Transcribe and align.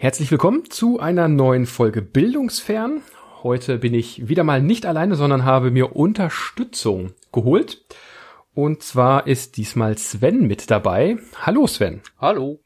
Herzlich 0.00 0.30
willkommen 0.30 0.70
zu 0.70 1.00
einer 1.00 1.26
neuen 1.26 1.66
Folge 1.66 2.02
Bildungsfern. 2.02 3.02
Heute 3.42 3.78
bin 3.78 3.94
ich 3.94 4.28
wieder 4.28 4.44
mal 4.44 4.62
nicht 4.62 4.86
alleine, 4.86 5.16
sondern 5.16 5.44
habe 5.44 5.72
mir 5.72 5.96
Unterstützung 5.96 7.14
geholt. 7.32 7.84
Und 8.54 8.84
zwar 8.84 9.26
ist 9.26 9.56
diesmal 9.56 9.98
Sven 9.98 10.46
mit 10.46 10.70
dabei. 10.70 11.16
Hallo 11.42 11.66
Sven. 11.66 12.00
Hallo. 12.20 12.60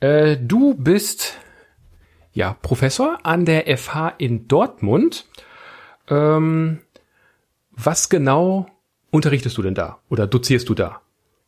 Äh, 0.00 0.38
du 0.38 0.74
bist 0.74 1.38
ja 2.32 2.54
Professor 2.62 3.20
an 3.22 3.44
der 3.44 3.78
FH 3.78 4.14
in 4.18 4.48
Dortmund. 4.48 5.28
Ähm, 6.08 6.80
was 7.70 8.08
genau 8.08 8.66
unterrichtest 9.12 9.56
du 9.56 9.62
denn 9.62 9.76
da 9.76 10.00
oder 10.08 10.26
dozierst 10.26 10.68
du 10.68 10.74
da? 10.74 11.00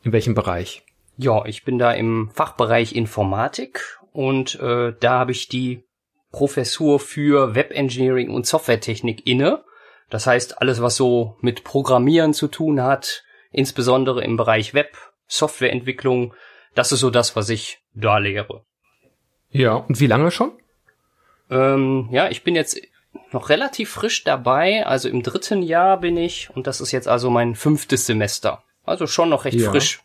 In 0.05 0.13
welchem 0.13 0.35
Bereich? 0.35 0.87
Ja, 1.17 1.45
ich 1.45 1.65
bin 1.65 1.81
da 1.81 1.91
im 1.91 2.31
Fachbereich 2.33 2.95
Informatik 2.95 3.99
und 4.13 4.61
äh, 4.61 4.95
da 4.99 5.19
habe 5.21 5.33
ich 5.33 5.49
die 5.49 5.85
Professur 6.31 6.99
für 6.99 7.55
Web 7.55 7.71
Engineering 7.73 8.31
und 8.31 8.47
Softwaretechnik 8.47 9.27
inne. 9.27 9.65
Das 10.11 10.27
heißt, 10.27 10.61
alles, 10.61 10.83
was 10.83 10.97
so 10.97 11.37
mit 11.41 11.65
Programmieren 11.65 12.35
zu 12.35 12.49
tun 12.49 12.83
hat, 12.83 13.25
insbesondere 13.51 14.25
im 14.25 14.37
Bereich 14.37 14.75
Web, 14.75 14.97
Softwareentwicklung, 15.27 16.35
das 16.75 16.93
ist 16.93 17.01
so 17.01 17.11
das, 17.11 17.37
was 17.37 17.49
ich 17.49 17.83
da 17.95 18.19
lehre. 18.19 18.65
Ja, 19.51 19.75
und 19.75 20.01
wie 20.01 20.07
lange 20.07 20.31
schon? 20.31 20.53
Ähm, 21.51 22.09
ja, 22.11 22.31
ich 22.31 22.45
bin 22.45 22.55
jetzt 22.55 22.81
noch 23.31 23.51
relativ 23.51 23.91
frisch 23.91 24.25
dabei, 24.25 24.87
also 24.87 25.09
im 25.09 25.23
dritten 25.23 25.63
Jahr 25.63 26.01
bin 26.01 26.17
ich 26.17 26.49
und 26.55 26.67
das 26.67 26.81
ist 26.81 26.93
jetzt 26.93 27.09
also 27.09 27.31
mein 27.31 27.55
fünftes 27.55 28.07
Semester. 28.07 28.63
Also 28.85 29.07
schon 29.07 29.29
noch 29.29 29.45
recht 29.45 29.59
ja. 29.59 29.71
frisch. 29.71 30.03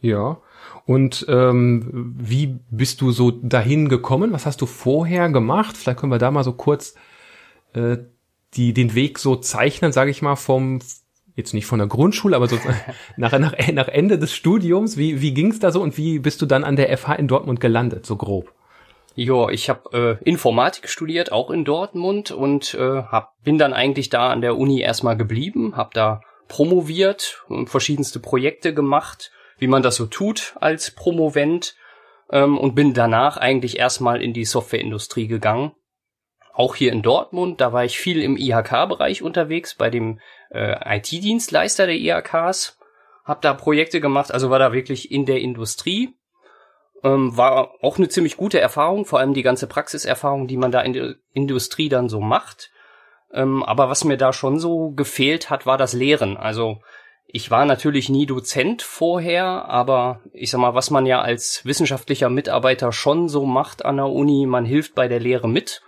Ja. 0.00 0.40
Und 0.84 1.26
ähm, 1.28 2.14
wie 2.18 2.58
bist 2.70 3.00
du 3.00 3.12
so 3.12 3.30
dahin 3.30 3.88
gekommen? 3.88 4.32
Was 4.32 4.46
hast 4.46 4.60
du 4.60 4.66
vorher 4.66 5.28
gemacht? 5.28 5.76
Vielleicht 5.76 6.00
können 6.00 6.12
wir 6.12 6.18
da 6.18 6.30
mal 6.30 6.44
so 6.44 6.52
kurz 6.52 6.94
äh, 7.72 7.98
die 8.54 8.74
den 8.74 8.94
Weg 8.94 9.18
so 9.18 9.36
zeichnen, 9.36 9.92
sage 9.92 10.10
ich 10.10 10.22
mal, 10.22 10.36
vom 10.36 10.80
jetzt 11.34 11.54
nicht 11.54 11.66
von 11.66 11.78
der 11.78 11.88
Grundschule, 11.88 12.36
aber 12.36 12.48
so 12.48 12.58
nach, 13.16 13.38
nach, 13.38 13.54
nach 13.72 13.88
Ende 13.88 14.18
des 14.18 14.32
Studiums. 14.34 14.96
Wie, 14.96 15.20
wie 15.20 15.32
ging's 15.32 15.60
da 15.60 15.70
so 15.70 15.80
und 15.80 15.96
wie 15.96 16.18
bist 16.18 16.42
du 16.42 16.46
dann 16.46 16.64
an 16.64 16.76
der 16.76 16.96
FH 16.96 17.14
in 17.14 17.28
Dortmund 17.28 17.60
gelandet, 17.60 18.04
so 18.04 18.16
grob? 18.16 18.52
Ja, 19.14 19.48
ich 19.48 19.68
habe 19.68 20.18
äh, 20.22 20.24
Informatik 20.28 20.88
studiert, 20.88 21.32
auch 21.32 21.50
in 21.50 21.64
Dortmund 21.64 22.30
und 22.30 22.74
äh, 22.74 23.02
hab, 23.02 23.42
bin 23.42 23.58
dann 23.58 23.72
eigentlich 23.72 24.08
da 24.08 24.30
an 24.30 24.40
der 24.40 24.56
Uni 24.56 24.80
erstmal 24.80 25.16
geblieben, 25.16 25.76
habe 25.76 25.90
da 25.92 26.20
promoviert, 26.48 27.44
verschiedenste 27.66 28.20
Projekte 28.20 28.74
gemacht 28.74 29.30
wie 29.62 29.68
man 29.68 29.82
das 29.82 29.94
so 29.94 30.06
tut 30.06 30.56
als 30.60 30.90
Promovent 30.90 31.76
ähm, 32.30 32.58
und 32.58 32.74
bin 32.74 32.94
danach 32.94 33.36
eigentlich 33.36 33.78
erstmal 33.78 34.20
in 34.20 34.32
die 34.32 34.44
Softwareindustrie 34.44 35.28
gegangen. 35.28 35.70
Auch 36.52 36.74
hier 36.74 36.90
in 36.92 37.00
Dortmund, 37.00 37.60
da 37.60 37.72
war 37.72 37.84
ich 37.84 37.96
viel 37.96 38.20
im 38.20 38.36
IHK-Bereich 38.36 39.22
unterwegs, 39.22 39.76
bei 39.76 39.88
dem 39.88 40.18
äh, 40.50 40.98
IT-Dienstleister 40.98 41.86
der 41.86 41.94
IHKs, 41.94 42.76
habe 43.24 43.38
da 43.40 43.54
Projekte 43.54 44.00
gemacht, 44.00 44.34
also 44.34 44.50
war 44.50 44.58
da 44.58 44.72
wirklich 44.72 45.12
in 45.12 45.26
der 45.26 45.40
Industrie. 45.40 46.12
Ähm, 47.04 47.36
war 47.36 47.70
auch 47.82 47.98
eine 47.98 48.08
ziemlich 48.08 48.36
gute 48.36 48.60
Erfahrung, 48.60 49.06
vor 49.06 49.20
allem 49.20 49.32
die 49.32 49.42
ganze 49.42 49.68
Praxiserfahrung, 49.68 50.48
die 50.48 50.56
man 50.56 50.72
da 50.72 50.80
in 50.80 50.92
der 50.92 51.14
Industrie 51.32 51.88
dann 51.88 52.08
so 52.08 52.20
macht. 52.20 52.72
Ähm, 53.32 53.62
aber 53.62 53.88
was 53.88 54.02
mir 54.02 54.16
da 54.16 54.32
schon 54.32 54.58
so 54.58 54.90
gefehlt 54.90 55.50
hat, 55.50 55.66
war 55.66 55.78
das 55.78 55.92
Lehren. 55.92 56.36
Also 56.36 56.80
ich 57.34 57.50
war 57.50 57.64
natürlich 57.64 58.10
nie 58.10 58.26
Dozent 58.26 58.82
vorher, 58.82 59.66
aber 59.66 60.20
ich 60.34 60.50
sag 60.50 60.60
mal, 60.60 60.74
was 60.74 60.90
man 60.90 61.06
ja 61.06 61.22
als 61.22 61.64
wissenschaftlicher 61.64 62.28
Mitarbeiter 62.28 62.92
schon 62.92 63.30
so 63.30 63.46
macht 63.46 63.86
an 63.86 63.96
der 63.96 64.06
Uni, 64.06 64.44
man 64.44 64.66
hilft 64.66 64.94
bei 64.94 65.08
der 65.08 65.18
Lehre 65.18 65.48
mit. 65.48 65.80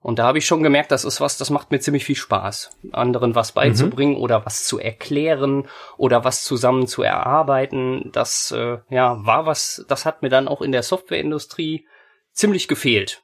Und 0.00 0.20
da 0.20 0.24
habe 0.26 0.38
ich 0.38 0.46
schon 0.46 0.62
gemerkt, 0.62 0.92
das 0.92 1.04
ist 1.04 1.20
was, 1.20 1.36
das 1.36 1.50
macht 1.50 1.72
mir 1.72 1.80
ziemlich 1.80 2.04
viel 2.04 2.14
Spaß, 2.14 2.70
anderen 2.92 3.34
was 3.34 3.52
beizubringen 3.52 4.16
mhm. 4.16 4.20
oder 4.20 4.46
was 4.46 4.66
zu 4.66 4.78
erklären 4.78 5.66
oder 5.96 6.24
was 6.24 6.44
zusammen 6.44 6.86
zu 6.86 7.02
erarbeiten. 7.02 8.10
Das 8.12 8.52
äh, 8.52 8.78
ja 8.88 9.16
war 9.26 9.46
was, 9.46 9.84
das 9.88 10.04
hat 10.04 10.22
mir 10.22 10.28
dann 10.28 10.46
auch 10.46 10.62
in 10.62 10.70
der 10.70 10.84
Softwareindustrie 10.84 11.88
ziemlich 12.32 12.68
gefehlt. 12.68 13.22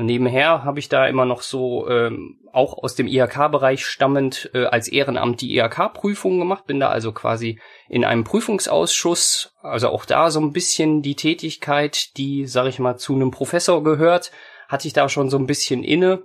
Nebenher 0.00 0.62
habe 0.62 0.78
ich 0.78 0.88
da 0.88 1.06
immer 1.06 1.24
noch 1.24 1.42
so 1.42 1.88
ähm, 1.88 2.38
auch 2.52 2.78
aus 2.78 2.94
dem 2.94 3.08
IHK-Bereich 3.08 3.84
stammend 3.84 4.48
äh, 4.54 4.64
als 4.66 4.86
Ehrenamt 4.86 5.40
die 5.40 5.56
IHK-Prüfung 5.56 6.38
gemacht, 6.38 6.66
bin 6.66 6.78
da 6.78 6.88
also 6.88 7.10
quasi 7.12 7.58
in 7.88 8.04
einem 8.04 8.22
Prüfungsausschuss, 8.22 9.54
also 9.60 9.88
auch 9.88 10.04
da 10.04 10.30
so 10.30 10.40
ein 10.40 10.52
bisschen 10.52 11.02
die 11.02 11.16
Tätigkeit, 11.16 12.16
die, 12.16 12.46
sag 12.46 12.66
ich 12.66 12.78
mal, 12.78 12.96
zu 12.96 13.14
einem 13.14 13.32
Professor 13.32 13.82
gehört, 13.82 14.30
hatte 14.68 14.86
ich 14.86 14.94
da 14.94 15.08
schon 15.08 15.30
so 15.30 15.36
ein 15.36 15.46
bisschen 15.46 15.82
inne. 15.82 16.22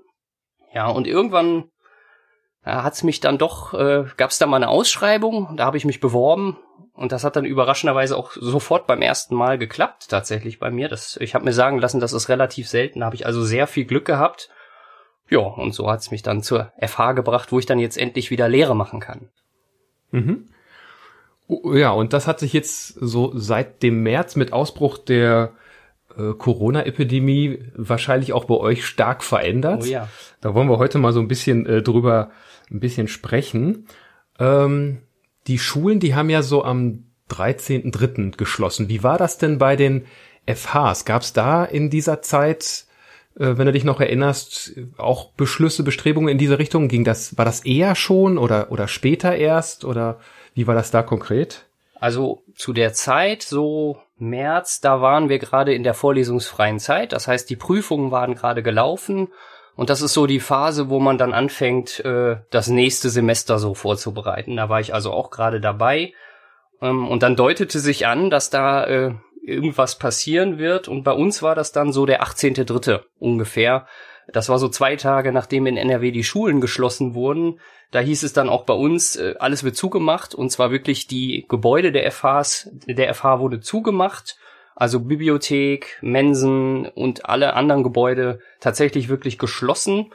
Ja, 0.72 0.88
und 0.88 1.08
irgendwann 1.08 1.66
ja, 2.66 2.84
hat 2.84 2.94
es 2.94 3.04
mich 3.04 3.22
dann 3.22 3.40
doch, 3.40 3.74
äh, 3.74 4.06
gab 4.18 4.30
es 4.30 4.38
da 4.38 4.46
mal 4.46 4.58
eine 4.58 4.70
Ausschreibung, 4.70 5.56
da 5.58 5.66
habe 5.66 5.78
ich 5.78 5.86
mich 5.86 6.00
beworben 6.00 6.58
und 6.94 7.12
das 7.12 7.24
hat 7.24 7.36
dann 7.36 7.46
überraschenderweise 7.46 8.16
auch 8.16 8.32
sofort 8.34 8.86
beim 8.86 9.02
ersten 9.02 9.36
Mal 9.36 9.58
geklappt, 9.58 10.10
tatsächlich 10.10 10.60
bei 10.60 10.70
mir. 10.70 10.90
Das, 10.90 11.18
ich 11.18 11.34
habe 11.34 11.46
mir 11.46 11.54
sagen 11.54 11.80
lassen, 11.80 12.00
das 12.00 12.14
ist 12.14 12.30
relativ 12.30 12.70
selten, 12.70 13.00
da 13.00 13.08
habe 13.08 13.16
ich 13.16 13.26
also 13.26 13.44
sehr 13.44 13.68
viel 13.68 13.86
Glück 13.86 14.06
gehabt. 14.06 14.50
Ja, 15.30 15.40
und 15.40 15.74
so 15.74 15.90
hat 15.90 16.02
es 16.02 16.12
mich 16.12 16.22
dann 16.22 16.44
zur 16.44 16.72
FH 16.80 17.14
gebracht, 17.14 17.52
wo 17.52 17.58
ich 17.58 17.66
dann 17.66 17.80
jetzt 17.80 17.98
endlich 17.98 18.30
wieder 18.30 18.48
Lehre 18.48 18.76
machen 18.76 19.00
kann. 19.00 19.30
Mhm. 20.12 20.50
Oh, 21.48 21.74
ja, 21.74 21.92
und 21.92 22.14
das 22.14 22.28
hat 22.28 22.40
sich 22.40 22.54
jetzt 22.54 22.88
so 23.00 23.32
seit 23.36 23.82
dem 23.82 24.04
März 24.04 24.36
mit 24.36 24.54
Ausbruch 24.54 24.98
der 24.98 25.54
äh, 26.16 26.34
Corona-Epidemie 26.34 27.72
wahrscheinlich 27.76 28.34
auch 28.34 28.46
bei 28.46 28.56
euch 28.56 28.86
stark 28.86 29.24
verändert. 29.24 29.82
Oh 29.84 29.86
ja. 29.86 30.08
Da 30.42 30.54
wollen 30.54 30.70
wir 30.70 30.78
heute 30.78 31.00
mal 31.00 31.14
so 31.14 31.20
ein 31.20 31.28
bisschen 31.28 31.66
äh, 31.66 31.82
drüber 31.82 32.30
ein 32.72 32.80
bisschen 32.80 33.08
sprechen. 33.08 33.88
Ähm, 34.40 35.00
die 35.48 35.60
Schulen, 35.60 36.00
die 36.00 36.16
haben 36.16 36.30
ja 36.30 36.42
so 36.42 36.64
am 36.64 37.06
13.3. 37.30 38.38
geschlossen. 38.38 38.90
Wie 38.90 39.04
war 39.04 39.18
das 39.18 39.38
denn 39.38 39.58
bei 39.58 39.76
den 39.76 40.06
FHs? 40.46 41.06
Gab 41.06 41.22
es 41.22 41.34
da 41.34 41.66
in 41.66 41.90
dieser 41.90 42.22
Zeit, 42.22 42.86
äh, 43.36 43.58
wenn 43.58 43.66
du 43.66 43.72
dich 43.72 43.84
noch 43.84 44.00
erinnerst, 44.00 44.74
auch 44.98 45.32
Beschlüsse, 45.32 45.84
Bestrebungen 45.84 46.30
in 46.30 46.38
diese 46.38 46.60
Richtung? 46.60 46.88
Ging 46.88 47.04
das, 47.04 47.38
war 47.38 47.46
das 47.46 47.66
eher 47.66 47.96
schon 47.96 48.38
oder, 48.38 48.72
oder 48.72 48.88
später 48.88 49.36
erst? 49.36 49.86
Oder 49.86 50.20
wie 50.54 50.68
war 50.68 50.76
das 50.76 50.92
da 50.92 51.02
konkret? 51.02 51.66
Also 52.00 52.44
zu 52.56 52.74
der 52.74 52.94
Zeit, 52.94 53.44
so 53.44 53.98
März, 54.18 54.82
da 54.82 55.02
waren 55.02 55.30
wir 55.30 55.40
gerade 55.40 55.74
in 55.74 55.84
der 55.84 55.94
vorlesungsfreien 55.94 56.80
Zeit. 56.80 57.14
Das 57.14 57.28
heißt, 57.28 57.50
die 57.50 57.56
Prüfungen 57.56 58.12
waren 58.12 58.36
gerade 58.36 58.62
gelaufen 58.62 59.30
und 59.76 59.90
das 59.90 60.02
ist 60.02 60.14
so 60.14 60.28
die 60.28 60.40
Phase, 60.40 60.90
wo 60.90 61.00
man 61.00 61.18
dann 61.18 61.34
anfängt, 61.34 62.00
äh, 62.06 62.38
das 62.52 62.68
nächste 62.68 63.10
Semester 63.10 63.58
so 63.58 63.74
vorzubereiten. 63.74 64.56
Da 64.56 64.70
war 64.70 64.80
ich 64.80 64.94
also 64.94 65.12
auch 65.12 65.32
gerade 65.32 65.60
dabei. 65.60 66.14
Ähm, 66.82 67.08
und 67.08 67.24
dann 67.24 67.36
deutete 67.36 67.80
sich 67.80 68.06
an, 68.06 68.30
dass 68.30 68.50
da 68.52 68.86
äh, 68.86 69.14
irgendwas 69.44 69.98
passieren 69.98 70.60
wird. 70.60 70.88
Und 70.88 71.04
bei 71.04 71.14
uns 71.14 71.42
war 71.42 71.56
das 71.56 71.72
dann 71.72 71.92
so 71.92 72.06
der 72.06 72.24
18.3. 72.24 73.02
ungefähr. 73.18 73.88
Das 74.32 74.48
war 74.48 74.60
so 74.60 74.70
zwei 74.70 74.96
Tage, 74.96 75.34
nachdem 75.34 75.66
in 75.66 75.76
NRW 75.76 76.12
die 76.12 76.24
Schulen 76.24 76.62
geschlossen 76.62 77.14
wurden. 77.16 77.60
Da 77.92 78.00
hieß 78.00 78.24
es 78.24 78.32
dann 78.32 78.50
auch 78.50 78.66
bei 78.66 78.74
uns, 78.74 79.16
äh, 79.16 79.36
alles 79.40 79.64
wird 79.64 79.76
zugemacht. 79.76 80.36
Und 80.36 80.52
zwar 80.52 80.70
wirklich 80.70 81.08
die 81.08 81.46
Gebäude 81.50 81.92
der 81.92 82.10
FHs, 82.12 82.70
der 82.86 83.14
FH 83.14 83.40
wurde 83.40 83.60
zugemacht 83.60 84.38
also 84.76 85.00
Bibliothek, 85.00 85.98
Mensen 86.02 86.86
und 86.88 87.28
alle 87.30 87.54
anderen 87.54 87.84
Gebäude 87.84 88.40
tatsächlich 88.60 89.10
wirklich 89.10 89.38
geschlossen. 89.38 90.14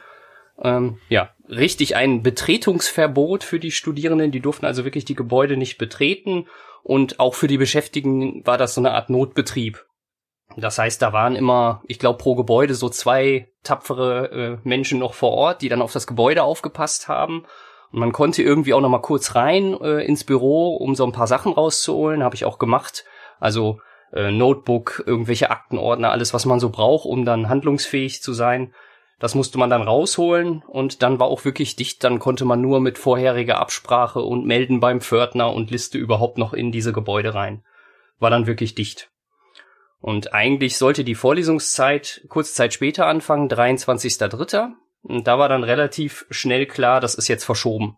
Ähm, 0.61 0.97
ja, 1.07 1.29
richtig 1.47 1.95
ein 1.95 2.21
Betretungsverbot 2.21 3.43
für 3.43 3.59
die 3.59 3.71
Studierenden. 3.71 4.31
Die 4.31 4.41
durften 4.41 4.65
also 4.65 4.83
wirklich 4.83 5.05
die 5.05 5.15
Gebäude 5.15 5.57
nicht 5.57 5.77
betreten. 5.77 6.47
Und 6.83 7.19
auch 7.19 7.35
für 7.35 7.47
die 7.47 7.57
Beschäftigten 7.57 8.45
war 8.45 8.57
das 8.57 8.73
so 8.73 8.81
eine 8.81 8.91
Art 8.91 9.09
Notbetrieb. 9.09 9.85
Das 10.57 10.77
heißt, 10.77 11.01
da 11.01 11.13
waren 11.13 11.35
immer, 11.35 11.83
ich 11.87 11.99
glaube, 11.99 12.17
pro 12.17 12.35
Gebäude 12.35 12.73
so 12.73 12.89
zwei 12.89 13.51
tapfere 13.63 14.31
äh, 14.31 14.67
Menschen 14.67 14.99
noch 14.99 15.13
vor 15.13 15.31
Ort, 15.31 15.61
die 15.61 15.69
dann 15.69 15.81
auf 15.81 15.93
das 15.93 16.07
Gebäude 16.07 16.43
aufgepasst 16.43 17.07
haben. 17.07 17.45
Und 17.91 17.99
man 17.99 18.11
konnte 18.11 18.43
irgendwie 18.43 18.73
auch 18.73 18.81
noch 18.81 18.89
mal 18.89 19.01
kurz 19.01 19.35
rein 19.35 19.79
äh, 19.81 20.03
ins 20.03 20.23
Büro, 20.23 20.75
um 20.75 20.95
so 20.95 21.05
ein 21.05 21.11
paar 21.11 21.27
Sachen 21.27 21.53
rauszuholen. 21.53 22.23
Habe 22.23 22.35
ich 22.35 22.45
auch 22.45 22.59
gemacht. 22.59 23.05
Also 23.39 23.79
äh, 24.13 24.31
Notebook, 24.31 25.03
irgendwelche 25.05 25.51
Aktenordner, 25.51 26.11
alles, 26.11 26.33
was 26.33 26.45
man 26.45 26.59
so 26.59 26.69
braucht, 26.69 27.05
um 27.05 27.25
dann 27.25 27.49
handlungsfähig 27.49 28.21
zu 28.21 28.33
sein. 28.33 28.73
Das 29.19 29.35
musste 29.35 29.57
man 29.57 29.69
dann 29.69 29.81
rausholen 29.81 30.63
und 30.67 31.03
dann 31.03 31.19
war 31.19 31.27
auch 31.27 31.43
wirklich 31.43 31.75
dicht. 31.75 32.03
Dann 32.03 32.19
konnte 32.19 32.45
man 32.45 32.61
nur 32.61 32.79
mit 32.79 32.97
vorheriger 32.97 33.59
Absprache 33.59 34.21
und 34.21 34.45
melden 34.45 34.79
beim 34.79 35.01
Pförtner 35.01 35.53
und 35.53 35.71
Liste 35.71 35.97
überhaupt 35.97 36.37
noch 36.37 36.53
in 36.53 36.71
diese 36.71 36.93
Gebäude 36.93 37.33
rein. 37.33 37.63
War 38.19 38.29
dann 38.29 38.47
wirklich 38.47 38.75
dicht. 38.75 39.09
Und 40.01 40.33
eigentlich 40.33 40.77
sollte 40.77 41.03
die 41.03 41.15
Vorlesungszeit 41.15 42.21
kurze 42.29 42.53
Zeit 42.53 42.73
später 42.73 43.07
anfangen, 43.07 43.49
23.3. 43.49 44.69
Und 45.03 45.27
da 45.27 45.37
war 45.37 45.49
dann 45.49 45.63
relativ 45.63 46.25
schnell 46.29 46.65
klar, 46.65 47.01
das 47.01 47.15
ist 47.15 47.27
jetzt 47.27 47.43
verschoben. 47.43 47.97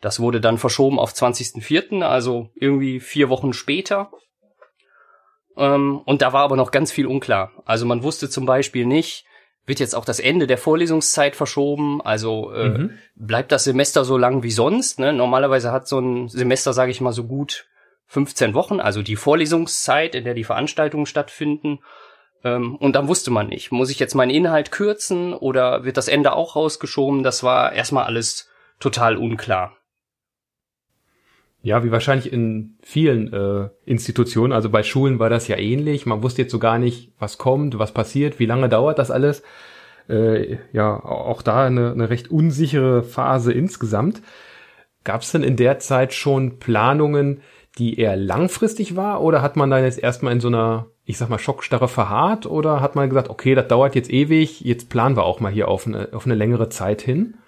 Das 0.00 0.20
wurde 0.20 0.40
dann 0.40 0.58
verschoben 0.58 0.98
auf 0.98 1.12
20.04., 1.12 2.02
also 2.02 2.50
irgendwie 2.54 3.00
vier 3.00 3.28
Wochen 3.28 3.52
später. 3.52 4.10
Ähm, 5.56 6.00
und 6.04 6.22
da 6.22 6.32
war 6.32 6.42
aber 6.42 6.56
noch 6.56 6.70
ganz 6.70 6.92
viel 6.92 7.06
unklar. 7.06 7.52
Also 7.64 7.86
man 7.86 8.02
wusste 8.02 8.28
zum 8.28 8.46
Beispiel 8.46 8.86
nicht, 8.86 9.24
wird 9.66 9.80
jetzt 9.80 9.94
auch 9.94 10.04
das 10.04 10.20
Ende 10.20 10.46
der 10.46 10.58
Vorlesungszeit 10.58 11.34
verschoben? 11.34 12.00
Also 12.00 12.52
äh, 12.52 12.68
mhm. 12.68 12.98
bleibt 13.16 13.52
das 13.52 13.64
Semester 13.64 14.04
so 14.04 14.16
lang 14.16 14.42
wie 14.42 14.52
sonst? 14.52 15.00
Ne? 15.00 15.12
Normalerweise 15.12 15.72
hat 15.72 15.88
so 15.88 15.98
ein 15.98 16.28
Semester, 16.28 16.72
sage 16.72 16.92
ich 16.92 17.00
mal, 17.00 17.12
so 17.12 17.24
gut 17.24 17.66
15 18.06 18.54
Wochen, 18.54 18.78
also 18.78 19.02
die 19.02 19.16
Vorlesungszeit, 19.16 20.14
in 20.14 20.24
der 20.24 20.34
die 20.34 20.44
Veranstaltungen 20.44 21.06
stattfinden. 21.06 21.80
Ähm, 22.44 22.76
und 22.76 22.94
dann 22.94 23.08
wusste 23.08 23.32
man 23.32 23.48
nicht, 23.48 23.72
muss 23.72 23.90
ich 23.90 23.98
jetzt 23.98 24.14
meinen 24.14 24.30
Inhalt 24.30 24.70
kürzen 24.70 25.34
oder 25.34 25.84
wird 25.84 25.96
das 25.96 26.06
Ende 26.06 26.32
auch 26.32 26.54
rausgeschoben? 26.54 27.24
Das 27.24 27.42
war 27.42 27.72
erstmal 27.72 28.04
alles 28.04 28.48
total 28.78 29.16
unklar. 29.16 29.76
Ja, 31.66 31.82
wie 31.82 31.90
wahrscheinlich 31.90 32.32
in 32.32 32.76
vielen 32.80 33.32
äh, 33.32 33.70
Institutionen, 33.84 34.52
also 34.52 34.70
bei 34.70 34.84
Schulen 34.84 35.18
war 35.18 35.30
das 35.30 35.48
ja 35.48 35.58
ähnlich. 35.58 36.06
Man 36.06 36.22
wusste 36.22 36.42
jetzt 36.42 36.52
so 36.52 36.60
gar 36.60 36.78
nicht, 36.78 37.10
was 37.18 37.38
kommt, 37.38 37.76
was 37.76 37.90
passiert, 37.90 38.38
wie 38.38 38.46
lange 38.46 38.68
dauert 38.68 39.00
das 39.00 39.10
alles. 39.10 39.42
Äh, 40.08 40.58
ja, 40.72 40.94
auch 40.94 41.42
da 41.42 41.66
eine, 41.66 41.90
eine 41.90 42.08
recht 42.08 42.30
unsichere 42.30 43.02
Phase 43.02 43.52
insgesamt. 43.52 44.22
Gab 45.02 45.22
es 45.22 45.32
denn 45.32 45.42
in 45.42 45.56
der 45.56 45.80
Zeit 45.80 46.12
schon 46.12 46.60
Planungen, 46.60 47.40
die 47.78 47.98
eher 47.98 48.14
langfristig 48.14 48.94
war, 48.94 49.20
oder 49.20 49.42
hat 49.42 49.56
man 49.56 49.68
dann 49.68 49.82
jetzt 49.82 49.98
erstmal 49.98 50.34
in 50.34 50.40
so 50.40 50.46
einer, 50.46 50.86
ich 51.04 51.18
sag 51.18 51.30
mal, 51.30 51.40
Schockstarre 51.40 51.88
verharrt, 51.88 52.46
oder 52.46 52.80
hat 52.80 52.94
man 52.94 53.08
gesagt, 53.08 53.28
okay, 53.28 53.56
das 53.56 53.66
dauert 53.66 53.96
jetzt 53.96 54.12
ewig, 54.12 54.60
jetzt 54.60 54.88
planen 54.88 55.16
wir 55.16 55.24
auch 55.24 55.40
mal 55.40 55.50
hier 55.50 55.66
auf 55.66 55.84
eine, 55.84 56.10
auf 56.12 56.26
eine 56.26 56.36
längere 56.36 56.68
Zeit 56.68 57.02
hin? 57.02 57.38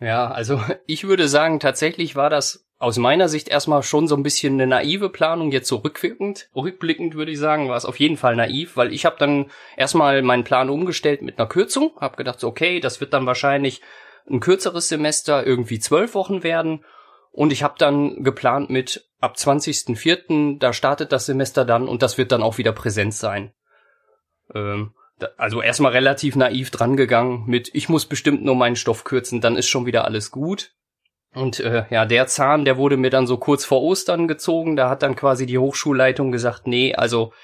Ja, 0.00 0.30
also 0.30 0.60
ich 0.86 1.08
würde 1.08 1.26
sagen, 1.26 1.58
tatsächlich 1.58 2.14
war 2.14 2.30
das 2.30 2.65
aus 2.78 2.98
meiner 2.98 3.28
Sicht 3.28 3.48
erstmal 3.48 3.82
schon 3.82 4.06
so 4.06 4.16
ein 4.16 4.22
bisschen 4.22 4.54
eine 4.54 4.66
naive 4.66 5.08
Planung, 5.08 5.50
jetzt 5.50 5.68
so 5.68 5.76
rückwirkend, 5.76 6.50
rückblickend 6.54 7.14
würde 7.14 7.32
ich 7.32 7.38
sagen, 7.38 7.68
war 7.68 7.76
es 7.76 7.86
auf 7.86 7.98
jeden 7.98 8.18
Fall 8.18 8.36
naiv, 8.36 8.76
weil 8.76 8.92
ich 8.92 9.06
habe 9.06 9.16
dann 9.18 9.50
erstmal 9.76 10.20
meinen 10.22 10.44
Plan 10.44 10.68
umgestellt 10.68 11.22
mit 11.22 11.38
einer 11.38 11.48
Kürzung, 11.48 11.92
habe 12.00 12.16
gedacht, 12.16 12.38
so, 12.38 12.48
okay, 12.48 12.80
das 12.80 13.00
wird 13.00 13.14
dann 13.14 13.26
wahrscheinlich 13.26 13.80
ein 14.28 14.40
kürzeres 14.40 14.88
Semester, 14.88 15.46
irgendwie 15.46 15.78
zwölf 15.78 16.14
Wochen 16.14 16.42
werden 16.42 16.84
und 17.30 17.52
ich 17.52 17.62
habe 17.62 17.76
dann 17.78 18.22
geplant 18.24 18.68
mit 18.68 19.08
ab 19.20 19.36
20.04., 19.36 20.58
da 20.58 20.72
startet 20.72 21.12
das 21.12 21.26
Semester 21.26 21.64
dann 21.64 21.88
und 21.88 22.02
das 22.02 22.18
wird 22.18 22.30
dann 22.30 22.42
auch 22.42 22.58
wieder 22.58 22.72
präsent 22.72 23.14
sein. 23.14 23.52
Ähm, 24.54 24.92
also 25.38 25.62
erstmal 25.62 25.92
relativ 25.92 26.36
naiv 26.36 26.70
drangegangen 26.70 27.46
mit, 27.46 27.70
ich 27.72 27.88
muss 27.88 28.04
bestimmt 28.04 28.44
nur 28.44 28.54
meinen 28.54 28.76
Stoff 28.76 29.04
kürzen, 29.04 29.40
dann 29.40 29.56
ist 29.56 29.68
schon 29.68 29.86
wieder 29.86 30.04
alles 30.04 30.30
gut. 30.30 30.75
Und 31.36 31.60
äh, 31.60 31.84
ja, 31.90 32.06
der 32.06 32.26
Zahn, 32.28 32.64
der 32.64 32.78
wurde 32.78 32.96
mir 32.96 33.10
dann 33.10 33.26
so 33.26 33.36
kurz 33.36 33.66
vor 33.66 33.82
Ostern 33.82 34.26
gezogen. 34.26 34.74
Da 34.74 34.88
hat 34.88 35.02
dann 35.02 35.16
quasi 35.16 35.44
die 35.44 35.58
Hochschulleitung 35.58 36.32
gesagt, 36.32 36.66
nee, 36.66 36.94
also 36.94 37.34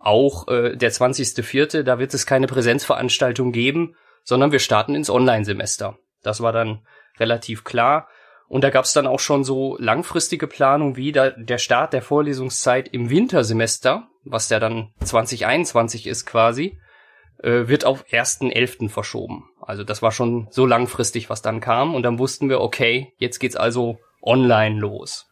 auch 0.00 0.48
äh, 0.48 0.76
der 0.76 0.90
20.04., 0.90 1.84
da 1.84 2.00
wird 2.00 2.12
es 2.12 2.26
keine 2.26 2.48
Präsenzveranstaltung 2.48 3.52
geben, 3.52 3.94
sondern 4.24 4.50
wir 4.50 4.58
starten 4.58 4.96
ins 4.96 5.10
Online-Semester. 5.10 5.96
Das 6.24 6.40
war 6.40 6.52
dann 6.52 6.80
relativ 7.20 7.62
klar. 7.62 8.08
Und 8.48 8.64
da 8.64 8.70
gab 8.70 8.84
es 8.84 8.92
dann 8.92 9.06
auch 9.06 9.20
schon 9.20 9.44
so 9.44 9.76
langfristige 9.78 10.48
Planung 10.48 10.96
wie 10.96 11.12
da, 11.12 11.30
der 11.30 11.58
Start 11.58 11.92
der 11.92 12.02
Vorlesungszeit 12.02 12.88
im 12.88 13.10
Wintersemester, 13.10 14.08
was 14.24 14.48
ja 14.50 14.58
dann 14.58 14.92
2021 15.04 16.08
ist 16.08 16.26
quasi 16.26 16.80
äh, 17.42 17.68
wird 17.68 17.84
auf 17.84 18.04
1.11. 18.06 18.88
verschoben. 18.88 19.44
Also 19.66 19.84
das 19.84 20.00
war 20.00 20.12
schon 20.12 20.46
so 20.50 20.64
langfristig, 20.64 21.28
was 21.28 21.42
dann 21.42 21.60
kam. 21.60 21.94
Und 21.94 22.02
dann 22.02 22.18
wussten 22.18 22.48
wir, 22.48 22.60
okay, 22.60 23.12
jetzt 23.18 23.38
geht's 23.38 23.56
also 23.56 23.98
online 24.22 24.78
los. 24.78 25.26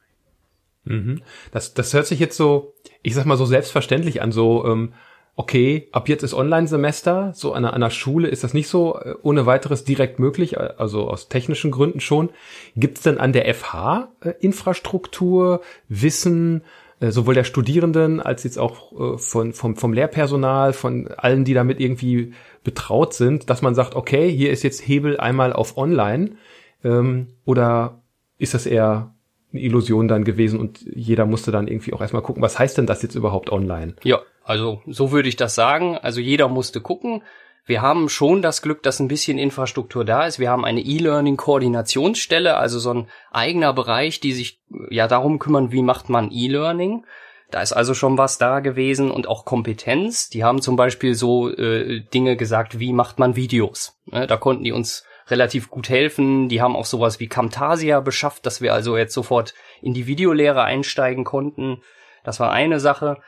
Mhm. 0.85 1.23
Das, 1.53 1.75
das 1.75 1.95
hört 1.95 2.07
sich 2.07 2.21
jetzt 2.21 2.37
so, 2.37 2.75
ich 3.03 3.15
sag 3.15 3.25
mal 3.25 3.37
so 3.37 3.47
selbstverständlich 3.47 4.23
an, 4.23 4.33
so, 4.33 4.67
ähm, 4.67 4.93
okay, 5.37 5.89
ab 5.93 6.09
jetzt 6.09 6.23
ist 6.23 6.35
Online-Semester, 6.35 7.33
so 7.35 7.53
an 7.53 7.65
einer, 7.65 7.75
an 7.75 7.83
einer 7.83 7.91
Schule 7.91 8.29
ist 8.29 8.45
das 8.45 8.55
nicht 8.55 8.69
so 8.69 8.99
äh, 8.99 9.15
ohne 9.23 9.47
weiteres 9.47 9.85
direkt 9.85 10.19
möglich, 10.19 10.57
äh, 10.57 10.75
also 10.77 11.09
aus 11.09 11.29
technischen 11.29 11.71
Gründen 11.71 12.01
schon. 12.01 12.31
Gibt's 12.77 13.03
denn 13.03 13.19
an 13.19 13.33
der 13.33 13.53
FH 13.53 14.13
äh, 14.21 14.35
Infrastruktur, 14.41 15.61
Wissen, 15.89 16.63
sowohl 17.01 17.35
der 17.35 17.45
Studierenden 17.45 18.21
als 18.21 18.45
jetzt 18.45 18.59
auch 18.59 18.93
äh, 19.15 19.19
von, 19.19 19.53
vom, 19.53 19.77
vom 19.77 19.93
Lehrpersonal, 19.93 20.73
von 20.73 21.09
allen, 21.09 21.45
die 21.45 21.55
damit 21.55 21.81
irgendwie 21.81 22.33
betraut 22.63 23.15
sind, 23.15 23.51
dass 23.51 23.63
man 23.63 23.75
sagt, 23.75 23.95
okay, 23.95 24.31
hier 24.31 24.51
ist 24.51 24.63
jetzt 24.63 24.87
Hebel 24.87 25.19
einmal 25.19 25.53
auf 25.53 25.77
Online 25.77 26.37
ähm, 26.83 27.29
oder 27.45 28.03
ist 28.39 28.55
das 28.55 28.67
eher 28.67 29.15
eine 29.53 29.63
Illusion 29.63 30.09
dann 30.09 30.25
gewesen 30.25 30.59
und 30.59 30.81
jeder 30.83 31.27
musste 31.27 31.53
dann 31.53 31.69
irgendwie 31.69 31.93
auch 31.93 32.01
erstmal 32.01 32.23
gucken, 32.23 32.43
was 32.43 32.59
heißt 32.59 32.79
denn 32.79 32.87
das 32.87 33.03
jetzt 33.03 33.15
überhaupt 33.15 33.51
online? 33.51 33.95
Ja, 34.03 34.21
also 34.43 34.83
so 34.87 35.13
würde 35.13 35.29
ich 35.29 35.37
das 35.37 35.55
sagen. 35.55 35.97
Also 35.97 36.21
jeder 36.21 36.49
musste 36.49 36.81
gucken. 36.81 37.23
Wir 37.67 37.81
haben 37.81 38.09
schon 38.09 38.43
das 38.43 38.61
Glück, 38.61 38.83
dass 38.83 39.01
ein 39.01 39.09
bisschen 39.09 39.39
Infrastruktur 39.39 40.05
da 40.05 40.27
ist. 40.27 40.39
Wir 40.39 40.51
haben 40.51 40.65
eine 40.65 40.81
E-Learning-Koordinationsstelle, 40.81 42.57
also 42.57 42.79
so 42.79 42.93
ein 42.93 43.09
eigener 43.31 43.73
Bereich, 43.73 44.21
die 44.21 44.33
sich 44.33 44.61
ja 44.91 45.09
darum 45.09 45.39
kümmern, 45.39 45.73
wie 45.73 45.83
macht 45.83 46.11
man 46.11 46.31
E-Learning. 46.31 47.07
Da 47.51 47.63
ist 47.63 47.73
also 47.73 47.95
schon 47.95 48.19
was 48.19 48.37
da 48.37 48.61
gewesen 48.61 49.11
und 49.11 49.29
auch 49.29 49.45
Kompetenz. 49.45 50.29
Die 50.29 50.45
haben 50.45 50.61
zum 50.61 50.77
Beispiel 50.77 51.15
so 51.15 51.51
äh, 51.51 52.01
Dinge 52.01 52.37
gesagt, 52.37 52.81
wie 52.81 52.93
macht 52.93 53.19
man 53.19 53.37
Videos. 53.37 53.99
Ne, 54.07 54.27
da 54.27 54.37
konnten 54.37 54.65
die 54.65 54.73
uns 54.73 55.05
relativ 55.29 55.71
gut 55.71 55.89
helfen. 55.89 56.49
Die 56.49 56.61
haben 56.61 56.77
auch 56.77 56.85
sowas 56.85 57.21
wie 57.21 57.29
Camtasia 57.29 58.01
beschafft, 58.01 58.45
dass 58.45 58.61
wir 58.61 58.75
also 58.75 58.97
jetzt 58.97 59.15
sofort 59.15 59.55
in 59.81 59.95
die 59.95 60.07
Videolehre 60.07 60.65
einsteigen 60.65 61.25
konnten. 61.25 61.81
Das 62.25 62.41
war 62.41 62.51
eine 62.51 62.81
Sache. 62.81 63.19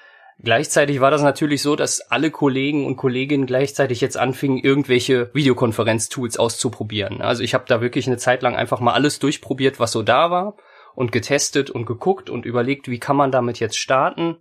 Gleichzeitig 0.42 1.00
war 1.00 1.10
das 1.10 1.22
natürlich 1.22 1.62
so, 1.62 1.76
dass 1.76 2.00
alle 2.00 2.30
Kollegen 2.30 2.84
und 2.84 2.96
Kolleginnen 2.96 3.46
gleichzeitig 3.46 4.02
jetzt 4.02 4.18
anfingen, 4.18 4.58
irgendwelche 4.58 5.32
Videokonferenz-Tools 5.34 6.38
auszuprobieren. 6.38 7.22
Also 7.22 7.42
ich 7.42 7.54
habe 7.54 7.64
da 7.66 7.80
wirklich 7.80 8.06
eine 8.06 8.18
Zeit 8.18 8.42
lang 8.42 8.54
einfach 8.54 8.80
mal 8.80 8.92
alles 8.92 9.18
durchprobiert, 9.18 9.80
was 9.80 9.92
so 9.92 10.02
da 10.02 10.30
war 10.30 10.56
und 10.94 11.10
getestet 11.10 11.70
und 11.70 11.86
geguckt 11.86 12.28
und 12.28 12.44
überlegt, 12.44 12.88
wie 12.88 12.98
kann 12.98 13.16
man 13.16 13.32
damit 13.32 13.60
jetzt 13.60 13.78
starten. 13.78 14.36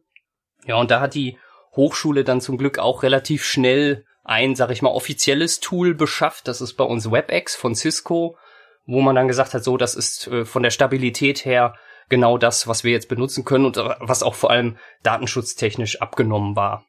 Ja, 0.65 0.75
und 0.75 0.91
da 0.91 0.99
hat 0.99 1.13
die 1.13 1.37
Hochschule 1.75 2.23
dann 2.23 2.41
zum 2.41 2.57
Glück 2.57 2.77
auch 2.77 3.03
relativ 3.03 3.45
schnell 3.45 4.05
ein, 4.23 4.55
sag 4.55 4.71
ich 4.71 4.81
mal, 4.81 4.89
offizielles 4.89 5.59
Tool 5.61 5.93
beschafft. 5.93 6.47
Das 6.47 6.59
ist 6.59 6.73
bei 6.73 6.83
uns 6.83 7.09
WebEx 7.09 7.55
von 7.55 7.73
Cisco, 7.73 8.37
wo 8.85 9.01
man 9.01 9.15
dann 9.15 9.27
gesagt 9.27 9.53
hat, 9.53 9.63
so, 9.63 9.77
das 9.77 9.95
ist 9.95 10.27
äh, 10.27 10.45
von 10.45 10.63
der 10.63 10.71
Stabilität 10.71 11.45
her 11.45 11.75
genau 12.09 12.37
das, 12.37 12.67
was 12.67 12.83
wir 12.83 12.91
jetzt 12.91 13.09
benutzen 13.09 13.45
können 13.45 13.65
und 13.65 13.77
was 13.77 14.23
auch 14.23 14.35
vor 14.35 14.51
allem 14.51 14.77
datenschutztechnisch 15.03 16.01
abgenommen 16.01 16.55
war. 16.55 16.85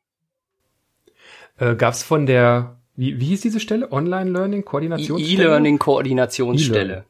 Äh, 1.58 1.74
Gab 1.74 1.94
es 1.94 2.02
von 2.02 2.26
der, 2.26 2.80
wie, 2.94 3.20
wie 3.20 3.26
hieß 3.26 3.40
diese 3.40 3.60
Stelle? 3.60 3.92
Online-Learning-Koordinationsstelle? 3.92 5.42
E-Learning-Koordinationsstelle. 5.42 7.04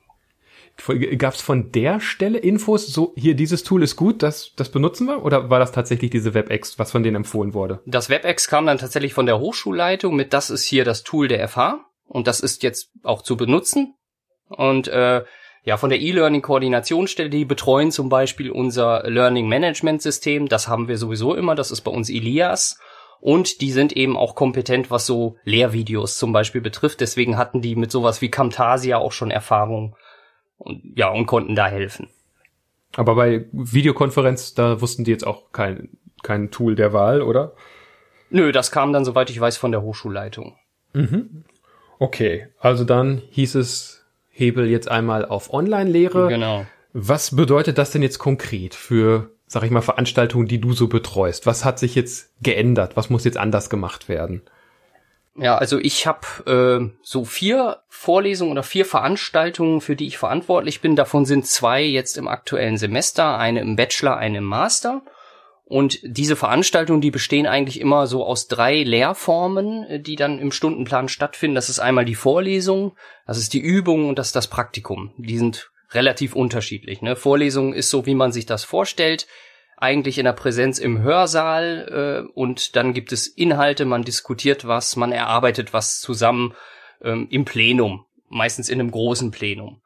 Gab 1.17 1.35
es 1.35 1.41
von 1.41 1.73
der 1.73 2.01
Stelle 2.01 2.39
Infos, 2.39 2.87
so 2.87 3.15
hier 3.17 3.35
dieses 3.35 3.65
Tool 3.65 3.83
ist 3.83 3.97
gut, 3.97 4.23
das, 4.23 4.53
das 4.57 4.69
benutzen 4.69 5.07
wir? 5.07 5.25
Oder 5.25 5.49
war 5.49 5.59
das 5.59 5.73
tatsächlich 5.73 6.11
diese 6.11 6.35
WebEx, 6.35 6.79
was 6.79 6.91
von 6.93 7.03
denen 7.03 7.17
empfohlen 7.17 7.55
wurde? 7.55 7.81
Das 7.87 8.11
WebEx 8.11 8.47
kam 8.47 8.67
dann 8.67 8.77
tatsächlich 8.77 9.15
von 9.15 9.25
der 9.25 9.39
Hochschulleitung 9.39 10.15
mit, 10.15 10.35
das 10.35 10.51
ist 10.51 10.65
hier 10.65 10.85
das 10.85 11.03
Tool 11.03 11.29
der 11.29 11.49
FH 11.49 11.87
und 12.07 12.27
das 12.27 12.41
ist 12.41 12.63
jetzt 12.63 12.91
auch 13.03 13.23
zu 13.23 13.39
benutzen. 13.39 13.95
Und 14.49 14.87
äh, 14.89 15.25
ja, 15.67 15.77
von 15.77 15.91
der 15.91 16.01
E-Learning-Koordinationsstelle, 16.01 17.29
die 17.29 17.45
betreuen 17.45 17.91
zum 17.91 18.09
Beispiel 18.09 18.53
unser 18.53 19.03
Learning-Management-System. 19.03 20.49
Das 20.49 20.69
haben 20.69 20.87
wir 20.87 20.97
sowieso 20.97 21.35
immer, 21.35 21.57
das 21.57 21.73
ist 21.73 21.81
bei 21.81 21.91
uns 21.91 22.09
Elias. 22.09 22.79
Und 23.21 23.61
die 23.61 23.73
sind 23.73 23.93
eben 23.93 24.17
auch 24.17 24.37
kompetent, 24.37 24.93
was 24.93 25.07
so 25.07 25.39
Lehrvideos 25.43 26.19
zum 26.19 26.33
Beispiel 26.33 26.61
betrifft. 26.61 27.01
Deswegen 27.01 27.37
hatten 27.37 27.63
die 27.63 27.75
mit 27.75 27.91
sowas 27.91 28.23
wie 28.23 28.31
Camtasia 28.31 28.99
auch 28.99 29.11
schon 29.11 29.33
Erfahrung. 29.33 29.97
Und, 30.57 30.83
ja, 30.97 31.09
und 31.09 31.27
konnten 31.27 31.57
da 31.57 31.67
helfen. 31.67 32.11
Aber 32.95 33.17
bei 33.17 33.47
Videokonferenz, 33.51 34.55
da 34.55 34.81
wussten 34.81 35.03
die 35.03 35.11
jetzt 35.11 35.27
auch 35.27 35.51
kein, 35.51 35.89
kein 36.23 36.53
Tool 36.53 36.77
der 36.77 36.93
Wahl, 36.93 37.23
oder? 37.23 37.55
Nö, 38.31 38.53
das 38.53 38.71
kam 38.71 38.93
dann, 38.93 39.05
soweit 39.05 39.31
ich 39.31 39.41
weiß, 39.41 39.57
von 39.57 39.73
der 39.73 39.83
Hochschulleitung. 39.83 40.57
Mhm. 40.93 41.45
Okay, 41.99 42.47
also 42.61 42.85
dann 42.85 43.23
hieß 43.31 43.57
es, 43.57 43.96
Hebel 44.37 44.69
jetzt 44.69 44.91
einmal 44.91 45.25
auf 45.25 45.53
Online-Lehre. 45.53 46.29
Genau. 46.29 46.67
Was 46.93 47.35
bedeutet 47.35 47.79
das 47.79 47.91
denn 47.91 48.03
jetzt 48.03 48.19
konkret 48.19 48.75
für, 48.75 49.31
sag 49.47 49.63
ich 49.63 49.71
mal, 49.71 49.81
Veranstaltungen, 49.81 50.47
die 50.47 50.61
du 50.61 50.75
so 50.75 50.89
betreust? 50.89 51.47
Was 51.47 51.65
hat 51.65 51.79
sich 51.79 51.95
jetzt 51.95 52.31
geändert? 52.43 52.97
Was 52.97 53.09
muss 53.09 53.25
jetzt 53.25 53.39
anders 53.39 53.71
gemacht 53.71 54.11
werden? 54.11 54.43
Ja, 55.39 55.57
also 55.57 55.79
ich 55.79 56.07
habe 56.07 56.91
äh, 56.91 56.99
so 57.03 57.25
vier 57.25 57.79
Vorlesungen 57.89 58.53
oder 58.53 58.63
vier 58.63 58.85
Veranstaltungen, 58.85 59.81
für 59.81 59.97
die 59.97 60.07
ich 60.07 60.19
verantwortlich 60.19 60.81
bin. 60.81 60.97
Davon 60.97 61.25
sind 61.25 61.47
zwei 61.47 61.83
jetzt 61.83 62.19
im 62.19 62.29
aktuellen 62.29 62.77
Semester, 62.77 63.39
eine 63.39 63.61
im 63.61 63.77
Bachelor, 63.77 64.17
eine 64.17 64.39
im 64.39 64.45
Master. 64.45 65.03
Und 65.69 65.99
diese 66.05 66.37
Veranstaltungen, 66.37 67.01
die 67.01 67.11
bestehen 67.11 67.49
eigentlich 67.49 67.81
immer 67.81 68.07
so 68.07 68.25
aus 68.25 68.47
drei 68.47 68.85
Lehrformen, 68.85 69.83
äh, 69.85 70.01
die 70.01 70.15
dann 70.15 70.39
im 70.39 70.53
Stundenplan 70.53 71.09
stattfinden. 71.09 71.57
Das 71.57 71.69
ist 71.69 71.81
einmal 71.81 72.05
die 72.05 72.15
Vorlesung, 72.15 72.97
das 73.27 73.37
ist 73.37 73.53
die 73.53 73.61
Übung 73.61 74.09
und 74.09 74.17
das 74.19 74.29
ist 74.29 74.37
das 74.37 74.47
Praktikum. 74.47 75.13
Die 75.19 75.37
sind 75.37 75.73
relativ 75.91 76.37
unterschiedlich. 76.37 77.03
Ne? 77.03 77.17
Vorlesung 77.17 77.75
ist 77.75 77.91
so, 77.91 78.07
wie 78.07 78.15
man 78.15 78.33
sich 78.33 78.47
das 78.47 78.65
vorstellt. 78.65 79.27
eigentlich 79.79 80.17
in 80.17 80.25
der 80.25 80.33
Präsenz 80.33 80.79
im 80.79 81.03
Hörsaal 81.03 82.25
äh, 82.27 82.33
und 82.33 82.77
dann 82.77 82.95
gibt 82.95 83.13
es 83.13 83.27
Inhalte, 83.27 83.85
man 83.85 84.05
diskutiert 84.05 84.67
was, 84.67 84.97
man 84.97 85.13
erarbeitet 85.13 85.75
was 85.75 86.01
zusammen 86.01 86.55
ähm, 87.03 87.27
im 87.31 87.45
Plenum, 87.45 88.07
meistens 88.31 88.71
in 88.71 88.81
einem 88.81 88.91
großen 88.91 89.33
Plenum. 89.33 89.83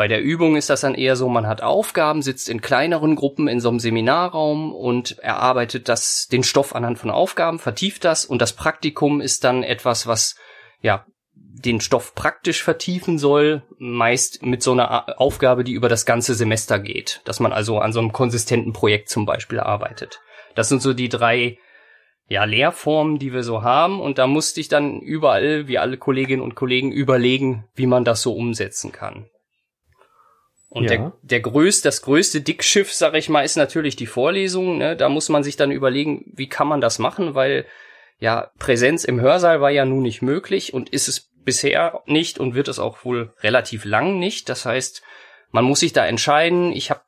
Bei 0.00 0.08
der 0.08 0.22
Übung 0.22 0.56
ist 0.56 0.70
das 0.70 0.80
dann 0.80 0.94
eher 0.94 1.14
so, 1.14 1.28
man 1.28 1.46
hat 1.46 1.60
Aufgaben, 1.60 2.22
sitzt 2.22 2.48
in 2.48 2.62
kleineren 2.62 3.16
Gruppen 3.16 3.48
in 3.48 3.60
so 3.60 3.68
einem 3.68 3.80
Seminarraum 3.80 4.74
und 4.74 5.18
erarbeitet 5.18 5.90
das, 5.90 6.26
den 6.26 6.42
Stoff 6.42 6.74
anhand 6.74 6.98
von 6.98 7.10
Aufgaben, 7.10 7.58
vertieft 7.58 8.06
das 8.06 8.24
und 8.24 8.40
das 8.40 8.54
Praktikum 8.54 9.20
ist 9.20 9.44
dann 9.44 9.62
etwas, 9.62 10.06
was 10.06 10.36
ja 10.80 11.04
den 11.34 11.82
Stoff 11.82 12.14
praktisch 12.14 12.62
vertiefen 12.62 13.18
soll, 13.18 13.62
meist 13.76 14.42
mit 14.42 14.62
so 14.62 14.72
einer 14.72 15.20
Aufgabe, 15.20 15.64
die 15.64 15.72
über 15.72 15.90
das 15.90 16.06
ganze 16.06 16.34
Semester 16.34 16.78
geht, 16.78 17.20
dass 17.26 17.38
man 17.38 17.52
also 17.52 17.78
an 17.78 17.92
so 17.92 18.00
einem 18.00 18.12
konsistenten 18.12 18.72
Projekt 18.72 19.10
zum 19.10 19.26
Beispiel 19.26 19.60
arbeitet. 19.60 20.20
Das 20.54 20.70
sind 20.70 20.80
so 20.80 20.94
die 20.94 21.10
drei 21.10 21.58
ja, 22.26 22.44
Lehrformen, 22.44 23.18
die 23.18 23.34
wir 23.34 23.42
so 23.42 23.64
haben 23.64 24.00
und 24.00 24.16
da 24.16 24.26
musste 24.26 24.60
ich 24.60 24.68
dann 24.68 25.00
überall, 25.00 25.68
wie 25.68 25.76
alle 25.76 25.98
Kolleginnen 25.98 26.40
und 26.40 26.54
Kollegen, 26.54 26.90
überlegen, 26.90 27.68
wie 27.74 27.86
man 27.86 28.06
das 28.06 28.22
so 28.22 28.32
umsetzen 28.32 28.92
kann. 28.92 29.28
Und 30.70 30.84
ja. 30.84 30.90
der, 30.90 31.12
der 31.22 31.40
größte, 31.40 31.88
das 31.88 32.02
größte 32.02 32.40
Dickschiff, 32.40 32.92
sag 32.92 33.14
ich 33.14 33.28
mal, 33.28 33.42
ist 33.42 33.56
natürlich 33.56 33.96
die 33.96 34.06
Vorlesung. 34.06 34.78
Ne? 34.78 34.96
Da 34.96 35.08
muss 35.08 35.28
man 35.28 35.42
sich 35.42 35.56
dann 35.56 35.72
überlegen, 35.72 36.32
wie 36.34 36.48
kann 36.48 36.68
man 36.68 36.80
das 36.80 37.00
machen, 37.00 37.34
weil 37.34 37.66
ja, 38.20 38.52
Präsenz 38.58 39.04
im 39.04 39.20
Hörsaal 39.20 39.60
war 39.60 39.70
ja 39.70 39.84
nun 39.84 40.02
nicht 40.02 40.22
möglich 40.22 40.72
und 40.72 40.90
ist 40.90 41.08
es 41.08 41.30
bisher 41.44 42.02
nicht 42.06 42.38
und 42.38 42.54
wird 42.54 42.68
es 42.68 42.78
auch 42.78 43.04
wohl 43.04 43.32
relativ 43.40 43.84
lang 43.84 44.18
nicht. 44.20 44.48
Das 44.48 44.64
heißt, 44.64 45.02
man 45.50 45.64
muss 45.64 45.80
sich 45.80 45.92
da 45.92 46.06
entscheiden. 46.06 46.70
Ich 46.72 46.90
habe 46.90 47.00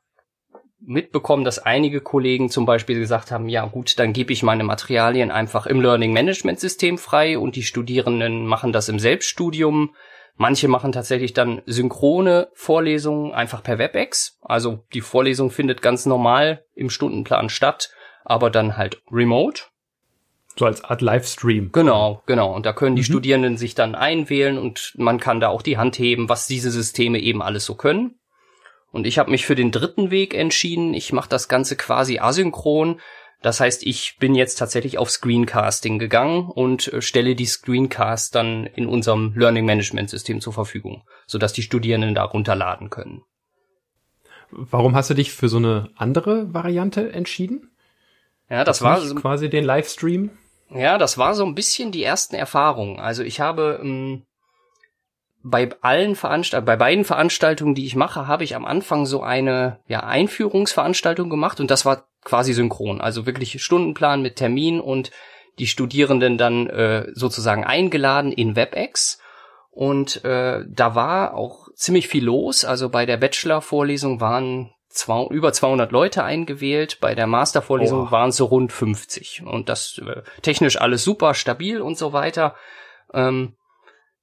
mitbekommen, 0.85 1.45
dass 1.45 1.59
einige 1.59 2.01
Kollegen 2.01 2.49
zum 2.49 2.65
Beispiel 2.65 2.99
gesagt 2.99 3.31
haben, 3.31 3.47
ja 3.47 3.65
gut, 3.65 3.97
dann 3.97 4.11
gebe 4.11 4.33
ich 4.33 4.43
meine 4.43 4.65
Materialien 4.65 5.31
einfach 5.31 5.67
im 5.67 5.79
Learning 5.79 6.11
Management 6.11 6.59
System 6.59 6.97
frei 6.97 7.37
und 7.37 7.55
die 7.55 7.63
Studierenden 7.63 8.45
machen 8.45 8.73
das 8.73 8.89
im 8.89 8.99
Selbststudium. 8.99 9.95
Manche 10.35 10.67
machen 10.67 10.91
tatsächlich 10.91 11.33
dann 11.33 11.61
synchrone 11.65 12.49
Vorlesungen 12.53 13.33
einfach 13.33 13.61
per 13.61 13.77
WebEx. 13.77 14.39
Also 14.41 14.83
die 14.93 15.01
Vorlesung 15.01 15.51
findet 15.51 15.81
ganz 15.81 16.05
normal 16.05 16.65
im 16.73 16.89
Stundenplan 16.89 17.49
statt, 17.49 17.91
aber 18.25 18.49
dann 18.49 18.75
halt 18.77 19.01
remote. 19.11 19.63
So 20.55 20.65
als 20.65 20.83
Art 20.83 21.01
Livestream. 21.01 21.71
Genau, 21.71 22.21
genau. 22.25 22.53
Und 22.53 22.65
da 22.65 22.73
können 22.73 22.95
die 22.95 23.01
mhm. 23.01 23.07
Studierenden 23.07 23.57
sich 23.57 23.75
dann 23.75 23.95
einwählen 23.95 24.57
und 24.57 24.93
man 24.97 25.19
kann 25.19 25.39
da 25.39 25.49
auch 25.49 25.61
die 25.61 25.77
Hand 25.77 25.97
heben, 25.97 26.29
was 26.29 26.47
diese 26.47 26.71
Systeme 26.71 27.19
eben 27.19 27.41
alles 27.41 27.65
so 27.65 27.75
können. 27.75 28.19
Und 28.91 29.07
ich 29.07 29.17
habe 29.17 29.31
mich 29.31 29.47
für 29.47 29.55
den 29.55 29.71
dritten 29.71 30.11
Weg 30.11 30.35
entschieden. 30.35 30.93
Ich 30.93 31.13
mache 31.13 31.29
das 31.29 31.47
Ganze 31.47 31.75
quasi 31.75 32.19
asynchron. 32.19 32.99
Das 33.43 33.59
heißt, 33.59 33.85
ich 33.85 34.15
bin 34.19 34.35
jetzt 34.35 34.55
tatsächlich 34.55 34.97
auf 34.97 35.11
Screencasting 35.11 35.99
gegangen 35.99 36.49
und 36.49 36.91
äh, 36.91 37.01
stelle 37.01 37.35
die 37.35 37.45
Screencast 37.45 38.33
dann 38.33 38.65
in 38.65 38.87
unserem 38.87 39.33
Learning 39.35 39.65
Management 39.65 40.09
System 40.09 40.39
zur 40.39 40.53
Verfügung, 40.53 41.03
sodass 41.27 41.51
die 41.51 41.61
Studierenden 41.61 42.15
da 42.15 42.23
runterladen 42.23 42.89
können. 42.89 43.21
Warum 44.49 44.95
hast 44.95 45.09
du 45.09 45.13
dich 45.13 45.33
für 45.33 45.49
so 45.49 45.57
eine 45.57 45.89
andere 45.95 46.53
Variante 46.53 47.11
entschieden? 47.11 47.71
Ja, 48.49 48.63
das, 48.63 48.79
das 48.79 48.85
war 48.85 49.01
so 49.01 49.13
quasi 49.15 49.49
den 49.49 49.65
Livestream. 49.65 50.31
Ja, 50.69 50.97
das 50.97 51.17
war 51.17 51.35
so 51.35 51.45
ein 51.45 51.55
bisschen 51.55 51.91
die 51.91 52.03
ersten 52.03 52.35
Erfahrungen. 52.35 52.97
Also 52.97 53.23
ich 53.23 53.41
habe 53.41 53.79
ähm, 53.83 54.23
bei 55.43 55.69
allen 55.81 56.15
Veranstalt 56.15 56.65
bei 56.65 56.77
beiden 56.77 57.03
Veranstaltungen, 57.03 57.75
die 57.75 57.85
ich 57.85 57.95
mache, 57.95 58.27
habe 58.27 58.45
ich 58.45 58.55
am 58.55 58.65
Anfang 58.65 59.05
so 59.05 59.21
eine 59.21 59.79
ja, 59.87 59.99
Einführungsveranstaltung 59.99 61.29
gemacht 61.29 61.59
und 61.59 61.69
das 61.69 61.85
war 61.85 62.07
quasi 62.23 62.53
synchron. 62.53 63.01
Also 63.01 63.25
wirklich 63.25 63.61
Stundenplan 63.61 64.21
mit 64.21 64.37
Termin 64.37 64.79
und 64.79 65.11
die 65.59 65.67
Studierenden 65.67 66.37
dann 66.37 66.67
äh, 66.67 67.07
sozusagen 67.13 67.63
eingeladen 67.63 68.31
in 68.31 68.55
WebEx. 68.55 69.19
Und 69.69 70.23
äh, 70.23 70.63
da 70.67 70.95
war 70.95 71.35
auch 71.35 71.67
ziemlich 71.75 72.07
viel 72.07 72.23
los. 72.23 72.63
Also 72.63 72.89
bei 72.89 73.05
der 73.05 73.17
Bachelor-Vorlesung 73.17 74.21
waren 74.21 74.71
zwei, 74.87 75.25
über 75.25 75.51
200 75.51 75.91
Leute 75.91 76.23
eingewählt. 76.23 76.99
Bei 77.01 77.15
der 77.15 77.27
Mastervorlesung 77.27 78.07
oh. 78.07 78.11
waren 78.11 78.29
es 78.29 78.37
so 78.37 78.45
rund 78.45 78.71
50. 78.71 79.43
Und 79.45 79.69
das 79.69 79.99
äh, 80.05 80.21
technisch 80.41 80.79
alles 80.79 81.03
super 81.03 81.33
stabil 81.33 81.81
und 81.81 81.97
so 81.97 82.13
weiter. 82.13 82.55
Ähm, 83.13 83.55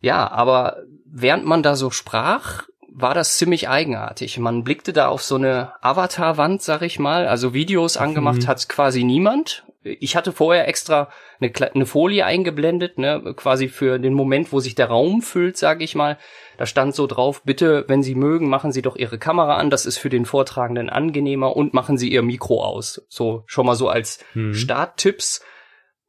ja, 0.01 0.31
aber 0.31 0.79
während 1.05 1.45
man 1.45 1.63
da 1.63 1.77
so 1.77 1.91
sprach, 1.91 2.65
war 2.93 3.15
das 3.15 3.37
ziemlich 3.37 3.69
eigenartig. 3.69 4.39
Man 4.39 4.65
blickte 4.65 4.93
da 4.93 5.09
auf 5.09 5.23
so 5.23 5.37
eine 5.37 5.73
Avatar-Wand, 5.81 6.63
sag 6.63 6.83
ich 6.83 6.99
mal. 6.99 7.27
Also 7.27 7.55
Videos 7.55 7.97
angemacht 7.97 8.43
mhm. 8.43 8.47
hat 8.47 8.69
quasi 8.69 9.05
niemand. 9.05 9.65
Ich 9.83 10.15
hatte 10.15 10.33
vorher 10.33 10.69
extra 10.69 11.09
eine, 11.41 11.51
eine, 11.75 11.87
Folie 11.87 12.27
eingeblendet, 12.27 12.99
ne, 12.99 13.33
quasi 13.35 13.69
für 13.69 13.99
den 13.99 14.13
Moment, 14.13 14.53
wo 14.53 14.61
sich 14.61 14.75
der 14.75 14.89
Raum 14.89 15.23
füllt, 15.23 15.57
sag 15.57 15.81
ich 15.81 15.95
mal. 15.95 16.19
Da 16.59 16.67
stand 16.67 16.95
so 16.95 17.07
drauf, 17.07 17.43
bitte, 17.45 17.87
wenn 17.89 18.03
Sie 18.03 18.15
mögen, 18.15 18.51
machen 18.51 18.73
Sie 18.73 18.83
doch 18.83 18.97
Ihre 18.97 19.19
Kamera 19.19 19.57
an, 19.57 19.71
das 19.71 19.87
ist 19.87 19.97
für 19.97 20.11
den 20.11 20.27
Vortragenden 20.27 20.91
angenehmer 20.91 21.57
und 21.57 21.73
machen 21.73 21.97
Sie 21.97 22.13
Ihr 22.13 22.21
Mikro 22.21 22.63
aus. 22.63 23.07
So 23.09 23.45
schon 23.47 23.65
mal 23.65 23.75
so 23.75 23.89
als 23.89 24.19
mhm. 24.35 24.53
Starttipps. 24.53 25.41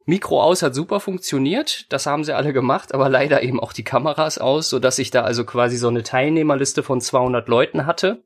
Mikro 0.04 0.42
aus 0.42 0.62
hat 0.62 0.74
super 0.74 1.00
funktioniert, 1.00 1.92
das 1.92 2.06
haben 2.06 2.24
sie 2.24 2.34
alle 2.34 2.52
gemacht, 2.52 2.92
aber 2.92 3.08
leider 3.08 3.42
eben 3.42 3.60
auch 3.60 3.72
die 3.72 3.84
Kameras 3.84 4.38
aus, 4.38 4.68
so 4.68 4.78
dass 4.78 4.98
ich 4.98 5.10
da 5.10 5.22
also 5.22 5.44
quasi 5.44 5.76
so 5.76 5.88
eine 5.88 6.02
Teilnehmerliste 6.02 6.82
von 6.82 7.00
200 7.00 7.48
Leuten 7.48 7.86
hatte. 7.86 8.22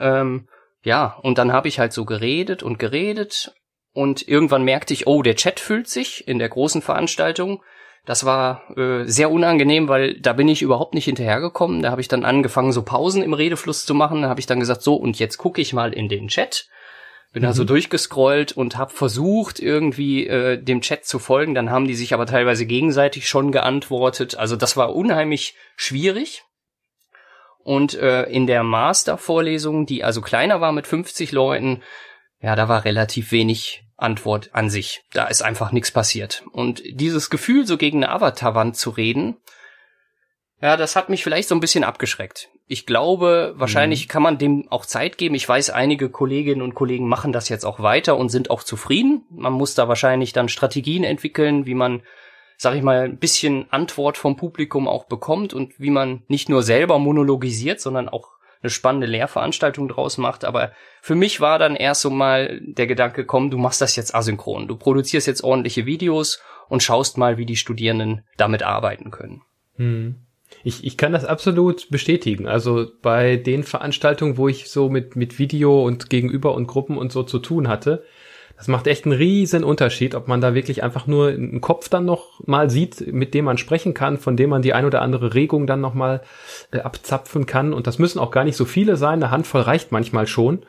Ähm, 0.00 0.48
ja, 0.82 1.16
und 1.22 1.38
dann 1.38 1.52
habe 1.52 1.68
ich 1.68 1.78
halt 1.78 1.92
so 1.92 2.04
geredet 2.04 2.62
und 2.62 2.78
geredet 2.78 3.54
und 3.92 4.26
irgendwann 4.26 4.64
merkte 4.64 4.94
ich, 4.94 5.06
oh, 5.06 5.22
der 5.22 5.36
Chat 5.36 5.60
füllt 5.60 5.88
sich 5.88 6.26
in 6.26 6.38
der 6.38 6.48
großen 6.48 6.82
Veranstaltung. 6.82 7.62
Das 8.04 8.24
war 8.24 8.62
äh, 8.76 9.04
sehr 9.04 9.30
unangenehm, 9.30 9.86
weil 9.86 10.18
da 10.18 10.32
bin 10.32 10.48
ich 10.48 10.62
überhaupt 10.62 10.94
nicht 10.94 11.04
hinterhergekommen. 11.04 11.82
Da 11.82 11.90
habe 11.92 12.00
ich 12.00 12.08
dann 12.08 12.24
angefangen, 12.24 12.72
so 12.72 12.82
Pausen 12.82 13.22
im 13.22 13.32
Redefluss 13.32 13.86
zu 13.86 13.94
machen. 13.94 14.22
Da 14.22 14.28
habe 14.28 14.40
ich 14.40 14.46
dann 14.46 14.58
gesagt, 14.58 14.82
so, 14.82 14.96
und 14.96 15.20
jetzt 15.20 15.36
gucke 15.36 15.60
ich 15.60 15.72
mal 15.72 15.92
in 15.92 16.08
den 16.08 16.26
Chat. 16.26 16.68
Bin 17.32 17.42
mhm. 17.42 17.48
also 17.48 17.64
durchgescrollt 17.64 18.52
und 18.52 18.76
habe 18.76 18.92
versucht, 18.92 19.58
irgendwie 19.58 20.26
äh, 20.26 20.62
dem 20.62 20.80
Chat 20.80 21.04
zu 21.06 21.18
folgen. 21.18 21.54
Dann 21.54 21.70
haben 21.70 21.86
die 21.86 21.94
sich 21.94 22.14
aber 22.14 22.26
teilweise 22.26 22.66
gegenseitig 22.66 23.28
schon 23.28 23.52
geantwortet. 23.52 24.36
Also 24.36 24.56
das 24.56 24.76
war 24.76 24.94
unheimlich 24.94 25.54
schwierig. 25.76 26.44
Und 27.64 27.94
äh, 27.94 28.24
in 28.24 28.46
der 28.46 28.64
Master-Vorlesung, 28.64 29.86
die 29.86 30.04
also 30.04 30.20
kleiner 30.20 30.60
war 30.60 30.72
mit 30.72 30.86
50 30.86 31.32
Leuten, 31.32 31.82
ja, 32.40 32.56
da 32.56 32.68
war 32.68 32.84
relativ 32.84 33.30
wenig 33.30 33.84
Antwort 33.96 34.50
an 34.52 34.68
sich. 34.68 35.02
Da 35.12 35.26
ist 35.26 35.42
einfach 35.42 35.70
nichts 35.70 35.92
passiert. 35.92 36.42
Und 36.52 36.82
dieses 36.84 37.30
Gefühl, 37.30 37.66
so 37.66 37.78
gegen 37.78 38.02
eine 38.02 38.12
Avatar-Wand 38.12 38.76
zu 38.76 38.90
reden, 38.90 39.36
ja, 40.60 40.76
das 40.76 40.96
hat 40.96 41.08
mich 41.08 41.22
vielleicht 41.22 41.48
so 41.48 41.54
ein 41.54 41.60
bisschen 41.60 41.84
abgeschreckt. 41.84 42.48
Ich 42.66 42.86
glaube, 42.86 43.54
wahrscheinlich 43.56 44.06
mhm. 44.06 44.08
kann 44.08 44.22
man 44.22 44.38
dem 44.38 44.66
auch 44.70 44.86
Zeit 44.86 45.18
geben. 45.18 45.34
Ich 45.34 45.48
weiß, 45.48 45.70
einige 45.70 46.08
Kolleginnen 46.08 46.62
und 46.62 46.74
Kollegen 46.74 47.08
machen 47.08 47.32
das 47.32 47.48
jetzt 47.48 47.64
auch 47.64 47.80
weiter 47.80 48.16
und 48.16 48.30
sind 48.30 48.50
auch 48.50 48.62
zufrieden. 48.62 49.24
Man 49.30 49.52
muss 49.52 49.74
da 49.74 49.88
wahrscheinlich 49.88 50.32
dann 50.32 50.48
Strategien 50.48 51.04
entwickeln, 51.04 51.66
wie 51.66 51.74
man, 51.74 52.02
sag 52.56 52.74
ich 52.74 52.82
mal, 52.82 53.02
ein 53.04 53.18
bisschen 53.18 53.66
Antwort 53.70 54.16
vom 54.16 54.36
Publikum 54.36 54.88
auch 54.88 55.04
bekommt 55.04 55.54
und 55.54 55.78
wie 55.78 55.90
man 55.90 56.22
nicht 56.28 56.48
nur 56.48 56.62
selber 56.62 56.98
monologisiert, 56.98 57.80
sondern 57.80 58.08
auch 58.08 58.30
eine 58.62 58.70
spannende 58.70 59.06
Lehrveranstaltung 59.06 59.88
draus 59.88 60.18
macht. 60.18 60.44
Aber 60.44 60.72
für 61.00 61.14
mich 61.14 61.40
war 61.40 61.58
dann 61.58 61.76
erst 61.76 62.02
so 62.02 62.10
mal 62.10 62.60
der 62.62 62.86
Gedanke, 62.86 63.26
komm, 63.26 63.50
du 63.50 63.58
machst 63.58 63.80
das 63.80 63.96
jetzt 63.96 64.14
asynchron. 64.14 64.68
Du 64.68 64.76
produzierst 64.76 65.26
jetzt 65.26 65.42
ordentliche 65.42 65.84
Videos 65.84 66.40
und 66.68 66.82
schaust 66.82 67.18
mal, 67.18 67.38
wie 67.38 67.46
die 67.46 67.56
Studierenden 67.56 68.24
damit 68.36 68.62
arbeiten 68.62 69.10
können. 69.10 69.42
Hm. 69.76 70.16
Ich, 70.64 70.84
ich 70.84 70.96
kann 70.96 71.12
das 71.12 71.24
absolut 71.24 71.90
bestätigen. 71.90 72.46
Also 72.46 72.86
bei 73.02 73.36
den 73.36 73.64
Veranstaltungen, 73.64 74.36
wo 74.36 74.48
ich 74.48 74.70
so 74.70 74.88
mit, 74.88 75.16
mit 75.16 75.38
Video 75.38 75.84
und 75.84 76.10
Gegenüber 76.10 76.54
und 76.54 76.66
Gruppen 76.66 76.96
und 76.96 77.12
so 77.12 77.22
zu 77.22 77.38
tun 77.38 77.68
hatte, 77.68 78.04
das 78.56 78.68
macht 78.68 78.86
echt 78.86 79.06
einen 79.06 79.16
riesen 79.16 79.64
Unterschied, 79.64 80.14
ob 80.14 80.28
man 80.28 80.40
da 80.40 80.54
wirklich 80.54 80.84
einfach 80.84 81.08
nur 81.08 81.30
einen 81.30 81.60
Kopf 81.60 81.88
dann 81.88 82.04
noch 82.04 82.46
mal 82.46 82.70
sieht, 82.70 83.12
mit 83.12 83.34
dem 83.34 83.46
man 83.46 83.58
sprechen 83.58 83.92
kann, 83.92 84.18
von 84.18 84.36
dem 84.36 84.50
man 84.50 84.62
die 84.62 84.72
ein 84.72 84.84
oder 84.84 85.02
andere 85.02 85.34
Regung 85.34 85.66
dann 85.66 85.80
noch 85.80 85.94
mal 85.94 86.22
äh, 86.70 86.78
abzapfen 86.78 87.46
kann. 87.46 87.72
Und 87.72 87.88
das 87.88 87.98
müssen 87.98 88.20
auch 88.20 88.30
gar 88.30 88.44
nicht 88.44 88.56
so 88.56 88.64
viele 88.64 88.96
sein. 88.96 89.14
Eine 89.14 89.32
Handvoll 89.32 89.62
reicht 89.62 89.90
manchmal 89.90 90.28
schon. 90.28 90.60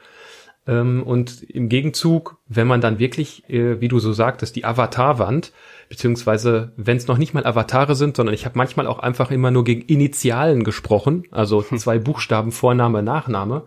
Ähm, 0.66 1.04
und 1.04 1.44
im 1.44 1.70
Gegenzug, 1.70 2.38
wenn 2.48 2.68
man 2.68 2.82
dann 2.82 3.00
wirklich, 3.00 3.50
äh, 3.50 3.82
wie 3.82 3.88
du 3.88 4.00
so 4.00 4.14
sagtest, 4.14 4.56
die 4.56 4.66
Avatarwand, 4.66 5.52
beziehungsweise 5.90 6.72
wenn 6.78 6.98
es 6.98 7.08
noch 7.08 7.18
nicht 7.18 7.34
mal 7.34 7.46
Avatare 7.46 7.96
sind, 7.96 8.16
sondern 8.16 8.34
ich 8.34 8.46
habe 8.46 8.58
manchmal 8.58 8.88
auch 8.88 9.00
einfach 9.00 9.32
immer 9.32 9.52
nur 9.52 9.64
gegen 9.64 9.82
Initialen 9.82 10.64
gesprochen, 10.64 11.26
also 11.32 11.64
hm. 11.64 11.78
zwei 11.78 12.00
Buchstaben 12.00 12.52
Vorname, 12.52 13.04
Nachname, 13.04 13.64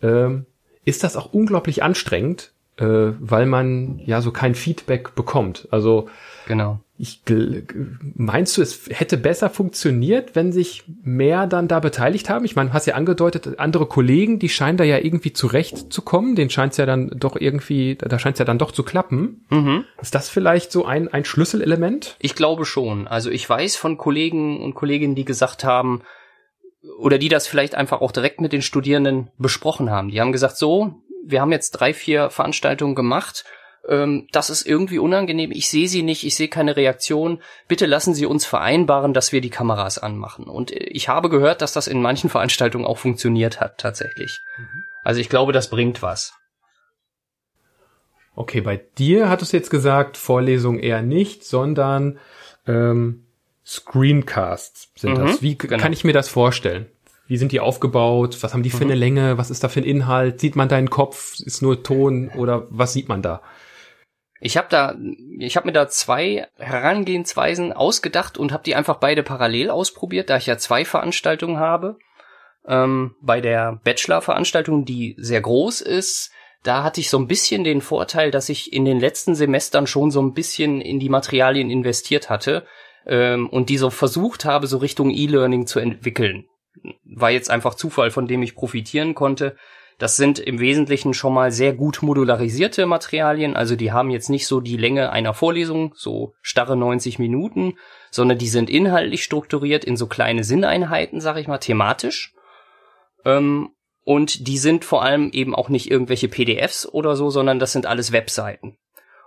ähm, 0.00 0.46
ist 0.84 1.04
das 1.04 1.16
auch 1.16 1.32
unglaublich 1.32 1.82
anstrengend, 1.82 2.52
äh, 2.76 3.12
weil 3.18 3.46
man 3.46 4.00
ja 4.04 4.20
so 4.20 4.30
kein 4.30 4.54
Feedback 4.54 5.14
bekommt. 5.14 5.68
Also 5.70 6.08
genau. 6.46 6.80
Ich 6.98 7.22
meinst 8.14 8.56
du, 8.56 8.62
es 8.62 8.88
hätte 8.90 9.16
besser 9.16 9.50
funktioniert, 9.50 10.36
wenn 10.36 10.52
sich 10.52 10.84
mehr 11.02 11.48
dann 11.48 11.66
da 11.66 11.80
beteiligt 11.80 12.30
haben? 12.30 12.44
Ich 12.44 12.54
meine, 12.54 12.70
du 12.70 12.74
hast 12.74 12.86
ja 12.86 12.94
angedeutet, 12.94 13.58
andere 13.58 13.86
Kollegen, 13.86 14.38
die 14.38 14.48
scheinen 14.48 14.78
da 14.78 14.84
ja 14.84 14.98
irgendwie 14.98 15.32
zurechtzukommen. 15.32 16.36
Den 16.36 16.48
scheint 16.48 16.72
es 16.72 16.76
ja 16.76 16.86
dann 16.86 17.10
doch 17.16 17.34
irgendwie, 17.34 17.96
da 17.96 18.18
scheint 18.18 18.36
es 18.36 18.38
ja 18.38 18.44
dann 18.44 18.58
doch 18.58 18.70
zu 18.70 18.84
klappen. 18.84 19.44
Mhm. 19.50 19.84
Ist 20.00 20.14
das 20.14 20.28
vielleicht 20.28 20.70
so 20.70 20.84
ein, 20.84 21.08
ein 21.08 21.24
Schlüsselelement? 21.24 22.16
Ich 22.20 22.36
glaube 22.36 22.64
schon. 22.64 23.08
Also 23.08 23.30
ich 23.30 23.48
weiß 23.48 23.74
von 23.74 23.98
Kollegen 23.98 24.62
und 24.62 24.74
Kolleginnen, 24.74 25.16
die 25.16 25.24
gesagt 25.24 25.64
haben, 25.64 26.02
oder 26.98 27.18
die 27.18 27.28
das 27.28 27.46
vielleicht 27.46 27.74
einfach 27.74 28.00
auch 28.00 28.12
direkt 28.12 28.40
mit 28.40 28.52
den 28.52 28.62
Studierenden 28.62 29.30
besprochen 29.38 29.90
haben. 29.90 30.10
Die 30.10 30.20
haben 30.20 30.32
gesagt, 30.32 30.56
so, 30.56 31.02
wir 31.24 31.40
haben 31.40 31.52
jetzt 31.52 31.72
drei, 31.72 31.94
vier 31.94 32.30
Veranstaltungen 32.30 32.94
gemacht 32.94 33.44
ähm, 33.88 34.28
das 34.32 34.50
ist 34.50 34.66
irgendwie 34.66 34.98
unangenehm, 34.98 35.50
ich 35.50 35.68
sehe 35.68 35.88
sie 35.88 36.02
nicht, 36.02 36.24
ich 36.24 36.36
sehe 36.36 36.48
keine 36.48 36.76
Reaktion, 36.76 37.40
bitte 37.68 37.86
lassen 37.86 38.14
Sie 38.14 38.26
uns 38.26 38.46
vereinbaren, 38.46 39.12
dass 39.12 39.32
wir 39.32 39.40
die 39.40 39.50
Kameras 39.50 39.98
anmachen. 39.98 40.44
Und 40.44 40.70
äh, 40.70 40.84
ich 40.84 41.08
habe 41.08 41.28
gehört, 41.28 41.62
dass 41.62 41.72
das 41.72 41.88
in 41.88 42.00
manchen 42.00 42.30
Veranstaltungen 42.30 42.84
auch 42.84 42.98
funktioniert 42.98 43.60
hat, 43.60 43.78
tatsächlich. 43.78 44.40
Mhm. 44.58 44.84
Also 45.04 45.20
ich 45.20 45.28
glaube, 45.28 45.52
das 45.52 45.68
bringt 45.68 46.02
was. 46.02 46.34
Okay, 48.34 48.60
bei 48.60 48.80
dir 48.98 49.28
hattest 49.28 49.52
du 49.52 49.56
jetzt 49.56 49.70
gesagt, 49.70 50.16
Vorlesung 50.16 50.78
eher 50.78 51.02
nicht, 51.02 51.44
sondern 51.44 52.18
ähm, 52.66 53.26
Screencasts 53.66 54.90
sind 54.94 55.18
mhm, 55.18 55.26
das. 55.26 55.42
Wie 55.42 55.58
genau. 55.58 55.78
kann 55.78 55.92
ich 55.92 56.04
mir 56.04 56.12
das 56.12 56.28
vorstellen? 56.28 56.86
Wie 57.26 57.36
sind 57.36 57.52
die 57.52 57.60
aufgebaut? 57.60 58.38
Was 58.42 58.52
haben 58.52 58.62
die 58.62 58.70
für 58.70 58.84
mhm. 58.84 58.90
eine 58.90 58.94
Länge? 58.94 59.38
Was 59.38 59.50
ist 59.50 59.64
da 59.64 59.68
für 59.68 59.80
ein 59.80 59.84
Inhalt? 59.84 60.40
Sieht 60.40 60.56
man 60.56 60.68
deinen 60.68 60.90
Kopf? 60.90 61.38
Ist 61.40 61.62
nur 61.62 61.82
Ton 61.82 62.28
oder 62.30 62.66
was 62.70 62.92
sieht 62.92 63.08
man 63.08 63.22
da? 63.22 63.42
Ich 64.44 64.56
habe 64.56 64.66
da, 64.70 64.96
ich 65.38 65.56
habe 65.56 65.66
mir 65.66 65.72
da 65.72 65.88
zwei 65.88 66.48
Herangehensweisen 66.58 67.72
ausgedacht 67.72 68.36
und 68.36 68.52
habe 68.52 68.64
die 68.64 68.74
einfach 68.74 68.96
beide 68.96 69.22
parallel 69.22 69.70
ausprobiert, 69.70 70.30
da 70.30 70.36
ich 70.36 70.46
ja 70.46 70.58
zwei 70.58 70.84
Veranstaltungen 70.84 71.60
habe. 71.60 71.96
Ähm, 72.66 73.14
bei 73.20 73.40
der 73.40 73.80
Bachelor-Veranstaltung, 73.84 74.84
die 74.84 75.14
sehr 75.16 75.40
groß 75.40 75.80
ist, 75.80 76.32
da 76.64 76.82
hatte 76.82 77.00
ich 77.00 77.08
so 77.08 77.18
ein 77.18 77.28
bisschen 77.28 77.62
den 77.62 77.80
Vorteil, 77.80 78.32
dass 78.32 78.48
ich 78.48 78.72
in 78.72 78.84
den 78.84 78.98
letzten 78.98 79.36
Semestern 79.36 79.86
schon 79.86 80.10
so 80.10 80.20
ein 80.20 80.32
bisschen 80.32 80.80
in 80.80 80.98
die 80.98 81.08
Materialien 81.08 81.70
investiert 81.70 82.28
hatte 82.28 82.66
ähm, 83.06 83.48
und 83.48 83.68
die 83.68 83.78
so 83.78 83.90
versucht 83.90 84.44
habe, 84.44 84.66
so 84.66 84.78
Richtung 84.78 85.10
E-Learning 85.10 85.68
zu 85.68 85.78
entwickeln. 85.78 86.46
War 87.04 87.30
jetzt 87.30 87.48
einfach 87.48 87.76
Zufall, 87.76 88.10
von 88.10 88.26
dem 88.26 88.42
ich 88.42 88.56
profitieren 88.56 89.14
konnte. 89.14 89.56
Das 90.02 90.16
sind 90.16 90.40
im 90.40 90.58
Wesentlichen 90.58 91.14
schon 91.14 91.32
mal 91.32 91.52
sehr 91.52 91.74
gut 91.74 92.02
modularisierte 92.02 92.86
Materialien, 92.86 93.54
also 93.54 93.76
die 93.76 93.92
haben 93.92 94.10
jetzt 94.10 94.30
nicht 94.30 94.48
so 94.48 94.58
die 94.58 94.76
Länge 94.76 95.12
einer 95.12 95.32
Vorlesung, 95.32 95.94
so 95.94 96.34
starre 96.42 96.76
90 96.76 97.20
Minuten, 97.20 97.74
sondern 98.10 98.36
die 98.36 98.48
sind 98.48 98.68
inhaltlich 98.68 99.22
strukturiert 99.22 99.84
in 99.84 99.96
so 99.96 100.08
kleine 100.08 100.42
Sinneinheiten, 100.42 101.20
sag 101.20 101.36
ich 101.36 101.46
mal, 101.46 101.58
thematisch. 101.58 102.34
Ähm, 103.24 103.68
und 104.02 104.48
die 104.48 104.58
sind 104.58 104.84
vor 104.84 105.04
allem 105.04 105.30
eben 105.30 105.54
auch 105.54 105.68
nicht 105.68 105.88
irgendwelche 105.88 106.26
PDFs 106.26 106.84
oder 106.84 107.14
so, 107.14 107.30
sondern 107.30 107.60
das 107.60 107.70
sind 107.70 107.86
alles 107.86 108.10
Webseiten. 108.10 108.76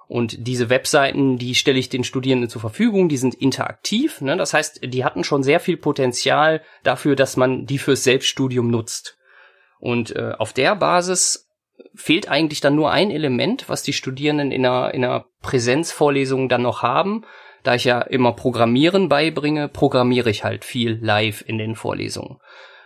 Und 0.10 0.46
diese 0.46 0.70
Webseiten, 0.70 1.38
die 1.38 1.56
stelle 1.56 1.80
ich 1.80 1.88
den 1.88 2.04
Studierenden 2.04 2.50
zur 2.50 2.60
Verfügung, 2.60 3.08
die 3.08 3.16
sind 3.16 3.36
interaktiv. 3.36 4.20
Ne? 4.20 4.36
Das 4.36 4.54
heißt, 4.54 4.82
die 4.84 5.06
hatten 5.06 5.24
schon 5.24 5.42
sehr 5.42 5.62
viel 5.62 5.78
Potenzial 5.78 6.62
dafür, 6.84 7.16
dass 7.16 7.38
man 7.38 7.66
die 7.66 7.78
fürs 7.78 8.04
Selbststudium 8.04 8.70
nutzt. 8.70 9.18
Und 9.80 10.16
äh, 10.16 10.34
auf 10.38 10.54
der 10.54 10.76
Basis 10.76 11.50
fehlt 11.94 12.30
eigentlich 12.30 12.62
dann 12.62 12.76
nur 12.76 12.92
ein 12.92 13.12
Element, 13.12 13.70
was 13.70 13.84
die 13.84 13.94
Studierenden 13.94 14.52
in 14.52 14.66
einer, 14.66 14.94
in 14.94 15.04
einer 15.04 15.26
Präsenzvorlesung 15.42 16.50
dann 16.50 16.62
noch 16.62 16.82
haben. 16.82 17.26
Da 17.64 17.76
ich 17.76 17.84
ja 17.84 18.02
immer 18.02 18.34
Programmieren 18.34 19.10
beibringe, 19.10 19.68
programmiere 19.68 20.30
ich 20.30 20.44
halt 20.44 20.64
viel 20.64 21.00
live 21.02 21.44
in 21.46 21.58
den 21.58 21.76
Vorlesungen. 21.76 22.38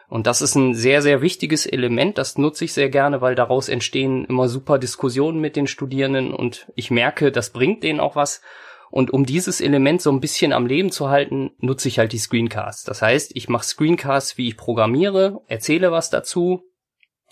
Und 0.08 0.26
das 0.26 0.42
ist 0.42 0.56
ein 0.56 0.74
sehr, 0.74 1.02
sehr 1.02 1.22
wichtiges 1.22 1.68
Element. 1.68 2.18
Das 2.18 2.38
nutze 2.38 2.66
ich 2.66 2.74
sehr 2.74 2.90
gerne, 2.90 3.22
weil 3.22 3.36
daraus 3.36 3.70
entstehen 3.70 4.26
immer 4.26 4.48
super 4.48 4.80
Diskussionen 4.80 5.40
mit 5.40 5.56
den 5.56 5.68
Studierenden 5.68 6.34
und 6.34 6.72
ich 6.76 6.90
merke, 6.90 7.32
das 7.32 7.52
bringt 7.52 7.84
denen 7.84 8.00
auch 8.00 8.16
was. 8.16 8.42
Und 8.90 9.12
um 9.12 9.26
dieses 9.26 9.62
Element 9.62 10.02
so 10.02 10.12
ein 10.12 10.20
bisschen 10.20 10.52
am 10.52 10.66
Leben 10.66 10.92
zu 10.92 11.10
halten, 11.10 11.52
nutze 11.60 11.88
ich 11.88 12.00
halt 12.00 12.12
die 12.12 12.18
Screencasts. 12.18 12.84
Das 12.84 13.04
heißt, 13.04 13.34
ich 13.36 13.50
mache 13.50 13.66
Screencasts, 13.66 14.38
wie 14.38 14.48
ich 14.48 14.58
programmiere, 14.58 15.42
erzähle 15.46 15.92
was 15.92 16.10
dazu, 16.10 16.64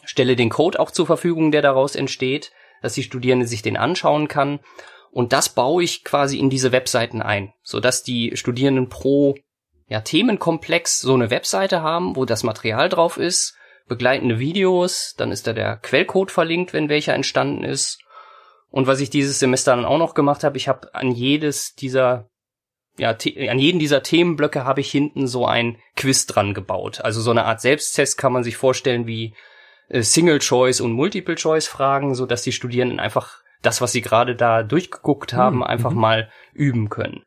stelle 0.07 0.35
den 0.35 0.49
Code 0.49 0.79
auch 0.79 0.89
zur 0.89 1.05
Verfügung, 1.05 1.51
der 1.51 1.61
daraus 1.61 1.95
entsteht, 1.95 2.51
dass 2.81 2.93
die 2.93 3.03
Studierende 3.03 3.45
sich 3.45 3.61
den 3.61 3.77
anschauen 3.77 4.27
kann. 4.27 4.59
Und 5.11 5.33
das 5.33 5.49
baue 5.49 5.83
ich 5.83 6.03
quasi 6.03 6.39
in 6.39 6.49
diese 6.49 6.71
Webseiten 6.71 7.21
ein, 7.21 7.53
sodass 7.61 8.03
die 8.03 8.35
Studierenden 8.35 8.89
pro 8.89 9.35
ja, 9.87 10.01
Themenkomplex 10.01 10.99
so 10.99 11.13
eine 11.13 11.29
Webseite 11.29 11.81
haben, 11.81 12.15
wo 12.15 12.25
das 12.25 12.43
Material 12.43 12.89
drauf 12.89 13.17
ist, 13.17 13.55
begleitende 13.87 14.39
Videos, 14.39 15.15
dann 15.17 15.31
ist 15.31 15.47
da 15.47 15.53
der 15.53 15.77
Quellcode 15.77 16.31
verlinkt, 16.31 16.73
wenn 16.73 16.89
welcher 16.89 17.13
entstanden 17.13 17.63
ist. 17.63 17.99
Und 18.69 18.87
was 18.87 18.99
ich 18.99 19.09
dieses 19.09 19.39
Semester 19.39 19.75
dann 19.75 19.85
auch 19.85 19.97
noch 19.97 20.13
gemacht 20.13 20.43
habe, 20.43 20.57
ich 20.57 20.67
habe 20.67 20.93
an 20.93 21.11
jedes 21.11 21.75
dieser 21.75 22.29
ja, 22.99 23.11
an 23.11 23.59
jeden 23.59 23.79
dieser 23.79 24.01
Themenblöcke 24.01 24.65
habe 24.65 24.81
ich 24.81 24.89
hinten 24.89 25.27
so 25.27 25.45
ein 25.45 25.77
Quiz 25.95 26.25
dran 26.25 26.55
gebaut. 26.55 27.01
Also 27.01 27.21
so 27.21 27.29
eine 27.29 27.45
Art 27.45 27.61
Selbsttest 27.61 28.17
kann 28.17 28.33
man 28.33 28.43
sich 28.43 28.57
vorstellen 28.57 29.05
wie 29.05 29.35
äh, 29.89 30.01
Single-Choice 30.01 30.81
und 30.81 30.93
Multiple-Choice-Fragen, 30.93 32.15
so 32.15 32.25
dass 32.25 32.43
die 32.43 32.51
Studierenden 32.51 32.99
einfach 32.99 33.41
das, 33.61 33.81
was 33.81 33.91
sie 33.91 34.01
gerade 34.01 34.35
da 34.35 34.63
durchgeguckt 34.63 35.33
haben, 35.33 35.57
mhm. 35.57 35.63
einfach 35.63 35.91
mal 35.91 36.29
üben 36.53 36.89
können. 36.89 37.23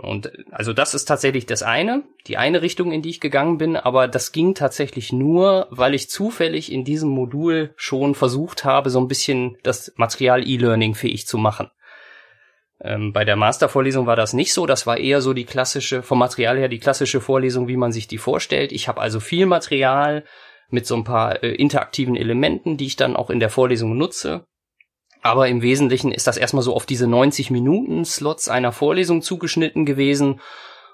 Und 0.00 0.30
also 0.52 0.72
das 0.72 0.94
ist 0.94 1.06
tatsächlich 1.06 1.46
das 1.46 1.64
eine, 1.64 2.04
die 2.28 2.36
eine 2.36 2.62
Richtung, 2.62 2.92
in 2.92 3.02
die 3.02 3.10
ich 3.10 3.20
gegangen 3.20 3.58
bin, 3.58 3.76
aber 3.76 4.06
das 4.06 4.30
ging 4.30 4.54
tatsächlich 4.54 5.12
nur, 5.12 5.66
weil 5.70 5.92
ich 5.92 6.08
zufällig 6.08 6.70
in 6.70 6.84
diesem 6.84 7.08
Modul 7.08 7.72
schon 7.74 8.14
versucht 8.14 8.64
habe, 8.64 8.90
so 8.90 9.00
ein 9.00 9.08
bisschen 9.08 9.58
das 9.64 9.92
Material 9.96 10.46
E-Learning 10.46 10.94
fähig 10.94 11.26
zu 11.26 11.36
machen. 11.36 11.68
Ähm, 12.80 13.12
bei 13.12 13.24
der 13.24 13.34
Mastervorlesung 13.34 14.06
war 14.06 14.14
das 14.14 14.34
nicht 14.34 14.54
so, 14.54 14.66
das 14.66 14.86
war 14.86 14.98
eher 14.98 15.20
so 15.20 15.34
die 15.34 15.44
klassische, 15.44 16.04
vom 16.04 16.20
Material 16.20 16.56
her 16.56 16.68
die 16.68 16.78
klassische 16.78 17.20
Vorlesung, 17.20 17.66
wie 17.66 17.76
man 17.76 17.90
sich 17.90 18.06
die 18.06 18.18
vorstellt. 18.18 18.70
Ich 18.70 18.86
habe 18.86 19.00
also 19.00 19.18
viel 19.18 19.46
Material, 19.46 20.22
mit 20.70 20.86
so 20.86 20.94
ein 20.96 21.04
paar 21.04 21.42
äh, 21.42 21.54
interaktiven 21.54 22.16
Elementen, 22.16 22.76
die 22.76 22.86
ich 22.86 22.96
dann 22.96 23.16
auch 23.16 23.30
in 23.30 23.40
der 23.40 23.50
Vorlesung 23.50 23.96
nutze. 23.96 24.44
Aber 25.22 25.48
im 25.48 25.62
Wesentlichen 25.62 26.12
ist 26.12 26.26
das 26.26 26.36
erstmal 26.36 26.62
so 26.62 26.74
auf 26.74 26.86
diese 26.86 27.06
90 27.06 27.50
Minuten 27.50 28.04
Slots 28.04 28.48
einer 28.48 28.72
Vorlesung 28.72 29.22
zugeschnitten 29.22 29.84
gewesen. 29.84 30.40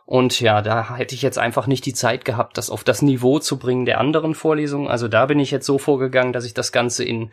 Und 0.07 0.41
ja, 0.41 0.63
da 0.63 0.97
hätte 0.97 1.15
ich 1.15 1.23
jetzt 1.23 1.39
einfach 1.39 1.67
nicht 1.67 1.87
die 1.87 1.95
Zeit 1.95 2.25
gehabt, 2.25 2.59
das 2.59 2.71
auf 2.71 2.85
das 2.85 3.03
Niveau 3.03 3.39
zu 3.39 3.59
bringen 3.59 3.87
der 3.87 4.01
anderen 4.01 4.35
Vorlesungen. 4.35 4.89
Also 4.89 5.09
da 5.09 5.27
bin 5.27 5.39
ich 5.39 5.51
jetzt 5.51 5.67
so 5.67 5.79
vorgegangen, 5.79 6.33
dass 6.33 6.45
ich 6.45 6.55
das 6.55 6.73
Ganze 6.73 7.05
in 7.05 7.33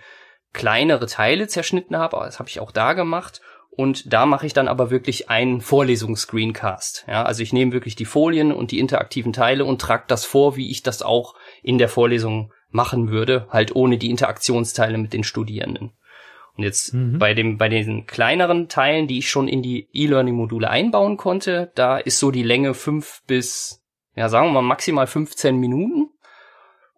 kleinere 0.54 1.06
Teile 1.06 1.47
zerschnitten 1.47 1.97
habe. 1.97 2.17
Das 2.23 2.39
habe 2.39 2.49
ich 2.49 2.60
auch 2.60 2.71
da 2.71 2.93
gemacht. 2.93 3.41
Und 3.73 4.12
da 4.12 4.25
mache 4.25 4.45
ich 4.45 4.53
dann 4.53 4.67
aber 4.67 4.91
wirklich 4.91 5.29
einen 5.29 5.62
Vorlesungsscreencast. 5.62 7.05
Ja, 7.07 7.23
also 7.23 7.41
ich 7.41 7.53
nehme 7.53 7.71
wirklich 7.71 7.95
die 7.95 8.05
Folien 8.05 8.51
und 8.51 8.71
die 8.71 8.79
interaktiven 8.79 9.31
Teile 9.31 9.63
und 9.63 9.79
trage 9.79 10.03
das 10.07 10.25
vor, 10.25 10.57
wie 10.57 10.69
ich 10.69 10.84
das 10.84 11.01
auch 11.01 11.36
in 11.63 11.77
der 11.77 11.88
Vorlesung 11.88 12.51
machen 12.69 13.10
würde, 13.10 13.47
halt 13.49 13.75
ohne 13.75 13.97
die 13.97 14.10
Interaktionsteile 14.10 14.97
mit 14.97 15.13
den 15.13 15.23
Studierenden. 15.23 15.93
Und 16.57 16.63
jetzt 16.63 16.93
mhm. 16.93 17.17
bei 17.17 17.34
dem, 17.34 17.57
bei 17.57 17.69
den 17.69 18.05
kleineren 18.05 18.67
Teilen, 18.67 19.07
die 19.07 19.19
ich 19.19 19.29
schon 19.29 19.47
in 19.47 19.62
die 19.62 19.88
E-Learning-Module 19.93 20.69
einbauen 20.69 21.15
konnte, 21.15 21.71
da 21.75 21.97
ist 21.97 22.19
so 22.19 22.29
die 22.29 22.43
Länge 22.43 22.73
fünf 22.73 23.23
bis, 23.25 23.81
ja, 24.15 24.27
sagen 24.27 24.47
wir 24.47 24.53
mal 24.53 24.62
maximal 24.62 25.07
15 25.07 25.55
Minuten. 25.57 26.10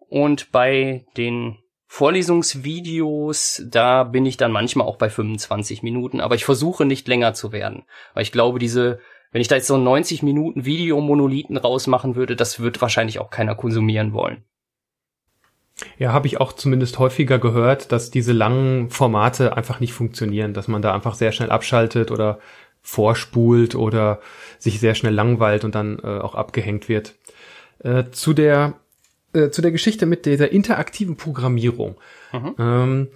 Und 0.08 0.50
bei 0.50 1.06
den 1.16 1.58
Vorlesungsvideos, 1.94 3.62
da 3.66 4.02
bin 4.02 4.26
ich 4.26 4.36
dann 4.36 4.50
manchmal 4.50 4.84
auch 4.84 4.96
bei 4.96 5.08
25 5.08 5.84
Minuten, 5.84 6.20
aber 6.20 6.34
ich 6.34 6.44
versuche 6.44 6.84
nicht 6.84 7.06
länger 7.06 7.34
zu 7.34 7.52
werden. 7.52 7.84
Weil 8.14 8.24
ich 8.24 8.32
glaube, 8.32 8.58
diese, 8.58 8.98
wenn 9.30 9.40
ich 9.40 9.46
da 9.46 9.54
jetzt 9.54 9.68
so 9.68 9.76
90 9.76 10.24
Minuten 10.24 10.64
Videomonolithen 10.64 11.56
rausmachen 11.56 12.16
würde, 12.16 12.34
das 12.34 12.58
wird 12.58 12.82
wahrscheinlich 12.82 13.20
auch 13.20 13.30
keiner 13.30 13.54
konsumieren 13.54 14.12
wollen. 14.12 14.42
Ja, 15.96 16.12
habe 16.12 16.26
ich 16.26 16.40
auch 16.40 16.52
zumindest 16.54 16.98
häufiger 16.98 17.38
gehört, 17.38 17.92
dass 17.92 18.10
diese 18.10 18.32
langen 18.32 18.90
Formate 18.90 19.56
einfach 19.56 19.78
nicht 19.78 19.92
funktionieren, 19.92 20.52
dass 20.52 20.66
man 20.66 20.82
da 20.82 20.92
einfach 20.92 21.14
sehr 21.14 21.30
schnell 21.30 21.52
abschaltet 21.52 22.10
oder 22.10 22.40
vorspult 22.82 23.76
oder 23.76 24.18
sich 24.58 24.80
sehr 24.80 24.96
schnell 24.96 25.14
langweilt 25.14 25.62
und 25.62 25.76
dann 25.76 26.00
äh, 26.00 26.18
auch 26.18 26.34
abgehängt 26.34 26.88
wird. 26.88 27.14
Äh, 27.78 28.10
zu 28.10 28.32
der 28.32 28.80
äh, 29.34 29.50
zu 29.50 29.62
der 29.62 29.72
Geschichte 29.72 30.06
mit 30.06 30.26
dieser 30.26 30.52
interaktiven 30.52 31.16
Programmierung. 31.16 31.96
Mhm. 32.32 32.54
Ähm, 32.58 33.08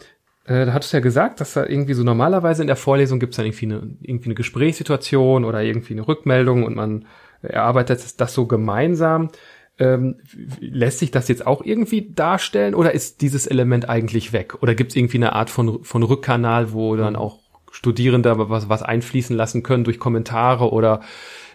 äh, 0.44 0.66
da 0.66 0.72
hattest 0.72 0.92
du 0.92 0.96
ja 0.96 1.02
gesagt, 1.02 1.40
dass 1.40 1.52
da 1.52 1.66
irgendwie 1.66 1.94
so 1.94 2.02
normalerweise 2.02 2.62
in 2.62 2.66
der 2.66 2.76
Vorlesung 2.76 3.20
gibt 3.20 3.32
es 3.32 3.36
dann 3.36 3.46
irgendwie 3.46 3.66
eine, 3.66 3.96
irgendwie 4.00 4.26
eine 4.26 4.34
Gesprächssituation 4.34 5.44
oder 5.44 5.62
irgendwie 5.62 5.92
eine 5.92 6.08
Rückmeldung 6.08 6.64
und 6.64 6.74
man 6.74 7.06
erarbeitet 7.42 8.20
das 8.20 8.34
so 8.34 8.46
gemeinsam. 8.46 9.30
Ähm, 9.78 10.16
lässt 10.58 10.98
sich 10.98 11.12
das 11.12 11.28
jetzt 11.28 11.46
auch 11.46 11.64
irgendwie 11.64 12.10
darstellen 12.12 12.74
oder 12.74 12.94
ist 12.94 13.20
dieses 13.20 13.46
Element 13.46 13.88
eigentlich 13.88 14.32
weg? 14.32 14.60
Oder 14.60 14.74
gibt 14.74 14.90
es 14.90 14.96
irgendwie 14.96 15.18
eine 15.18 15.34
Art 15.34 15.50
von, 15.50 15.84
von 15.84 16.02
Rückkanal, 16.02 16.72
wo 16.72 16.96
dann 16.96 17.14
auch 17.14 17.38
Studierende 17.70 18.48
was, 18.48 18.68
was 18.68 18.82
einfließen 18.82 19.36
lassen 19.36 19.62
können 19.62 19.84
durch 19.84 20.00
Kommentare 20.00 20.72
oder 20.72 21.02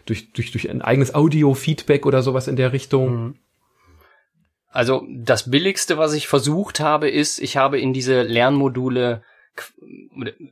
durch, 0.05 0.31
durch, 0.31 0.51
durch 0.51 0.69
ein 0.69 0.81
eigenes 0.81 1.15
Audio-Feedback 1.15 2.05
oder 2.05 2.21
sowas 2.21 2.47
in 2.47 2.55
der 2.55 2.71
Richtung? 2.71 3.23
Mhm. 3.23 3.35
Also 4.73 5.05
das 5.07 5.51
Billigste, 5.51 5.99
was 5.99 6.13
ich 6.13 6.27
versucht 6.27 6.79
habe, 6.79 7.07
ist, 7.07 7.39
ich 7.39 7.57
habe 7.57 7.79
in 7.79 7.93
diese 7.93 8.23
Lernmodule 8.23 9.21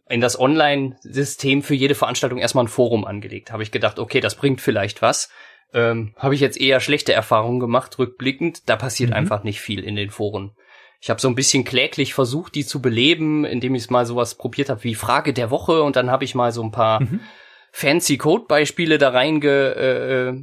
in 0.08 0.22
das 0.22 0.40
Online-System 0.40 1.64
für 1.64 1.74
jede 1.74 1.96
Veranstaltung 1.96 2.38
erstmal 2.38 2.66
ein 2.66 2.70
Forum 2.70 3.04
angelegt. 3.04 3.52
Habe 3.52 3.64
ich 3.64 3.72
gedacht, 3.72 3.98
okay, 3.98 4.20
das 4.20 4.36
bringt 4.36 4.62
vielleicht 4.62 5.02
was. 5.02 5.32
Ähm, 5.74 6.14
habe 6.18 6.36
ich 6.36 6.42
jetzt 6.42 6.62
eher 6.62 6.80
schlechte 6.82 7.14
Erfahrungen 7.14 7.60
gemacht, 7.60 7.98
rückblickend. 7.98 8.70
Da 8.70 8.76
passiert 8.76 9.10
mhm. 9.10 9.16
einfach 9.16 9.44
nicht 9.44 9.60
viel 9.60 9.84
in 9.84 9.96
den 9.96 10.12
Foren. 10.12 10.52
Ich 11.00 11.10
habe 11.10 11.20
so 11.20 11.28
ein 11.28 11.34
bisschen 11.34 11.64
kläglich 11.64 12.14
versuht, 12.14 12.54
die 12.54 12.64
zu 12.64 12.80
beleben, 12.80 13.44
indem 13.44 13.74
ich 13.74 13.90
mal 13.90 14.06
sowas 14.06 14.36
probiert 14.36 14.70
habe 14.70 14.84
wie 14.84 14.94
Frage 14.94 15.34
der 15.34 15.50
Woche 15.50 15.82
und 15.82 15.96
dann 15.96 16.12
habe 16.12 16.26
ich 16.26 16.36
mal 16.36 16.52
so 16.52 16.62
ein 16.62 16.70
paar 16.70 17.02
mhm. 17.02 17.22
fancy 17.72 18.20
Code-Beispiele 18.20 19.00
da 19.00 19.10
reinge 19.10 20.38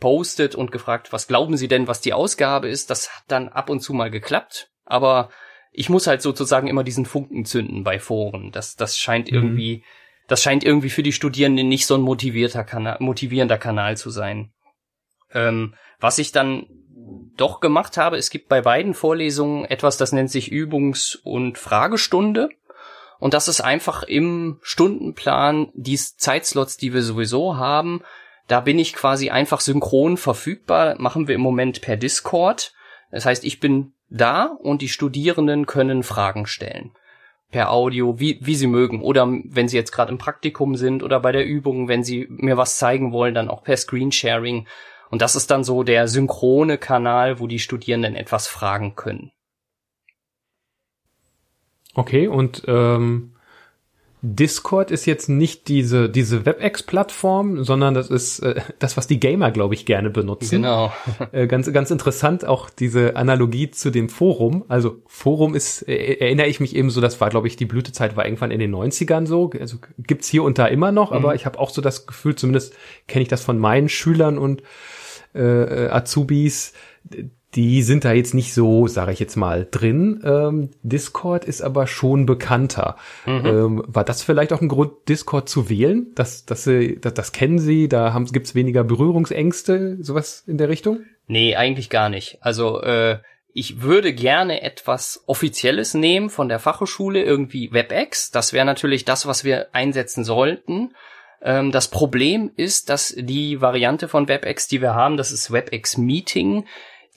äh, 0.00 0.06
äh 0.06 0.10
postet 0.10 0.54
und 0.54 0.72
gefragt, 0.72 1.12
was 1.12 1.26
glauben 1.26 1.56
Sie 1.56 1.68
denn, 1.68 1.88
was 1.88 2.00
die 2.00 2.12
Ausgabe 2.12 2.68
ist? 2.68 2.90
Das 2.90 3.14
hat 3.14 3.24
dann 3.28 3.48
ab 3.48 3.70
und 3.70 3.80
zu 3.80 3.92
mal 3.92 4.10
geklappt, 4.10 4.70
aber 4.84 5.30
ich 5.72 5.88
muss 5.88 6.06
halt 6.06 6.22
sozusagen 6.22 6.66
immer 6.66 6.84
diesen 6.84 7.06
Funken 7.06 7.44
zünden 7.44 7.84
bei 7.84 7.98
Foren. 7.98 8.50
Das, 8.52 8.76
das 8.76 8.98
scheint 8.98 9.30
mhm. 9.30 9.36
irgendwie, 9.36 9.84
das 10.26 10.42
scheint 10.42 10.64
irgendwie 10.64 10.90
für 10.90 11.02
die 11.02 11.12
Studierenden 11.12 11.68
nicht 11.68 11.86
so 11.86 11.94
ein 11.94 12.00
motivierter 12.00 12.64
Kanal, 12.64 12.96
motivierender 13.00 13.58
Kanal 13.58 13.96
zu 13.96 14.10
sein. 14.10 14.52
Ähm, 15.32 15.74
was 16.00 16.18
ich 16.18 16.32
dann 16.32 16.66
doch 17.36 17.60
gemacht 17.60 17.96
habe, 17.96 18.16
es 18.16 18.30
gibt 18.30 18.48
bei 18.48 18.60
beiden 18.60 18.94
Vorlesungen 18.94 19.64
etwas, 19.64 19.96
das 19.96 20.12
nennt 20.12 20.30
sich 20.30 20.52
Übungs- 20.52 21.16
und 21.22 21.58
Fragestunde. 21.58 22.50
Und 23.18 23.34
das 23.34 23.48
ist 23.48 23.60
einfach 23.60 24.02
im 24.02 24.58
Stundenplan 24.62 25.70
die 25.74 25.96
Zeitslots, 25.96 26.78
die 26.78 26.94
wir 26.94 27.02
sowieso 27.02 27.56
haben, 27.56 28.02
da 28.50 28.58
bin 28.58 28.80
ich 28.80 28.94
quasi 28.94 29.30
einfach 29.30 29.60
synchron 29.60 30.16
verfügbar, 30.16 30.96
machen 30.98 31.28
wir 31.28 31.36
im 31.36 31.40
Moment 31.40 31.82
per 31.82 31.96
Discord. 31.96 32.74
Das 33.12 33.24
heißt, 33.24 33.44
ich 33.44 33.60
bin 33.60 33.92
da 34.08 34.46
und 34.46 34.82
die 34.82 34.88
Studierenden 34.88 35.66
können 35.66 36.02
Fragen 36.02 36.46
stellen. 36.46 36.90
Per 37.52 37.70
Audio, 37.70 38.18
wie, 38.18 38.38
wie 38.42 38.56
sie 38.56 38.66
mögen. 38.66 39.02
Oder 39.02 39.28
wenn 39.44 39.68
sie 39.68 39.76
jetzt 39.76 39.92
gerade 39.92 40.10
im 40.10 40.18
Praktikum 40.18 40.74
sind 40.74 41.04
oder 41.04 41.20
bei 41.20 41.30
der 41.30 41.46
Übung, 41.46 41.86
wenn 41.86 42.02
sie 42.02 42.26
mir 42.28 42.56
was 42.56 42.76
zeigen 42.76 43.12
wollen, 43.12 43.34
dann 43.34 43.48
auch 43.48 43.62
per 43.62 43.76
Screensharing. 43.76 44.66
Und 45.10 45.22
das 45.22 45.36
ist 45.36 45.52
dann 45.52 45.62
so 45.62 45.84
der 45.84 46.08
synchrone 46.08 46.76
Kanal, 46.76 47.38
wo 47.38 47.46
die 47.46 47.60
Studierenden 47.60 48.16
etwas 48.16 48.48
fragen 48.48 48.96
können. 48.96 49.30
Okay, 51.94 52.26
und 52.26 52.64
ähm, 52.66 53.29
Discord 54.22 54.90
ist 54.90 55.06
jetzt 55.06 55.28
nicht 55.28 55.68
diese, 55.68 56.10
diese 56.10 56.44
WebEx-Plattform, 56.44 57.64
sondern 57.64 57.94
das 57.94 58.10
ist 58.10 58.40
äh, 58.40 58.60
das, 58.78 58.96
was 58.96 59.06
die 59.06 59.18
Gamer, 59.18 59.50
glaube 59.50 59.74
ich, 59.74 59.86
gerne 59.86 60.10
benutzen. 60.10 60.62
Genau. 60.62 60.92
äh, 61.32 61.46
ganz, 61.46 61.72
ganz 61.72 61.90
interessant 61.90 62.44
auch 62.44 62.68
diese 62.68 63.16
Analogie 63.16 63.70
zu 63.70 63.90
dem 63.90 64.10
Forum. 64.10 64.64
Also 64.68 65.02
Forum 65.06 65.54
ist, 65.54 65.88
äh, 65.88 66.16
erinnere 66.20 66.48
ich 66.48 66.60
mich 66.60 66.76
eben 66.76 66.90
so, 66.90 67.00
das 67.00 67.20
war, 67.20 67.30
glaube 67.30 67.46
ich, 67.46 67.56
die 67.56 67.64
Blütezeit 67.64 68.14
war 68.16 68.26
irgendwann 68.26 68.50
in 68.50 68.60
den 68.60 68.74
90ern 68.74 69.26
so. 69.26 69.50
Also 69.58 69.78
gibt's 69.98 70.28
hier 70.28 70.42
und 70.42 70.58
da 70.58 70.66
immer 70.66 70.92
noch, 70.92 71.10
mhm. 71.10 71.16
aber 71.16 71.34
ich 71.34 71.46
habe 71.46 71.58
auch 71.58 71.70
so 71.70 71.80
das 71.80 72.06
Gefühl, 72.06 72.34
zumindest 72.34 72.74
kenne 73.08 73.22
ich 73.22 73.28
das 73.28 73.42
von 73.42 73.58
meinen 73.58 73.88
Schülern 73.88 74.36
und 74.36 74.62
äh, 75.34 75.88
Azubis, 75.88 76.74
die 77.54 77.82
sind 77.82 78.04
da 78.04 78.12
jetzt 78.12 78.34
nicht 78.34 78.54
so, 78.54 78.86
sage 78.86 79.12
ich 79.12 79.18
jetzt 79.18 79.36
mal, 79.36 79.66
drin. 79.68 80.22
Ähm, 80.24 80.70
Discord 80.82 81.44
ist 81.44 81.62
aber 81.62 81.86
schon 81.86 82.24
bekannter. 82.26 82.96
Mhm. 83.26 83.46
Ähm, 83.46 83.84
war 83.88 84.04
das 84.04 84.22
vielleicht 84.22 84.52
auch 84.52 84.60
ein 84.60 84.68
Grund, 84.68 84.92
Discord 85.08 85.48
zu 85.48 85.68
wählen? 85.68 86.06
Das, 86.14 86.46
das, 86.46 86.64
das, 86.64 87.14
das 87.14 87.32
kennen 87.32 87.58
Sie, 87.58 87.88
da 87.88 88.12
haben, 88.12 88.26
gibt's 88.26 88.54
weniger 88.54 88.84
Berührungsängste, 88.84 89.98
sowas 90.00 90.44
in 90.46 90.58
der 90.58 90.68
Richtung? 90.68 91.00
Nee, 91.26 91.56
eigentlich 91.56 91.90
gar 91.90 92.08
nicht. 92.08 92.38
Also 92.40 92.80
äh, 92.82 93.18
ich 93.52 93.82
würde 93.82 94.12
gerne 94.12 94.62
etwas 94.62 95.24
Offizielles 95.26 95.94
nehmen 95.94 96.30
von 96.30 96.48
der 96.48 96.60
Fachhochschule, 96.60 97.22
irgendwie 97.22 97.72
WebEx. 97.72 98.30
Das 98.30 98.52
wäre 98.52 98.64
natürlich 98.64 99.04
das, 99.04 99.26
was 99.26 99.42
wir 99.42 99.68
einsetzen 99.72 100.24
sollten. 100.24 100.94
Ähm, 101.42 101.72
das 101.72 101.88
Problem 101.88 102.50
ist, 102.56 102.90
dass 102.90 103.14
die 103.18 103.60
Variante 103.60 104.06
von 104.06 104.28
WebEx, 104.28 104.68
die 104.68 104.80
wir 104.80 104.94
haben, 104.94 105.16
das 105.16 105.32
ist 105.32 105.52
WebEx 105.52 105.96
Meeting, 105.96 106.64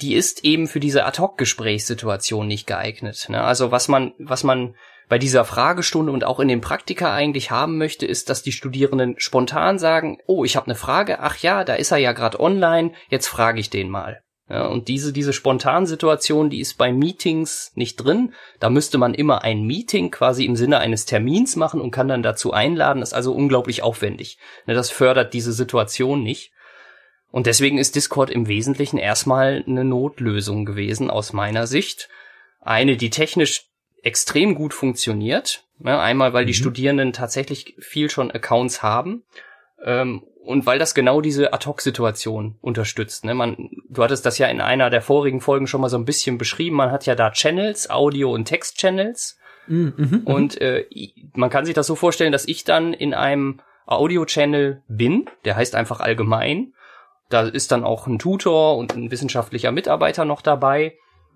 die 0.01 0.15
ist 0.15 0.43
eben 0.43 0.67
für 0.67 0.79
diese 0.79 1.05
Ad-Hoc-Gesprächssituation 1.05 2.47
nicht 2.47 2.67
geeignet. 2.67 3.27
Ne? 3.29 3.41
Also 3.41 3.71
was 3.71 3.87
man, 3.87 4.13
was 4.19 4.43
man 4.43 4.75
bei 5.09 5.19
dieser 5.19 5.45
Fragestunde 5.45 6.11
und 6.11 6.23
auch 6.23 6.39
in 6.39 6.47
den 6.47 6.61
Praktika 6.61 7.13
eigentlich 7.13 7.51
haben 7.51 7.77
möchte, 7.77 8.05
ist, 8.05 8.29
dass 8.29 8.41
die 8.41 8.51
Studierenden 8.51 9.15
spontan 9.17 9.77
sagen, 9.77 10.17
oh, 10.25 10.43
ich 10.43 10.55
habe 10.55 10.67
eine 10.67 10.75
Frage, 10.75 11.19
ach 11.19 11.37
ja, 11.37 11.63
da 11.63 11.75
ist 11.75 11.91
er 11.91 11.97
ja 11.97 12.13
gerade 12.13 12.39
online, 12.39 12.93
jetzt 13.09 13.27
frage 13.27 13.59
ich 13.59 13.69
den 13.69 13.89
mal. 13.89 14.23
Ja, 14.49 14.67
und 14.67 14.89
diese, 14.89 15.13
diese 15.13 15.31
Spontansituation, 15.31 16.49
die 16.49 16.59
ist 16.59 16.77
bei 16.77 16.91
Meetings 16.91 17.71
nicht 17.75 17.95
drin. 17.95 18.33
Da 18.59 18.69
müsste 18.69 18.97
man 18.97 19.13
immer 19.13 19.41
ein 19.41 19.63
Meeting 19.63 20.11
quasi 20.11 20.45
im 20.45 20.57
Sinne 20.57 20.79
eines 20.79 21.05
Termins 21.05 21.55
machen 21.55 21.79
und 21.79 21.91
kann 21.91 22.09
dann 22.09 22.23
dazu 22.23 22.51
einladen. 22.51 22.99
Das 22.99 23.09
ist 23.09 23.15
also 23.15 23.33
unglaublich 23.33 23.83
aufwendig. 23.83 24.37
Ne, 24.65 24.73
das 24.73 24.91
fördert 24.91 25.33
diese 25.33 25.53
Situation 25.53 26.23
nicht. 26.23 26.51
Und 27.33 27.47
deswegen 27.47 27.79
ist 27.79 27.95
Discord 27.95 28.29
im 28.29 28.47
Wesentlichen 28.47 28.99
erstmal 28.99 29.63
eine 29.67 29.83
Notlösung 29.83 30.65
gewesen 30.65 31.09
aus 31.09 31.33
meiner 31.33 31.65
Sicht. 31.65 32.07
Eine, 32.61 32.95
die 32.95 33.09
technisch 33.09 33.71
extrem 34.03 34.53
gut 34.53 34.71
funktioniert. 34.71 35.63
Ja, 35.83 35.99
einmal, 35.99 36.33
weil 36.33 36.43
mhm. 36.43 36.47
die 36.49 36.53
Studierenden 36.53 37.11
tatsächlich 37.11 37.75
viel 37.79 38.11
schon 38.11 38.29
Accounts 38.29 38.83
haben. 38.83 39.23
Ähm, 39.83 40.21
und 40.45 40.67
weil 40.67 40.77
das 40.77 40.93
genau 40.93 41.21
diese 41.21 41.53
Ad-Hoc-Situation 41.53 42.59
unterstützt. 42.61 43.25
Ne? 43.25 43.33
Man, 43.33 43.71
du 43.89 44.03
hattest 44.03 44.27
das 44.27 44.37
ja 44.37 44.45
in 44.45 44.61
einer 44.61 44.91
der 44.91 45.01
vorigen 45.01 45.41
Folgen 45.41 45.65
schon 45.65 45.81
mal 45.81 45.89
so 45.89 45.97
ein 45.97 46.05
bisschen 46.05 46.37
beschrieben. 46.37 46.75
Man 46.75 46.91
hat 46.91 47.07
ja 47.07 47.15
da 47.15 47.31
Channels, 47.31 47.89
Audio- 47.89 48.31
und 48.31 48.45
Text-Channels. 48.45 49.39
Mhm, 49.65 49.93
mhm, 49.97 50.05
mhm. 50.05 50.21
und 50.25 50.61
äh, 50.61 50.85
man 51.33 51.49
kann 51.49 51.65
sich 51.65 51.73
das 51.73 51.87
so 51.87 51.95
vorstellen, 51.95 52.31
dass 52.31 52.47
ich 52.47 52.63
dann 52.63 52.93
in 52.93 53.15
einem 53.15 53.59
Audio-Channel 53.87 54.83
bin, 54.87 55.27
der 55.45 55.55
heißt 55.55 55.73
einfach 55.73 55.99
allgemein. 55.99 56.73
Da 57.33 57.41
ist 57.41 57.71
dann 57.71 57.83
auch 57.83 58.05
ein 58.05 58.19
Tutor 58.19 58.77
und 58.77 58.95
ein 58.95 59.09
wissenschaftlicher 59.09 59.71
Mitarbeiter 59.71 60.23
noch 60.23 60.43
dabei. 60.43 60.95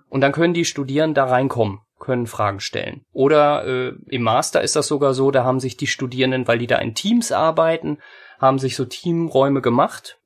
Und 0.10 0.22
dann 0.22 0.32
können 0.32 0.54
die 0.54 0.64
Studierenden 0.64 1.16
da 1.16 1.26
reinkommen, 1.26 1.80
können 2.00 2.28
Fragen 2.28 2.60
stellen. 2.60 3.02
Oder 3.14 3.66
äh, 3.66 3.94
im 4.08 4.22
Master 4.22 4.62
ist 4.62 4.76
das 4.76 4.86
sogar 4.86 5.16
so, 5.16 5.32
da 5.32 5.44
haben 5.44 5.60
sich 5.60 5.76
die 5.76 5.88
Studierenden, 5.88 6.48
weil 6.48 6.60
die 6.60 6.68
da 6.68 6.78
in 6.78 6.94
Teams 6.94 7.32
arbeiten, 7.32 7.98
haben 8.40 8.60
sich 8.60 8.76
so 8.76 8.86
Teamräume 8.86 9.62
gemacht, 9.62 10.20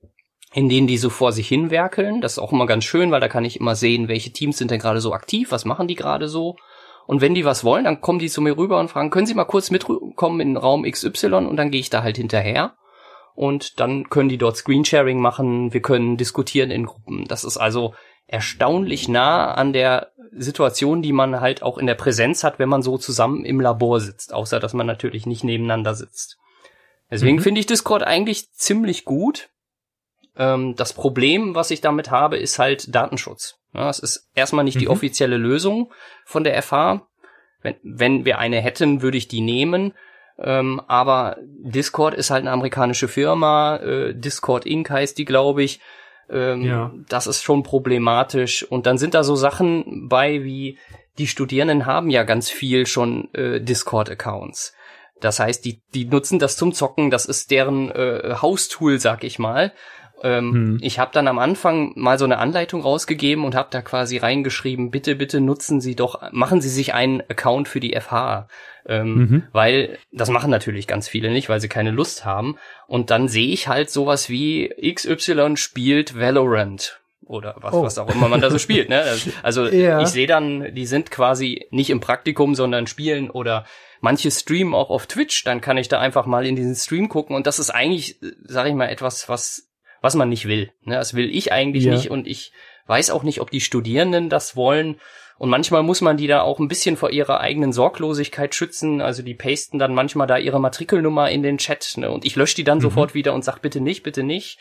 in 0.53 0.67
denen 0.67 0.87
die 0.87 0.97
so 0.97 1.09
vor 1.09 1.31
sich 1.31 1.47
hinwerkeln. 1.47 2.19
Das 2.19 2.33
ist 2.33 2.39
auch 2.39 2.51
immer 2.51 2.65
ganz 2.65 2.83
schön, 2.83 3.09
weil 3.11 3.21
da 3.21 3.29
kann 3.29 3.45
ich 3.45 3.57
immer 3.57 3.75
sehen, 3.75 4.09
welche 4.09 4.33
Teams 4.33 4.57
sind 4.57 4.71
denn 4.71 4.79
gerade 4.79 4.99
so 4.99 5.13
aktiv, 5.13 5.51
was 5.53 5.63
machen 5.63 5.87
die 5.87 5.95
gerade 5.95 6.27
so. 6.27 6.57
Und 7.07 7.21
wenn 7.21 7.33
die 7.33 7.45
was 7.45 7.63
wollen, 7.63 7.85
dann 7.85 8.01
kommen 8.01 8.19
die 8.19 8.29
zu 8.29 8.41
mir 8.41 8.57
rüber 8.57 8.77
und 8.77 8.89
fragen, 8.89 9.09
können 9.09 9.25
Sie 9.25 9.33
mal 9.35 9.45
kurz 9.45 9.71
mitkommen 9.71 10.41
in 10.41 10.57
Raum 10.57 10.83
XY 10.83 11.33
und 11.33 11.55
dann 11.55 11.71
gehe 11.71 11.79
ich 11.79 11.89
da 11.89 12.03
halt 12.03 12.17
hinterher 12.17 12.75
und 13.33 13.79
dann 13.79 14.09
können 14.09 14.29
die 14.29 14.37
dort 14.37 14.57
Screensharing 14.57 15.19
machen, 15.19 15.73
wir 15.73 15.81
können 15.81 16.17
diskutieren 16.17 16.71
in 16.71 16.85
Gruppen. 16.85 17.25
Das 17.27 17.43
ist 17.43 17.57
also 17.57 17.93
erstaunlich 18.27 19.07
nah 19.07 19.53
an 19.53 19.73
der 19.73 20.11
Situation, 20.31 21.01
die 21.01 21.11
man 21.11 21.41
halt 21.41 21.61
auch 21.61 21.77
in 21.77 21.87
der 21.87 21.95
Präsenz 21.95 22.43
hat, 22.43 22.59
wenn 22.59 22.69
man 22.69 22.81
so 22.81 22.97
zusammen 22.97 23.43
im 23.43 23.59
Labor 23.59 23.99
sitzt, 23.99 24.33
außer 24.33 24.59
dass 24.59 24.73
man 24.73 24.87
natürlich 24.87 25.25
nicht 25.25 25.43
nebeneinander 25.43 25.93
sitzt. 25.93 26.37
Deswegen 27.09 27.37
mhm. 27.37 27.41
finde 27.41 27.59
ich 27.59 27.65
Discord 27.65 28.03
eigentlich 28.03 28.51
ziemlich 28.53 29.03
gut. 29.03 29.49
Ähm, 30.37 30.75
das 30.77 30.93
Problem, 30.93 31.55
was 31.55 31.71
ich 31.71 31.81
damit 31.81 32.09
habe, 32.09 32.37
ist 32.37 32.57
halt 32.57 32.95
Datenschutz. 32.95 33.57
Ja, 33.73 33.89
es 33.89 33.99
ist 33.99 34.29
erstmal 34.33 34.63
nicht 34.63 34.75
mhm. 34.75 34.79
die 34.79 34.87
offizielle 34.87 35.37
Lösung 35.37 35.91
von 36.25 36.45
der 36.45 36.61
FH. 36.61 37.05
Wenn, 37.61 37.75
wenn 37.83 38.25
wir 38.25 38.39
eine 38.39 38.61
hätten, 38.61 39.01
würde 39.01 39.17
ich 39.17 39.27
die 39.27 39.41
nehmen. 39.41 39.93
Ähm, 40.37 40.81
aber 40.87 41.37
Discord 41.39 42.13
ist 42.13 42.31
halt 42.31 42.41
eine 42.41 42.51
amerikanische 42.51 43.07
Firma. 43.07 43.77
Äh, 43.77 44.13
Discord 44.15 44.65
Inc. 44.65 44.89
heißt 44.89 45.17
die, 45.17 45.25
glaube 45.25 45.63
ich. 45.63 45.79
Ähm, 46.29 46.61
ja. 46.61 46.91
Das 47.09 47.27
ist 47.27 47.43
schon 47.43 47.63
problematisch. 47.63 48.63
Und 48.63 48.85
dann 48.85 48.97
sind 48.97 49.13
da 49.13 49.23
so 49.23 49.35
Sachen 49.35 50.07
bei 50.07 50.43
wie, 50.43 50.77
die 51.17 51.27
Studierenden 51.27 51.85
haben 51.85 52.09
ja 52.09 52.23
ganz 52.23 52.49
viel 52.49 52.85
schon 52.85 53.33
äh, 53.33 53.59
Discord-Accounts. 53.59 54.73
Das 55.19 55.39
heißt, 55.39 55.63
die, 55.65 55.81
die 55.93 56.05
nutzen 56.05 56.39
das 56.39 56.57
zum 56.57 56.73
Zocken, 56.73 57.11
das 57.11 57.25
ist 57.25 57.51
deren 57.51 57.91
äh, 57.91 58.35
Haustool, 58.41 58.99
sag 58.99 59.23
ich 59.23 59.37
mal. 59.37 59.71
Ähm, 60.23 60.53
hm. 60.53 60.79
Ich 60.81 60.99
habe 60.99 61.11
dann 61.13 61.27
am 61.27 61.39
Anfang 61.39 61.93
mal 61.95 62.19
so 62.19 62.25
eine 62.25 62.37
Anleitung 62.37 62.81
rausgegeben 62.81 63.43
und 63.43 63.55
habe 63.55 63.69
da 63.71 63.81
quasi 63.81 64.17
reingeschrieben, 64.17 64.91
bitte, 64.91 65.15
bitte 65.15 65.41
nutzen 65.41 65.81
Sie 65.81 65.95
doch, 65.95 66.21
machen 66.31 66.61
Sie 66.61 66.69
sich 66.69 66.93
einen 66.93 67.21
Account 67.21 67.67
für 67.67 67.79
die 67.79 67.99
FH. 67.99 68.47
Ähm, 68.85 69.15
mhm. 69.15 69.43
Weil 69.51 69.99
das 70.11 70.29
machen 70.29 70.49
natürlich 70.49 70.87
ganz 70.87 71.07
viele 71.07 71.29
nicht, 71.29 71.49
weil 71.49 71.61
sie 71.61 71.69
keine 71.69 71.91
Lust 71.91 72.25
haben. 72.25 72.57
Und 72.87 73.11
dann 73.11 73.27
sehe 73.27 73.53
ich 73.53 73.67
halt 73.67 73.89
sowas 73.91 74.29
wie 74.29 74.73
XY 74.95 75.57
spielt 75.57 76.19
Valorant 76.19 76.99
oder 77.23 77.55
was, 77.61 77.73
oh. 77.73 77.83
was 77.83 77.97
auch 77.97 78.13
immer 78.13 78.27
man 78.27 78.41
da 78.41 78.49
so 78.49 78.57
spielt. 78.59 78.89
Ne? 78.89 79.03
Also 79.43 79.67
ja. 79.67 80.01
ich 80.01 80.09
sehe 80.09 80.27
dann, 80.27 80.73
die 80.73 80.85
sind 80.85 81.11
quasi 81.11 81.67
nicht 81.71 81.89
im 81.89 81.99
Praktikum, 81.99 82.55
sondern 82.55 82.87
spielen 82.87 83.29
oder 83.29 83.65
manche 84.01 84.31
streamen 84.31 84.73
auch 84.73 84.89
auf 84.89 85.05
Twitch, 85.05 85.43
dann 85.43 85.61
kann 85.61 85.77
ich 85.77 85.87
da 85.87 85.99
einfach 85.99 86.25
mal 86.25 86.45
in 86.45 86.55
diesen 86.55 86.75
Stream 86.75 87.07
gucken 87.07 87.35
und 87.35 87.47
das 87.47 87.59
ist 87.59 87.69
eigentlich, 87.69 88.17
sage 88.43 88.69
ich 88.69 88.75
mal, 88.75 88.87
etwas, 88.87 89.29
was 89.29 89.70
was 90.01 90.15
man 90.15 90.29
nicht 90.29 90.47
will. 90.47 90.71
Ne? 90.83 90.95
Das 90.95 91.13
will 91.13 91.33
ich 91.33 91.53
eigentlich 91.53 91.85
ja. 91.85 91.93
nicht 91.93 92.11
und 92.11 92.27
ich 92.27 92.51
weiß 92.87 93.11
auch 93.11 93.23
nicht, 93.23 93.39
ob 93.39 93.51
die 93.51 93.61
Studierenden 93.61 94.29
das 94.29 94.55
wollen. 94.55 94.99
Und 95.37 95.49
manchmal 95.49 95.81
muss 95.81 96.01
man 96.01 96.17
die 96.17 96.27
da 96.27 96.41
auch 96.41 96.59
ein 96.59 96.67
bisschen 96.67 96.97
vor 96.97 97.09
ihrer 97.09 97.39
eigenen 97.39 97.71
Sorglosigkeit 97.71 98.53
schützen. 98.53 99.01
Also 99.01 99.23
die 99.23 99.33
pasten 99.33 99.79
dann 99.79 99.95
manchmal 99.95 100.27
da 100.27 100.37
ihre 100.37 100.59
Matrikelnummer 100.59 101.31
in 101.31 101.41
den 101.41 101.57
Chat 101.57 101.93
ne? 101.97 102.11
und 102.11 102.25
ich 102.25 102.35
lösche 102.35 102.55
die 102.55 102.63
dann 102.63 102.79
mhm. 102.79 102.83
sofort 102.83 103.13
wieder 103.13 103.33
und 103.33 103.43
sag 103.43 103.59
bitte 103.59 103.81
nicht, 103.81 104.03
bitte 104.03 104.23
nicht. 104.23 104.59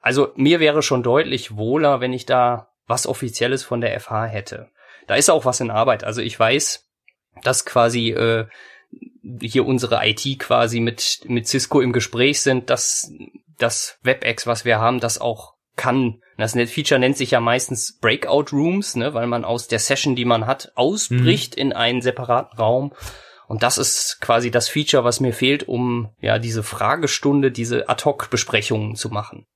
Also 0.00 0.32
mir 0.36 0.60
wäre 0.60 0.82
schon 0.82 1.02
deutlich 1.02 1.56
wohler, 1.56 2.00
wenn 2.00 2.12
ich 2.12 2.26
da 2.26 2.68
was 2.86 3.06
Offizielles 3.06 3.62
von 3.64 3.80
der 3.80 3.98
FH 3.98 4.26
hätte. 4.26 4.70
Da 5.06 5.14
ist 5.14 5.30
auch 5.30 5.44
was 5.44 5.60
in 5.60 5.70
Arbeit. 5.70 6.04
Also 6.04 6.20
ich 6.20 6.38
weiß, 6.38 6.84
dass 7.42 7.64
quasi 7.64 8.10
äh, 8.10 8.46
hier 9.40 9.66
unsere 9.66 10.06
IT 10.06 10.38
quasi 10.38 10.80
mit 10.80 11.20
mit 11.26 11.46
Cisco 11.46 11.80
im 11.80 11.92
Gespräch 11.92 12.40
sind, 12.40 12.70
dass 12.70 13.10
das 13.58 13.98
WebEx, 14.02 14.46
was 14.46 14.64
wir 14.64 14.78
haben, 14.78 15.00
das 15.00 15.20
auch 15.20 15.54
kann. 15.76 16.20
Das 16.36 16.52
Feature 16.52 16.98
nennt 16.98 17.16
sich 17.16 17.30
ja 17.30 17.40
meistens 17.40 17.98
Breakout 17.98 18.46
Rooms, 18.52 18.96
ne, 18.96 19.14
weil 19.14 19.26
man 19.26 19.44
aus 19.44 19.68
der 19.68 19.78
Session, 19.78 20.16
die 20.16 20.24
man 20.24 20.46
hat, 20.46 20.72
ausbricht 20.74 21.56
mhm. 21.56 21.62
in 21.62 21.72
einen 21.72 22.02
separaten 22.02 22.58
Raum. 22.58 22.92
Und 23.46 23.62
das 23.62 23.78
ist 23.78 24.18
quasi 24.20 24.50
das 24.50 24.68
Feature, 24.68 25.04
was 25.04 25.20
mir 25.20 25.32
fehlt, 25.32 25.68
um 25.68 26.10
ja 26.20 26.38
diese 26.38 26.62
Fragestunde, 26.62 27.52
diese 27.52 27.88
Ad-Hoc-Besprechungen 27.88 28.96
zu 28.96 29.08
machen. 29.10 29.46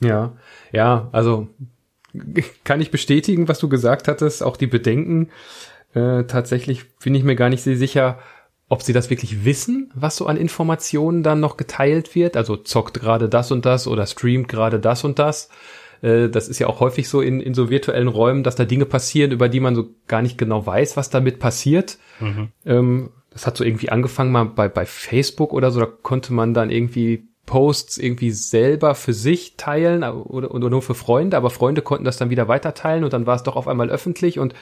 Ja, 0.00 0.36
ja, 0.72 1.08
also 1.12 1.48
kann 2.64 2.80
ich 2.80 2.90
bestätigen, 2.90 3.48
was 3.48 3.60
du 3.60 3.68
gesagt 3.68 4.08
hattest, 4.08 4.42
auch 4.42 4.56
die 4.56 4.66
Bedenken. 4.66 5.30
Äh, 5.94 6.24
tatsächlich 6.24 6.96
bin 6.98 7.14
ich 7.14 7.24
mir 7.24 7.36
gar 7.36 7.48
nicht 7.48 7.62
sehr 7.62 7.76
sicher, 7.76 8.18
ob 8.68 8.82
sie 8.82 8.94
das 8.94 9.10
wirklich 9.10 9.44
wissen, 9.44 9.92
was 9.94 10.16
so 10.16 10.26
an 10.26 10.38
Informationen 10.38 11.22
dann 11.22 11.40
noch 11.40 11.56
geteilt 11.56 12.14
wird. 12.14 12.36
Also 12.36 12.56
zockt 12.56 13.00
gerade 13.00 13.28
das 13.28 13.50
und 13.52 13.66
das 13.66 13.86
oder 13.86 14.06
streamt 14.06 14.48
gerade 14.48 14.80
das 14.80 15.04
und 15.04 15.18
das. 15.18 15.50
Äh, 16.00 16.28
das 16.28 16.48
ist 16.48 16.58
ja 16.58 16.66
auch 16.66 16.80
häufig 16.80 17.08
so 17.08 17.20
in, 17.20 17.40
in 17.40 17.54
so 17.54 17.70
virtuellen 17.70 18.08
Räumen, 18.08 18.42
dass 18.42 18.56
da 18.56 18.64
Dinge 18.64 18.86
passieren, 18.86 19.30
über 19.30 19.48
die 19.48 19.60
man 19.60 19.74
so 19.74 19.90
gar 20.08 20.22
nicht 20.22 20.38
genau 20.38 20.64
weiß, 20.64 20.96
was 20.96 21.10
damit 21.10 21.38
passiert. 21.38 21.98
Mhm. 22.20 22.48
Ähm, 22.64 23.10
das 23.30 23.46
hat 23.46 23.56
so 23.56 23.64
irgendwie 23.64 23.88
angefangen 23.88 24.32
mal 24.32 24.44
bei, 24.44 24.68
bei 24.68 24.84
Facebook 24.86 25.52
oder 25.52 25.70
so, 25.70 25.80
da 25.80 25.86
konnte 25.86 26.32
man 26.32 26.54
dann 26.54 26.70
irgendwie 26.70 27.28
Posts 27.46 27.98
irgendwie 27.98 28.30
selber 28.30 28.94
für 28.94 29.12
sich 29.12 29.56
teilen 29.56 30.04
oder, 30.04 30.54
oder 30.54 30.70
nur 30.70 30.82
für 30.82 30.94
Freunde, 30.94 31.36
aber 31.36 31.50
Freunde 31.50 31.82
konnten 31.82 32.04
das 32.04 32.16
dann 32.16 32.30
wieder 32.30 32.46
weiter 32.46 32.74
teilen 32.74 33.04
und 33.04 33.12
dann 33.12 33.26
war 33.26 33.36
es 33.36 33.42
doch 33.42 33.56
auf 33.56 33.68
einmal 33.68 33.90
öffentlich 33.90 34.38
und 34.38 34.54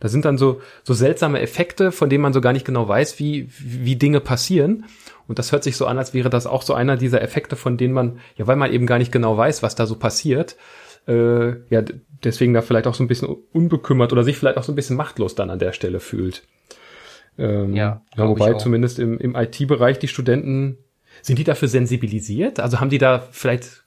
da 0.00 0.08
sind 0.08 0.24
dann 0.24 0.38
so, 0.38 0.60
so 0.84 0.94
seltsame 0.94 1.40
Effekte, 1.40 1.92
von 1.92 2.08
denen 2.08 2.22
man 2.22 2.32
so 2.32 2.40
gar 2.40 2.52
nicht 2.52 2.64
genau 2.64 2.86
weiß, 2.86 3.18
wie, 3.18 3.48
wie 3.58 3.96
Dinge 3.96 4.20
passieren. 4.20 4.84
Und 5.26 5.38
das 5.38 5.52
hört 5.52 5.64
sich 5.64 5.76
so 5.76 5.86
an, 5.86 5.98
als 5.98 6.14
wäre 6.14 6.30
das 6.30 6.46
auch 6.46 6.62
so 6.62 6.74
einer 6.74 6.96
dieser 6.96 7.20
Effekte, 7.20 7.56
von 7.56 7.76
denen 7.76 7.94
man, 7.94 8.18
ja, 8.36 8.46
weil 8.46 8.56
man 8.56 8.72
eben 8.72 8.86
gar 8.86 8.98
nicht 8.98 9.12
genau 9.12 9.36
weiß, 9.36 9.62
was 9.62 9.74
da 9.74 9.86
so 9.86 9.96
passiert, 9.96 10.56
äh, 11.06 11.50
ja, 11.70 11.82
deswegen 12.22 12.54
da 12.54 12.62
vielleicht 12.62 12.86
auch 12.86 12.94
so 12.94 13.02
ein 13.02 13.08
bisschen 13.08 13.28
unbekümmert 13.52 14.12
oder 14.12 14.24
sich 14.24 14.36
vielleicht 14.36 14.58
auch 14.58 14.62
so 14.62 14.72
ein 14.72 14.76
bisschen 14.76 14.96
machtlos 14.96 15.34
dann 15.34 15.50
an 15.50 15.58
der 15.58 15.72
Stelle 15.72 16.00
fühlt. 16.00 16.42
Ähm, 17.38 17.74
ja, 17.74 18.02
ja, 18.16 18.28
wobei 18.28 18.54
zumindest 18.54 18.98
im, 18.98 19.18
im 19.18 19.34
IT-Bereich 19.34 19.98
die 19.98 20.08
Studenten, 20.08 20.78
sind 21.22 21.38
die 21.38 21.44
dafür 21.44 21.68
sensibilisiert? 21.68 22.60
Also 22.60 22.80
haben 22.80 22.90
die 22.90 22.98
da 22.98 23.26
vielleicht 23.30 23.84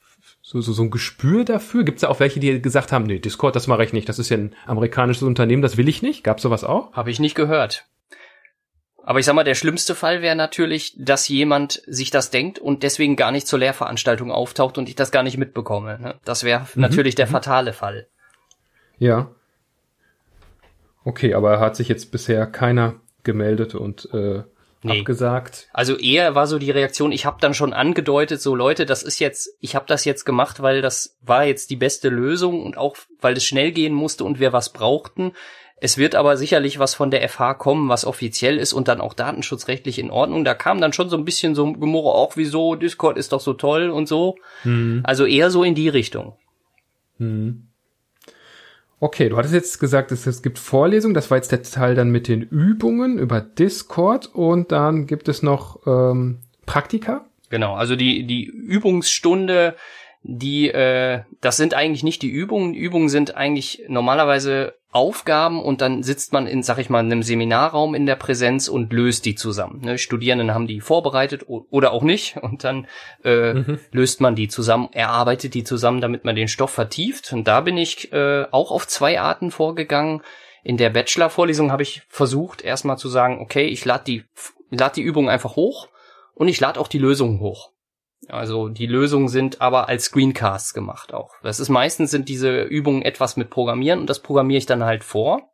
so, 0.52 0.60
so, 0.60 0.72
so 0.74 0.82
ein 0.82 0.90
Gespür 0.90 1.44
dafür? 1.44 1.82
Gibt 1.82 1.96
es 1.96 2.02
ja 2.02 2.10
auch 2.10 2.20
welche, 2.20 2.38
die 2.38 2.60
gesagt 2.60 2.92
haben, 2.92 3.04
nee, 3.04 3.18
Discord, 3.18 3.56
das 3.56 3.68
mache 3.68 3.84
ich 3.84 3.94
nicht, 3.94 4.08
das 4.08 4.18
ist 4.18 4.28
ja 4.28 4.36
ein 4.36 4.54
amerikanisches 4.66 5.22
Unternehmen, 5.22 5.62
das 5.62 5.78
will 5.78 5.88
ich 5.88 6.02
nicht. 6.02 6.24
Gab 6.24 6.40
sowas 6.40 6.62
auch? 6.62 6.92
Habe 6.92 7.10
ich 7.10 7.20
nicht 7.20 7.34
gehört. 7.34 7.86
Aber 9.02 9.18
ich 9.18 9.24
sag 9.24 9.34
mal, 9.34 9.44
der 9.44 9.54
schlimmste 9.54 9.94
Fall 9.94 10.20
wäre 10.20 10.36
natürlich, 10.36 10.94
dass 10.96 11.26
jemand 11.26 11.82
sich 11.86 12.10
das 12.10 12.30
denkt 12.30 12.58
und 12.58 12.82
deswegen 12.82 13.16
gar 13.16 13.32
nicht 13.32 13.46
zur 13.46 13.58
Lehrveranstaltung 13.58 14.30
auftaucht 14.30 14.76
und 14.76 14.88
ich 14.90 14.94
das 14.94 15.10
gar 15.10 15.22
nicht 15.22 15.38
mitbekomme. 15.38 15.98
Ne? 15.98 16.14
Das 16.24 16.44
wäre 16.44 16.66
mhm. 16.74 16.82
natürlich 16.82 17.14
der 17.14 17.26
mhm. 17.26 17.30
fatale 17.30 17.72
Fall. 17.72 18.06
Ja. 18.98 19.30
Okay, 21.04 21.32
aber 21.32 21.60
hat 21.60 21.76
sich 21.76 21.88
jetzt 21.88 22.12
bisher 22.12 22.46
keiner 22.46 22.96
gemeldet 23.24 23.74
und 23.74 24.12
äh, 24.12 24.42
nee. 24.82 25.00
abgesagt. 25.00 25.68
Also 25.72 25.96
eher 25.96 26.34
war 26.34 26.46
so 26.46 26.58
die 26.58 26.70
Reaktion, 26.70 27.12
ich 27.12 27.24
habe 27.24 27.38
dann 27.40 27.54
schon 27.54 27.72
angedeutet, 27.72 28.40
so 28.40 28.54
Leute, 28.54 28.86
das 28.86 29.02
ist 29.02 29.18
jetzt, 29.18 29.50
ich 29.60 29.74
habe 29.74 29.86
das 29.86 30.04
jetzt 30.04 30.24
gemacht, 30.24 30.62
weil 30.62 30.82
das 30.82 31.16
war 31.22 31.44
jetzt 31.44 31.70
die 31.70 31.76
beste 31.76 32.08
Lösung 32.08 32.62
und 32.62 32.76
auch 32.76 32.96
weil 33.20 33.36
es 33.36 33.44
schnell 33.44 33.72
gehen 33.72 33.94
musste 33.94 34.24
und 34.24 34.40
wir 34.40 34.52
was 34.52 34.72
brauchten. 34.72 35.32
Es 35.84 35.98
wird 35.98 36.14
aber 36.14 36.36
sicherlich 36.36 36.78
was 36.78 36.94
von 36.94 37.10
der 37.10 37.28
FH 37.28 37.54
kommen, 37.54 37.88
was 37.88 38.04
offiziell 38.04 38.58
ist 38.58 38.72
und 38.72 38.86
dann 38.86 39.00
auch 39.00 39.14
datenschutzrechtlich 39.14 39.98
in 39.98 40.12
Ordnung. 40.12 40.44
Da 40.44 40.54
kam 40.54 40.80
dann 40.80 40.92
schon 40.92 41.10
so 41.10 41.16
ein 41.16 41.24
bisschen 41.24 41.56
so 41.56 41.72
Gemurre, 41.72 42.14
auch 42.14 42.36
wieso, 42.36 42.76
Discord 42.76 43.16
ist 43.16 43.32
doch 43.32 43.40
so 43.40 43.52
toll 43.54 43.90
und 43.90 44.06
so. 44.06 44.36
Mhm. 44.62 45.00
Also 45.02 45.26
eher 45.26 45.50
so 45.50 45.64
in 45.64 45.74
die 45.74 45.88
Richtung. 45.88 46.36
Mhm. 47.18 47.71
Okay, 49.02 49.28
du 49.28 49.36
hattest 49.36 49.52
jetzt 49.52 49.80
gesagt, 49.80 50.12
es, 50.12 50.28
es 50.28 50.42
gibt 50.42 50.60
Vorlesungen. 50.60 51.12
Das 51.12 51.28
war 51.28 51.36
jetzt 51.36 51.50
der 51.50 51.64
Teil 51.64 51.96
dann 51.96 52.10
mit 52.10 52.28
den 52.28 52.40
Übungen 52.40 53.18
über 53.18 53.40
Discord 53.40 54.26
und 54.32 54.70
dann 54.70 55.08
gibt 55.08 55.26
es 55.26 55.42
noch 55.42 55.84
ähm, 55.88 56.38
Praktika. 56.66 57.26
Genau, 57.50 57.74
also 57.74 57.96
die 57.96 58.28
die 58.28 58.44
Übungsstunde, 58.44 59.74
die 60.22 60.68
äh, 60.68 61.22
das 61.40 61.56
sind 61.56 61.74
eigentlich 61.74 62.04
nicht 62.04 62.22
die 62.22 62.30
Übungen. 62.30 62.74
Übungen 62.74 63.08
sind 63.08 63.34
eigentlich 63.34 63.82
normalerweise 63.88 64.74
Aufgaben 64.92 65.62
und 65.62 65.80
dann 65.80 66.02
sitzt 66.02 66.34
man 66.34 66.46
in, 66.46 66.62
sag 66.62 66.76
ich 66.76 66.90
mal, 66.90 66.98
einem 66.98 67.22
Seminarraum 67.22 67.94
in 67.94 68.04
der 68.04 68.14
Präsenz 68.14 68.68
und 68.68 68.92
löst 68.92 69.24
die 69.24 69.34
zusammen. 69.34 69.80
Ne? 69.82 69.96
Studierenden 69.96 70.52
haben 70.52 70.66
die 70.66 70.82
vorbereitet 70.82 71.46
oder 71.48 71.92
auch 71.92 72.02
nicht 72.02 72.36
und 72.36 72.62
dann 72.62 72.86
äh, 73.24 73.54
mhm. 73.54 73.80
löst 73.90 74.20
man 74.20 74.34
die 74.34 74.48
zusammen, 74.48 74.90
erarbeitet 74.92 75.54
die 75.54 75.64
zusammen, 75.64 76.02
damit 76.02 76.26
man 76.26 76.36
den 76.36 76.46
Stoff 76.46 76.70
vertieft. 76.70 77.32
Und 77.32 77.48
da 77.48 77.62
bin 77.62 77.78
ich 77.78 78.12
äh, 78.12 78.44
auch 78.50 78.70
auf 78.70 78.86
zwei 78.86 79.18
Arten 79.18 79.50
vorgegangen. 79.50 80.20
In 80.62 80.76
der 80.76 80.90
Bachelor-Vorlesung 80.90 81.72
habe 81.72 81.82
ich 81.82 82.02
versucht, 82.08 82.62
erstmal 82.62 82.98
zu 82.98 83.08
sagen, 83.08 83.40
okay, 83.40 83.64
ich 83.64 83.86
lade 83.86 84.04
die, 84.06 84.24
lad 84.70 84.96
die 84.96 85.02
Übung 85.02 85.30
einfach 85.30 85.56
hoch 85.56 85.88
und 86.34 86.48
ich 86.48 86.60
lade 86.60 86.78
auch 86.78 86.88
die 86.88 86.98
Lösungen 86.98 87.40
hoch. 87.40 87.71
Also 88.28 88.68
die 88.68 88.86
Lösungen 88.86 89.28
sind 89.28 89.60
aber 89.60 89.88
als 89.88 90.04
Screencasts 90.04 90.74
gemacht 90.74 91.12
auch. 91.12 91.34
Das 91.42 91.60
ist 91.60 91.68
meistens 91.68 92.10
sind 92.10 92.28
diese 92.28 92.62
Übungen 92.62 93.02
etwas 93.02 93.36
mit 93.36 93.50
Programmieren 93.50 94.00
und 94.00 94.08
das 94.08 94.20
programmiere 94.20 94.58
ich 94.58 94.66
dann 94.66 94.84
halt 94.84 95.04
vor. 95.04 95.48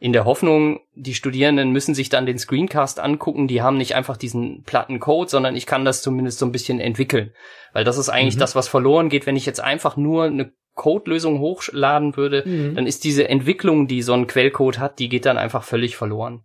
In 0.00 0.12
der 0.12 0.24
Hoffnung, 0.24 0.80
die 0.94 1.14
Studierenden 1.14 1.72
müssen 1.72 1.92
sich 1.92 2.08
dann 2.08 2.24
den 2.24 2.38
Screencast 2.38 3.00
angucken, 3.00 3.48
die 3.48 3.62
haben 3.62 3.76
nicht 3.76 3.96
einfach 3.96 4.16
diesen 4.16 4.62
platten 4.62 5.00
Code, 5.00 5.28
sondern 5.28 5.56
ich 5.56 5.66
kann 5.66 5.84
das 5.84 6.02
zumindest 6.02 6.38
so 6.38 6.46
ein 6.46 6.52
bisschen 6.52 6.78
entwickeln. 6.78 7.32
Weil 7.72 7.82
das 7.82 7.98
ist 7.98 8.08
eigentlich 8.08 8.36
mhm. 8.36 8.40
das, 8.40 8.54
was 8.54 8.68
verloren 8.68 9.08
geht, 9.08 9.26
wenn 9.26 9.34
ich 9.34 9.44
jetzt 9.44 9.60
einfach 9.60 9.96
nur 9.96 10.24
eine 10.24 10.52
Codelösung 10.74 11.40
hochladen 11.40 12.16
würde, 12.16 12.44
mhm. 12.46 12.76
dann 12.76 12.86
ist 12.86 13.02
diese 13.02 13.28
Entwicklung, 13.28 13.88
die 13.88 14.02
so 14.02 14.12
ein 14.12 14.28
Quellcode 14.28 14.78
hat, 14.78 15.00
die 15.00 15.08
geht 15.08 15.26
dann 15.26 15.36
einfach 15.36 15.64
völlig 15.64 15.96
verloren. 15.96 16.44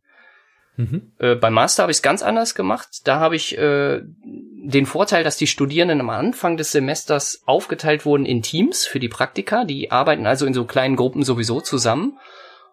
Mhm. 0.76 1.12
Äh, 1.20 1.36
beim 1.36 1.54
Master 1.54 1.84
habe 1.84 1.92
ich 1.92 1.98
es 1.98 2.02
ganz 2.02 2.24
anders 2.24 2.56
gemacht. 2.56 3.02
Da 3.06 3.20
habe 3.20 3.36
ich 3.36 3.58
äh, 3.58 4.02
den 4.24 4.86
Vorteil, 4.86 5.24
dass 5.24 5.38
die 5.38 5.48
Studierenden 5.48 6.02
am 6.02 6.10
Anfang 6.10 6.58
des 6.58 6.72
Semesters 6.72 7.44
aufgeteilt 7.46 8.06
wurden 8.06 8.26
in 8.26 8.42
Teams 8.42 8.86
für 8.86 9.00
die 9.00 9.10
Praktika. 9.10 9.66
Die 9.66 9.92
arbeiten 9.92 10.26
also 10.26 10.46
in 10.46 10.54
so 10.54 10.66
kleinen 10.66 10.96
Gruppen 10.96 11.24
sowieso 11.24 11.62
zusammen. 11.62 12.18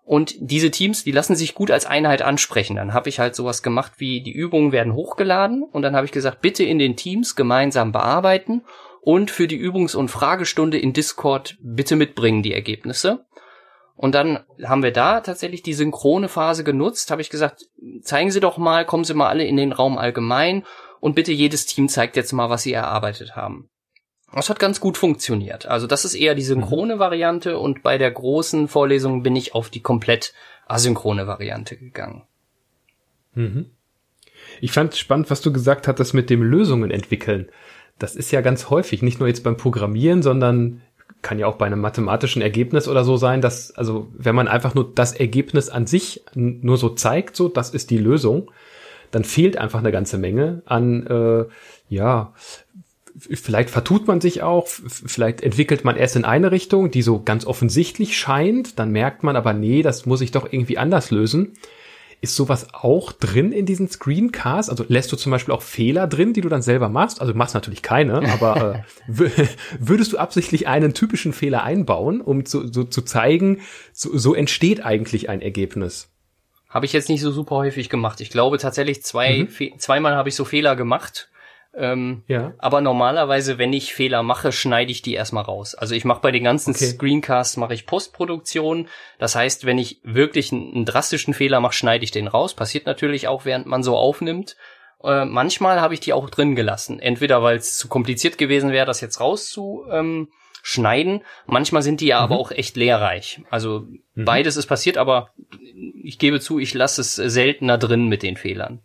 Und 0.04 0.34
diese 0.40 0.70
Teams, 0.70 1.04
die 1.04 1.12
lassen 1.12 1.36
sich 1.36 1.54
gut 1.54 1.70
als 1.70 1.86
Einheit 1.86 2.22
ansprechen. 2.22 2.76
Dann 2.76 2.94
habe 2.94 3.08
ich 3.08 3.20
halt 3.20 3.36
sowas 3.36 3.62
gemacht 3.62 3.92
wie 3.98 4.22
die 4.22 4.32
Übungen 4.32 4.72
werden 4.72 4.94
hochgeladen 4.94 5.62
und 5.62 5.82
dann 5.82 5.94
habe 5.94 6.06
ich 6.06 6.12
gesagt, 6.12 6.40
bitte 6.40 6.64
in 6.64 6.78
den 6.78 6.96
Teams 6.96 7.36
gemeinsam 7.36 7.92
bearbeiten 7.92 8.62
und 9.02 9.30
für 9.30 9.46
die 9.46 9.60
Übungs- 9.60 9.94
und 9.94 10.08
Fragestunde 10.08 10.78
in 10.78 10.92
Discord 10.92 11.56
bitte 11.60 11.96
mitbringen 11.96 12.42
die 12.42 12.54
Ergebnisse. 12.54 13.24
Und 14.00 14.14
dann 14.14 14.38
haben 14.64 14.82
wir 14.82 14.92
da 14.92 15.20
tatsächlich 15.20 15.62
die 15.62 15.74
synchrone 15.74 16.30
Phase 16.30 16.64
genutzt, 16.64 17.10
habe 17.10 17.20
ich 17.20 17.28
gesagt, 17.28 17.66
zeigen 18.00 18.30
Sie 18.30 18.40
doch 18.40 18.56
mal, 18.56 18.86
kommen 18.86 19.04
Sie 19.04 19.12
mal 19.12 19.28
alle 19.28 19.44
in 19.44 19.58
den 19.58 19.72
Raum 19.72 19.98
allgemein 19.98 20.64
und 21.00 21.14
bitte 21.14 21.32
jedes 21.32 21.66
Team 21.66 21.86
zeigt 21.86 22.16
jetzt 22.16 22.32
mal, 22.32 22.48
was 22.48 22.62
sie 22.62 22.72
erarbeitet 22.72 23.36
haben. 23.36 23.68
Das 24.32 24.48
hat 24.48 24.58
ganz 24.58 24.80
gut 24.80 24.96
funktioniert. 24.96 25.66
Also 25.66 25.86
das 25.86 26.06
ist 26.06 26.14
eher 26.14 26.34
die 26.34 26.40
synchrone 26.40 26.94
mhm. 26.94 26.98
Variante 26.98 27.58
und 27.58 27.82
bei 27.82 27.98
der 27.98 28.10
großen 28.10 28.68
Vorlesung 28.68 29.22
bin 29.22 29.36
ich 29.36 29.54
auf 29.54 29.68
die 29.68 29.82
komplett 29.82 30.32
asynchrone 30.66 31.26
Variante 31.26 31.76
gegangen. 31.76 32.22
Mhm. 33.34 33.66
Ich 34.62 34.72
fand 34.72 34.96
spannend, 34.96 35.28
was 35.28 35.42
du 35.42 35.52
gesagt 35.52 35.86
hattest 35.86 36.14
mit 36.14 36.30
dem 36.30 36.42
Lösungen 36.42 36.90
entwickeln. 36.90 37.50
Das 37.98 38.16
ist 38.16 38.30
ja 38.30 38.40
ganz 38.40 38.70
häufig, 38.70 39.02
nicht 39.02 39.20
nur 39.20 39.28
jetzt 39.28 39.44
beim 39.44 39.58
Programmieren, 39.58 40.22
sondern 40.22 40.80
kann 41.22 41.38
ja 41.38 41.46
auch 41.46 41.56
bei 41.56 41.66
einem 41.66 41.80
mathematischen 41.80 42.42
Ergebnis 42.42 42.88
oder 42.88 43.04
so 43.04 43.16
sein, 43.16 43.40
dass, 43.40 43.70
also 43.72 44.08
wenn 44.16 44.34
man 44.34 44.48
einfach 44.48 44.74
nur 44.74 44.92
das 44.94 45.12
Ergebnis 45.12 45.68
an 45.68 45.86
sich 45.86 46.24
nur 46.34 46.78
so 46.78 46.90
zeigt, 46.90 47.36
so, 47.36 47.48
das 47.48 47.70
ist 47.70 47.90
die 47.90 47.98
Lösung, 47.98 48.50
dann 49.10 49.24
fehlt 49.24 49.56
einfach 49.56 49.80
eine 49.80 49.92
ganze 49.92 50.18
Menge 50.18 50.62
an, 50.64 51.06
äh, 51.06 51.44
ja, 51.88 52.32
vielleicht 53.18 53.70
vertut 53.70 54.06
man 54.06 54.20
sich 54.20 54.42
auch, 54.42 54.66
vielleicht 54.66 55.42
entwickelt 55.42 55.84
man 55.84 55.96
erst 55.96 56.16
in 56.16 56.24
eine 56.24 56.52
Richtung, 56.52 56.90
die 56.90 57.02
so 57.02 57.22
ganz 57.22 57.44
offensichtlich 57.44 58.16
scheint, 58.16 58.78
dann 58.78 58.90
merkt 58.90 59.22
man 59.22 59.36
aber, 59.36 59.52
nee, 59.52 59.82
das 59.82 60.06
muss 60.06 60.20
ich 60.20 60.30
doch 60.30 60.50
irgendwie 60.50 60.78
anders 60.78 61.10
lösen. 61.10 61.54
Ist 62.22 62.36
sowas 62.36 62.68
auch 62.72 63.12
drin 63.12 63.50
in 63.50 63.64
diesen 63.64 63.88
Screencasts? 63.88 64.68
Also 64.68 64.84
lässt 64.88 65.10
du 65.10 65.16
zum 65.16 65.32
Beispiel 65.32 65.54
auch 65.54 65.62
Fehler 65.62 66.06
drin, 66.06 66.34
die 66.34 66.42
du 66.42 66.50
dann 66.50 66.60
selber 66.60 66.90
machst? 66.90 67.20
Also 67.20 67.32
du 67.32 67.38
machst 67.38 67.54
natürlich 67.54 67.80
keine, 67.80 68.30
aber 68.32 68.84
äh, 69.08 69.46
würdest 69.78 70.12
du 70.12 70.18
absichtlich 70.18 70.68
einen 70.68 70.92
typischen 70.92 71.32
Fehler 71.32 71.62
einbauen, 71.62 72.20
um 72.20 72.44
zu, 72.44 72.70
so, 72.70 72.84
zu 72.84 73.02
zeigen, 73.02 73.60
so, 73.92 74.16
so 74.16 74.34
entsteht 74.34 74.84
eigentlich 74.84 75.30
ein 75.30 75.40
Ergebnis? 75.40 76.10
Habe 76.68 76.86
ich 76.86 76.92
jetzt 76.92 77.08
nicht 77.08 77.22
so 77.22 77.32
super 77.32 77.56
häufig 77.56 77.88
gemacht. 77.88 78.20
Ich 78.20 78.30
glaube 78.30 78.58
tatsächlich 78.58 79.02
zwei, 79.02 79.48
mhm. 79.48 79.78
zweimal 79.78 80.14
habe 80.14 80.28
ich 80.28 80.34
so 80.34 80.44
Fehler 80.44 80.76
gemacht 80.76 81.29
ähm, 81.72 82.24
ja. 82.26 82.52
Aber 82.58 82.80
normalerweise, 82.80 83.58
wenn 83.58 83.72
ich 83.72 83.94
Fehler 83.94 84.22
mache, 84.22 84.50
schneide 84.50 84.90
ich 84.90 85.02
die 85.02 85.14
erstmal 85.14 85.44
raus. 85.44 85.74
Also 85.74 85.94
ich 85.94 86.04
mache 86.04 86.20
bei 86.20 86.32
den 86.32 86.42
ganzen 86.42 86.74
okay. 86.74 86.86
Screencasts 86.86 87.56
mache 87.56 87.74
ich 87.74 87.86
Postproduktion. 87.86 88.88
Das 89.18 89.36
heißt, 89.36 89.66
wenn 89.66 89.78
ich 89.78 90.00
wirklich 90.02 90.52
einen, 90.52 90.74
einen 90.74 90.84
drastischen 90.84 91.32
Fehler 91.32 91.60
mache, 91.60 91.74
schneide 91.74 92.04
ich 92.04 92.10
den 92.10 92.26
raus. 92.26 92.54
Passiert 92.54 92.86
natürlich 92.86 93.28
auch, 93.28 93.44
während 93.44 93.66
man 93.66 93.84
so 93.84 93.96
aufnimmt. 93.96 94.56
Äh, 95.04 95.24
manchmal 95.24 95.80
habe 95.80 95.94
ich 95.94 96.00
die 96.00 96.12
auch 96.12 96.28
drin 96.28 96.56
gelassen. 96.56 96.98
Entweder 96.98 97.42
weil 97.42 97.58
es 97.58 97.78
zu 97.78 97.86
kompliziert 97.86 98.36
gewesen 98.36 98.72
wäre, 98.72 98.86
das 98.86 99.00
jetzt 99.00 99.20
rauszuschneiden. 99.20 101.14
Ähm, 101.14 101.22
manchmal 101.46 101.82
sind 101.82 102.00
die 102.00 102.06
ja 102.06 102.18
mhm. 102.18 102.24
aber 102.24 102.40
auch 102.40 102.50
echt 102.50 102.76
lehrreich. 102.76 103.42
Also 103.48 103.86
mhm. 104.14 104.24
beides 104.24 104.56
ist 104.56 104.66
passiert, 104.66 104.98
aber 104.98 105.30
ich 106.02 106.18
gebe 106.18 106.40
zu, 106.40 106.58
ich 106.58 106.74
lasse 106.74 107.00
es 107.00 107.14
seltener 107.14 107.78
drin 107.78 108.08
mit 108.08 108.24
den 108.24 108.36
Fehlern. 108.36 108.82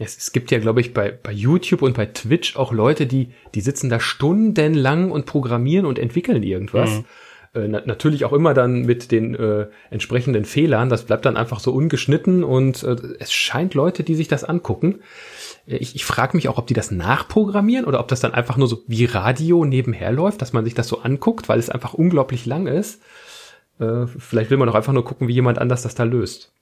Es, 0.00 0.16
es 0.16 0.32
gibt 0.32 0.50
ja, 0.50 0.58
glaube 0.58 0.80
ich, 0.80 0.94
bei, 0.94 1.10
bei 1.10 1.30
YouTube 1.30 1.82
und 1.82 1.94
bei 1.94 2.06
Twitch 2.06 2.56
auch 2.56 2.72
Leute, 2.72 3.06
die, 3.06 3.32
die 3.54 3.60
sitzen 3.60 3.90
da 3.90 4.00
stundenlang 4.00 5.10
und 5.10 5.26
programmieren 5.26 5.84
und 5.84 5.98
entwickeln 5.98 6.42
irgendwas. 6.42 6.90
Mhm. 6.90 7.04
Äh, 7.52 7.68
na, 7.68 7.82
natürlich 7.84 8.24
auch 8.24 8.32
immer 8.32 8.54
dann 8.54 8.82
mit 8.86 9.12
den 9.12 9.34
äh, 9.34 9.66
entsprechenden 9.90 10.46
Fehlern. 10.46 10.88
Das 10.88 11.04
bleibt 11.04 11.26
dann 11.26 11.36
einfach 11.36 11.60
so 11.60 11.72
ungeschnitten 11.72 12.44
und 12.44 12.82
äh, 12.82 12.96
es 13.18 13.30
scheint 13.30 13.74
Leute, 13.74 14.02
die 14.02 14.14
sich 14.14 14.26
das 14.26 14.42
angucken. 14.42 15.00
Äh, 15.66 15.76
ich, 15.76 15.94
ich 15.94 16.06
frage 16.06 16.34
mich 16.34 16.48
auch, 16.48 16.56
ob 16.56 16.66
die 16.66 16.74
das 16.74 16.90
nachprogrammieren 16.90 17.84
oder 17.84 18.00
ob 18.00 18.08
das 18.08 18.20
dann 18.20 18.32
einfach 18.32 18.56
nur 18.56 18.68
so 18.68 18.82
wie 18.86 19.04
Radio 19.04 19.66
nebenher 19.66 20.12
läuft, 20.12 20.40
dass 20.40 20.54
man 20.54 20.64
sich 20.64 20.74
das 20.74 20.88
so 20.88 21.00
anguckt, 21.00 21.50
weil 21.50 21.58
es 21.58 21.68
einfach 21.68 21.92
unglaublich 21.92 22.46
lang 22.46 22.66
ist. 22.66 23.02
Äh, 23.78 24.06
vielleicht 24.06 24.50
will 24.50 24.56
man 24.56 24.68
doch 24.68 24.74
einfach 24.74 24.94
nur 24.94 25.04
gucken, 25.04 25.28
wie 25.28 25.34
jemand 25.34 25.58
anders 25.58 25.82
das 25.82 25.94
da 25.94 26.04
löst 26.04 26.54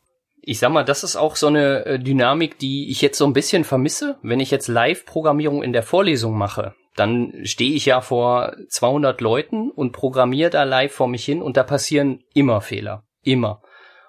ich 0.49 0.61
sag 0.61 0.71
mal, 0.73 0.83
das 0.83 1.05
ist 1.05 1.17
auch 1.17 1.37
so 1.37 1.49
eine 1.49 1.85
äh, 1.85 1.99
Dynamik, 1.99 2.59
die 2.59 2.91
ich 2.91 3.03
jetzt 3.03 3.19
so 3.19 3.27
ein 3.27 3.35
bisschen 3.35 3.65
vermisse. 3.65 4.17
Wenn 4.23 4.41
ich 4.41 4.51
jetzt 4.51 4.67
Live-Programmierung 4.67 5.63
in 5.63 5.75
der 5.75 5.83
Vorlesung 5.83 6.39
mache, 6.39 6.75
dann 6.97 7.35
stehe 7.45 7.75
ich 7.75 7.85
ja 7.85 8.01
vor 8.01 8.57
200 8.71 9.21
Leuten 9.21 9.71
und 9.71 9.93
programmiere 9.93 10.49
da 10.49 10.65
live 10.65 10.93
vor 10.93 11.07
mich 11.07 11.23
hin 11.23 11.43
und 11.43 11.59
da 11.59 11.65
passieren 11.65 12.25
immer 12.33 12.63
Fehler. 12.63 13.05
Immer. 13.23 13.61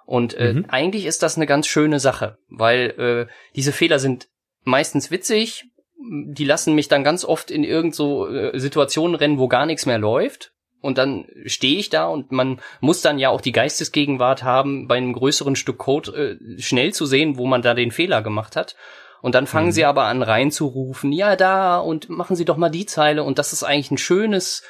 Und 0.05 0.33
äh, 0.35 0.53
mhm. 0.53 0.65
eigentlich 0.69 1.05
ist 1.05 1.23
das 1.23 1.35
eine 1.35 1.45
ganz 1.45 1.67
schöne 1.67 1.99
Sache, 1.99 2.37
weil 2.47 3.27
äh, 3.27 3.33
diese 3.57 3.73
Fehler 3.73 3.99
sind 3.99 4.29
meistens 4.63 5.11
witzig, 5.11 5.65
die 5.99 6.45
lassen 6.45 6.73
mich 6.73 6.87
dann 6.87 7.03
ganz 7.03 7.25
oft 7.25 7.51
in 7.51 7.65
irgend 7.65 7.95
so 7.95 8.29
äh, 8.29 8.57
Situationen 8.57 9.15
rennen, 9.15 9.39
wo 9.39 9.49
gar 9.49 9.65
nichts 9.65 9.85
mehr 9.85 9.99
läuft 9.99 10.53
und 10.81 10.97
dann 10.97 11.25
stehe 11.45 11.77
ich 11.77 11.89
da 11.89 12.07
und 12.07 12.31
man 12.31 12.59
muss 12.79 13.01
dann 13.01 13.19
ja 13.19 13.29
auch 13.29 13.41
die 13.41 13.51
Geistesgegenwart 13.51 14.43
haben, 14.43 14.87
bei 14.87 14.95
einem 14.95 15.13
größeren 15.13 15.55
Stück 15.55 15.77
Code 15.77 16.37
äh, 16.39 16.61
schnell 16.61 16.93
zu 16.93 17.05
sehen, 17.05 17.37
wo 17.37 17.45
man 17.45 17.61
da 17.61 17.73
den 17.73 17.91
Fehler 17.91 18.21
gemacht 18.21 18.55
hat. 18.55 18.75
Und 19.21 19.35
dann 19.35 19.47
fangen 19.47 19.67
mhm. 19.67 19.71
sie 19.73 19.85
aber 19.85 20.05
an 20.05 20.23
reinzurufen, 20.23 21.11
ja 21.11 21.35
da 21.35 21.77
und 21.77 22.09
machen 22.09 22.37
sie 22.37 22.45
doch 22.45 22.55
mal 22.55 22.69
die 22.69 22.85
Zeile 22.85 23.23
und 23.23 23.37
das 23.37 23.51
ist 23.51 23.63
eigentlich 23.63 23.91
ein 23.91 23.97
schönes 23.97 24.63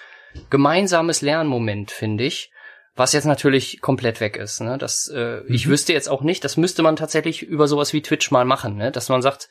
gemeinsames 0.50 1.22
Lernmoment, 1.22 1.92
finde 1.92 2.24
ich. 2.24 2.52
Was 2.96 3.14
jetzt 3.14 3.26
natürlich 3.26 3.80
komplett 3.80 4.20
weg 4.20 4.36
ist. 4.36 4.60
Ne? 4.60 4.78
Das, 4.78 5.08
äh, 5.08 5.42
mhm. 5.42 5.54
Ich 5.54 5.70
wüsste 5.70 5.94
jetzt 5.94 6.10
auch 6.10 6.22
nicht, 6.22 6.44
das 6.44 6.58
müsste 6.58 6.82
man 6.82 6.96
tatsächlich 6.96 7.44
über 7.44 7.68
sowas 7.68 7.94
wie 7.94 8.02
Twitch 8.02 8.32
mal 8.32 8.46
machen, 8.46 8.76
ne? 8.76 8.92
dass 8.92 9.10
man 9.10 9.22
sagt, 9.22 9.50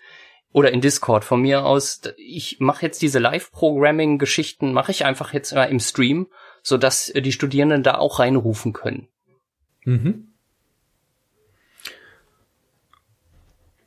oder 0.53 0.73
in 0.73 0.81
Discord 0.81 1.25
von 1.25 1.41
mir 1.41 1.65
aus, 1.65 2.01
ich 2.17 2.57
mache 2.59 2.85
jetzt 2.85 3.03
diese 3.03 3.19
Live-Programming-Geschichten, 3.19 4.73
mache 4.73 4.93
ich 4.93 5.05
einfach 5.05 5.33
jetzt 5.33 5.55
mal 5.55 5.65
im 5.65 5.81
Stream 5.81 6.29
so 6.69 6.77
dass 6.77 7.09
äh, 7.09 7.23
die 7.23 7.33
Studierenden 7.33 7.83
da 7.83 7.95
auch 7.95 8.19
reinrufen 8.19 8.73
können. 8.73 9.09
Mhm. 9.85 10.29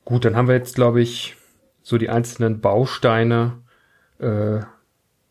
Gut, 0.04 0.26
dann 0.26 0.36
haben 0.36 0.48
wir 0.48 0.56
jetzt, 0.56 0.76
glaube 0.76 1.02
ich, 1.02 1.38
so 1.84 1.98
die 1.98 2.10
einzelnen 2.10 2.60
Bausteine 2.60 3.62
äh, 4.20 4.60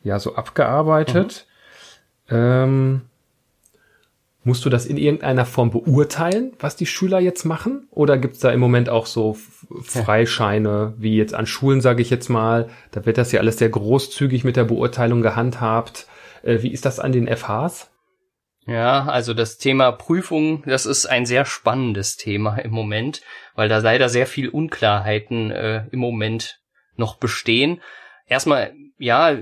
ja 0.03 0.19
so 0.19 0.37
abgearbeitet. 0.37 1.47
Mhm. 2.29 2.37
Ähm, 2.37 3.01
musst 4.45 4.65
du 4.65 4.71
das 4.71 4.87
in 4.87 4.97
irgendeiner 4.97 5.45
Form 5.45 5.71
beurteilen, 5.71 6.53
was 6.61 6.77
die 6.77 6.87
Schüler 6.87 7.19
jetzt 7.19 7.45
machen? 7.45 7.89
Oder 7.91 8.17
gibt's 8.17 8.39
da 8.39 8.51
im 8.51 8.61
Moment 8.61 8.89
auch 8.89 9.07
so 9.07 9.37
Freischeine, 9.83 10.95
wie 10.97 11.17
jetzt 11.17 11.35
an 11.35 11.47
Schulen, 11.47 11.81
sage 11.81 12.01
ich 12.01 12.11
jetzt 12.11 12.31
mal? 12.31 12.69
Da 12.93 13.05
wird 13.05 13.19
das 13.19 13.33
ja 13.33 13.41
alles 13.41 13.59
sehr 13.59 13.69
großzügig 13.69 14.45
mit 14.45 14.57
der 14.57 14.65
Beurteilung 14.65 15.21
gehandhabt. 15.21 16.07
Äh, 16.43 16.63
wie 16.63 16.73
ist 16.73 16.85
das 16.85 17.01
an 17.01 17.13
den 17.13 17.29
FHs? 17.29 17.91
Ja, 18.67 19.07
also 19.07 19.35
das 19.35 19.59
Thema 19.59 19.91
Prüfung, 19.91 20.63
das 20.67 20.87
ist 20.87 21.07
ein 21.07 21.27
sehr 21.27 21.45
spannendes 21.45 22.17
Thema 22.17 22.57
im 22.59 22.71
Moment, 22.71 23.23
weil 23.55 23.69
da 23.69 23.79
leider 23.79 24.09
sehr 24.09 24.27
viel 24.27 24.49
Unklarheiten 24.49 25.51
äh, 25.51 25.85
im 25.91 25.99
Moment 25.99 26.61
noch 26.97 27.17
bestehen. 27.17 27.81
Erstmal, 28.27 28.73
ja, 28.97 29.37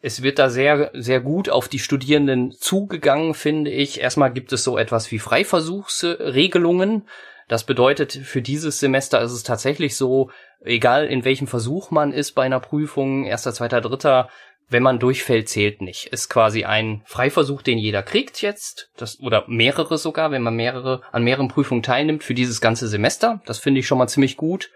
es 0.00 0.22
wird 0.22 0.40
da 0.40 0.50
sehr, 0.50 0.90
sehr 0.94 1.20
gut 1.20 1.48
auf 1.48 1.68
die 1.68 1.78
Studierenden 1.78 2.50
zugegangen, 2.50 3.34
finde 3.34 3.70
ich. 3.70 4.00
Erstmal 4.00 4.32
gibt 4.32 4.52
es 4.52 4.64
so 4.64 4.78
etwas 4.78 5.12
wie 5.12 5.20
Freiversuchsregelungen. 5.20 7.06
Das 7.46 7.62
bedeutet, 7.62 8.12
für 8.12 8.42
dieses 8.42 8.80
Semester 8.80 9.20
ist 9.20 9.30
es 9.30 9.44
tatsächlich 9.44 9.96
so, 9.96 10.30
egal 10.60 11.06
in 11.06 11.24
welchem 11.24 11.46
Versuch 11.46 11.92
man 11.92 12.12
ist 12.12 12.32
bei 12.32 12.42
einer 12.42 12.58
Prüfung, 12.58 13.24
erster, 13.24 13.52
zweiter, 13.52 13.80
dritter, 13.80 14.28
wenn 14.68 14.82
man 14.82 14.98
durchfällt, 14.98 15.48
zählt 15.48 15.80
nicht. 15.80 16.06
Ist 16.06 16.28
quasi 16.28 16.64
ein 16.64 17.02
Freiversuch, 17.04 17.62
den 17.62 17.78
jeder 17.78 18.02
kriegt 18.02 18.42
jetzt, 18.42 18.90
das, 18.96 19.20
oder 19.20 19.44
mehrere 19.46 19.96
sogar, 19.96 20.30
wenn 20.30 20.42
man 20.42 20.56
mehrere, 20.56 21.02
an 21.12 21.22
mehreren 21.22 21.48
Prüfungen 21.48 21.82
teilnimmt 21.82 22.24
für 22.24 22.34
dieses 22.34 22.60
ganze 22.60 22.88
Semester. 22.88 23.40
Das 23.46 23.58
finde 23.58 23.80
ich 23.80 23.86
schon 23.86 23.98
mal 23.98 24.08
ziemlich 24.08 24.36
gut. 24.36 24.70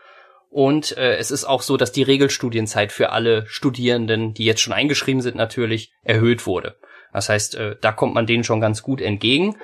Und 0.48 0.96
äh, 0.96 1.16
es 1.16 1.30
ist 1.30 1.44
auch 1.44 1.62
so, 1.62 1.76
dass 1.76 1.92
die 1.92 2.02
Regelstudienzeit 2.02 2.92
für 2.92 3.10
alle 3.10 3.46
Studierenden, 3.46 4.34
die 4.34 4.44
jetzt 4.44 4.60
schon 4.60 4.72
eingeschrieben 4.72 5.22
sind, 5.22 5.36
natürlich 5.36 5.92
erhöht 6.02 6.46
wurde. 6.46 6.76
Das 7.12 7.28
heißt, 7.28 7.54
äh, 7.56 7.76
da 7.80 7.92
kommt 7.92 8.14
man 8.14 8.26
denen 8.26 8.44
schon 8.44 8.60
ganz 8.60 8.82
gut 8.82 9.00
entgegen. 9.00 9.56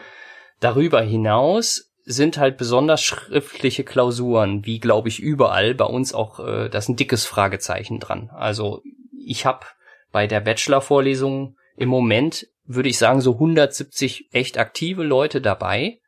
Darüber 0.61 1.03
hinaus 1.03 1.91
sind 2.05 2.39
halt 2.39 2.57
besonders 2.57 3.03
schriftliche 3.03 3.83
Klausuren, 3.83 4.65
wie 4.65 4.79
glaube 4.79 5.09
ich 5.09 5.19
überall 5.19 5.75
bei 5.75 5.85
uns 5.85 6.15
auch, 6.15 6.39
äh, 6.39 6.69
da 6.69 6.79
ist 6.79 6.89
ein 6.89 6.97
dickes 6.97 7.27
Fragezeichen 7.27 7.99
dran. 7.99 8.31
Also 8.33 8.83
ich 9.19 9.45
habe 9.45 9.67
bei 10.17 10.27
der 10.27 10.41
Bachelor-Vorlesung 10.41 11.59
im 11.77 11.91
Moment, 11.91 12.49
würde 12.65 12.89
ich 12.89 12.97
sagen, 12.97 13.21
so 13.21 13.35
170 13.35 14.31
echt 14.33 14.57
aktive 14.57 15.03
Leute 15.03 15.43
dabei. 15.43 15.99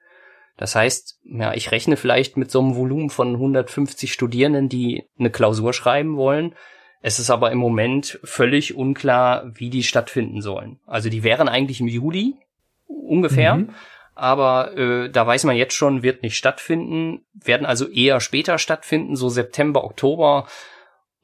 Das 0.56 0.74
heißt, 0.74 1.20
ja, 1.24 1.52
ich 1.52 1.72
rechne 1.72 1.98
vielleicht 1.98 2.38
mit 2.38 2.50
so 2.50 2.60
einem 2.60 2.74
Volumen 2.74 3.10
von 3.10 3.34
150 3.34 4.10
Studierenden, 4.10 4.70
die 4.70 5.04
eine 5.18 5.28
Klausur 5.28 5.74
schreiben 5.74 6.16
wollen. 6.16 6.54
Es 7.02 7.18
ist 7.18 7.28
aber 7.28 7.52
im 7.52 7.58
Moment 7.58 8.18
völlig 8.24 8.74
unklar, 8.74 9.50
wie 9.52 9.68
die 9.68 9.82
stattfinden 9.82 10.40
sollen. 10.40 10.80
Also 10.86 11.10
die 11.10 11.22
wären 11.22 11.46
eigentlich 11.46 11.82
im 11.82 11.88
Juli 11.88 12.34
ungefähr, 12.86 13.56
mhm. 13.56 13.74
aber 14.14 14.74
äh, 14.74 15.10
da 15.10 15.26
weiß 15.26 15.44
man 15.44 15.54
jetzt 15.54 15.74
schon, 15.74 16.02
wird 16.02 16.22
nicht 16.22 16.38
stattfinden, 16.38 17.26
werden 17.34 17.66
also 17.66 17.86
eher 17.86 18.20
später 18.20 18.56
stattfinden, 18.56 19.16
so 19.16 19.28
September, 19.28 19.84
Oktober. 19.84 20.46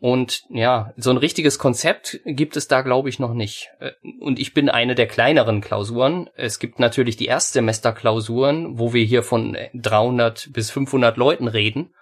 Und 0.04 0.44
ja, 0.50 0.92
so 0.98 1.08
ein 1.08 1.16
richtiges 1.16 1.58
Konzept 1.58 2.20
gibt 2.26 2.58
es 2.58 2.68
da, 2.68 2.82
glaube 2.82 3.08
ich, 3.08 3.18
noch 3.18 3.32
nicht. 3.32 3.70
Äh, 3.80 3.92
und 4.20 4.38
ich 4.38 4.52
bin 4.52 4.68
eine 4.68 4.94
der 4.94 5.06
kleineren 5.06 5.62
Klausuren. 5.62 6.28
Es 6.36 6.58
gibt 6.58 6.78
natürlich 6.78 7.16
die 7.16 7.24
Erstsemesterklausuren, 7.24 8.78
wo 8.78 8.92
wir 8.92 9.02
hier 9.02 9.22
von 9.22 9.56
300 9.72 10.52
bis 10.52 10.70
500 10.70 11.16
Leuten 11.16 11.48
reden 11.48 11.94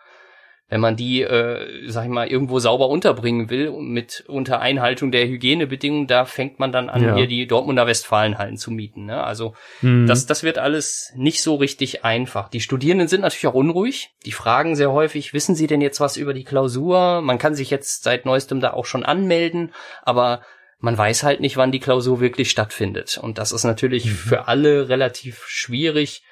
wenn 0.73 0.81
man 0.81 0.97
die, 0.97 1.21
äh, 1.21 1.87
sag 1.87 2.05
ich 2.05 2.11
mal, 2.11 2.27
irgendwo 2.27 2.59
sauber 2.59 2.89
unterbringen 2.89 3.51
will 3.51 3.73
mit 3.73 4.25
unter 4.27 4.63
Einhaltung 4.63 5.13
der 5.13 5.29
Hygienebedingungen, 5.29 6.07
da 6.07 6.25
fängt 6.25 6.61
man 6.61 6.73
dann 6.73 6.89
an, 6.89 7.03
ja. 7.05 7.15
hier 7.15 7.27
die 7.27 7.47
Dortmunder 7.47 7.87
Westfalenhallen 7.87 8.57
zu 8.57 8.71
mieten. 8.71 9.05
Ne? 9.05 9.23
Also 9.23 9.53
mhm. 9.83 10.07
das, 10.07 10.25
das 10.25 10.43
wird 10.43 10.57
alles 10.57 11.13
nicht 11.15 11.43
so 11.43 11.57
richtig 11.57 12.07
einfach. 12.07 12.49
Die 12.49 12.63
Studierenden 12.63 13.07
sind 13.07 13.21
natürlich 13.21 13.49
auch 13.49 13.53
unruhig. 13.53 14.15
Die 14.25 14.33
fragen 14.33 14.75
sehr 14.75 14.93
häufig, 14.93 15.35
wissen 15.35 15.55
Sie 15.55 15.67
denn 15.67 15.83
jetzt 15.83 16.01
was 16.01 16.17
über 16.17 16.33
die 16.33 16.45
Klausur? 16.45 17.21
Man 17.21 17.37
kann 17.37 17.55
sich 17.55 17.69
jetzt 17.69 18.03
seit 18.03 18.25
neuestem 18.25 18.61
da 18.61 18.73
auch 18.73 18.87
schon 18.87 19.05
anmelden, 19.05 19.75
aber 20.05 20.41
man 20.79 20.97
weiß 20.97 21.23
halt 21.23 21.41
nicht, 21.41 21.59
wann 21.59 21.71
die 21.71 21.81
Klausur 21.81 22.21
wirklich 22.21 22.51
stattfindet. 22.51 23.19
Und 23.19 23.37
das 23.37 23.53
ist 23.53 23.65
natürlich 23.65 24.07
mhm. 24.07 24.11
für 24.11 24.49
alle 24.49 24.89
relativ 24.89 25.45
schwierig 25.47 26.23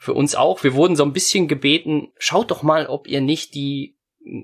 für 0.00 0.14
uns 0.14 0.34
auch. 0.34 0.64
Wir 0.64 0.72
wurden 0.72 0.96
so 0.96 1.04
ein 1.04 1.12
bisschen 1.12 1.46
gebeten, 1.46 2.08
schaut 2.18 2.50
doch 2.50 2.62
mal, 2.62 2.86
ob 2.86 3.06
ihr 3.06 3.20
nicht 3.20 3.54
die 3.54 3.98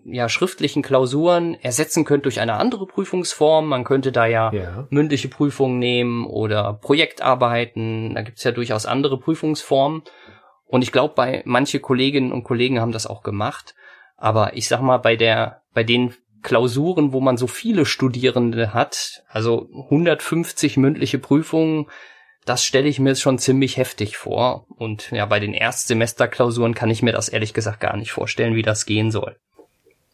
ja, 0.05 0.29
schriftlichen 0.29 0.83
Klausuren 0.83 1.55
ersetzen 1.55 2.05
könnt 2.05 2.27
durch 2.27 2.41
eine 2.41 2.55
andere 2.55 2.87
Prüfungsform. 2.87 3.67
Man 3.67 3.85
könnte 3.85 4.13
da 4.13 4.27
ja, 4.27 4.53
Ja. 4.53 4.87
mündliche 4.91 5.29
Prüfungen 5.29 5.79
nehmen 5.79 6.27
oder 6.27 6.75
Projektarbeiten. 6.75 8.15
Da 8.15 8.21
gibt's 8.21 8.45
ja 8.45 8.53
durchaus 8.53 8.85
andere 8.85 9.19
Prüfungsformen. 9.19 10.03
Und 10.67 10.83
ich 10.83 10.93
glaube, 10.93 11.15
bei 11.15 11.43
manche 11.47 11.81
Kolleginnen 11.81 12.33
und 12.33 12.45
Kollegen 12.45 12.79
haben 12.81 12.93
das 12.93 13.07
auch 13.07 13.23
gemacht. 13.23 13.75
Aber 14.19 14.55
ich 14.57 14.69
sag 14.69 14.83
mal, 14.83 14.99
bei 14.99 15.17
der, 15.17 15.63
bei 15.73 15.85
den 15.85 16.13
Klausuren, 16.43 17.15
wo 17.15 17.21
man 17.21 17.39
so 17.39 17.47
viele 17.47 17.87
Studierende 17.87 18.75
hat, 18.75 19.25
also 19.29 19.69
150 19.85 20.77
mündliche 20.77 21.19
Prüfungen, 21.19 21.87
das 22.47 22.65
stelle 22.65 22.89
ich 22.89 22.99
mir 22.99 23.11
jetzt 23.11 23.21
schon 23.21 23.39
ziemlich 23.39 23.77
heftig 23.77 24.17
vor. 24.17 24.67
Und 24.69 25.11
ja, 25.11 25.27
bei 25.27 25.41
den 25.41 25.53
Erstsemesterklausuren 25.53 26.75
kann 26.75 26.91
ich 26.91 27.03
mir 27.03 27.13
das 27.13 27.29
ehrlich 27.29 27.53
gesagt 27.53 27.81
gar 27.81 27.97
nicht 27.97 28.13
vorstellen, 28.13 28.55
wie 28.55 28.63
das 28.63 28.87
gehen 28.87 29.11
soll. 29.11 29.37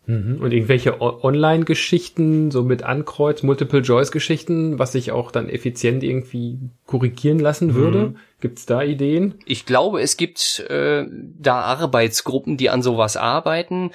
Mhm. 0.07 0.39
Und 0.41 0.53
irgendwelche 0.53 1.01
Online-Geschichten, 1.01 2.51
so 2.51 2.63
mit 2.65 2.83
Ankreuz, 2.83 3.43
Multiple-Choice-Geschichten, 3.43 4.79
was 4.79 4.93
sich 4.93 5.13
auch 5.13 5.31
dann 5.31 5.49
effizient 5.49 6.03
irgendwie 6.03 6.59
korrigieren 6.87 7.39
lassen 7.39 7.75
würde? 7.75 8.15
Gibt's 8.41 8.67
da 8.67 8.83
Ideen? 8.83 9.35
Ich 9.47 9.67
glaube, 9.67 10.01
es 10.01 10.17
gibt 10.17 10.61
äh, 10.69 11.07
da 11.39 11.61
Arbeitsgruppen, 11.61 12.57
die 12.57 12.71
an 12.71 12.83
sowas 12.83 13.17
arbeiten. 13.17 13.93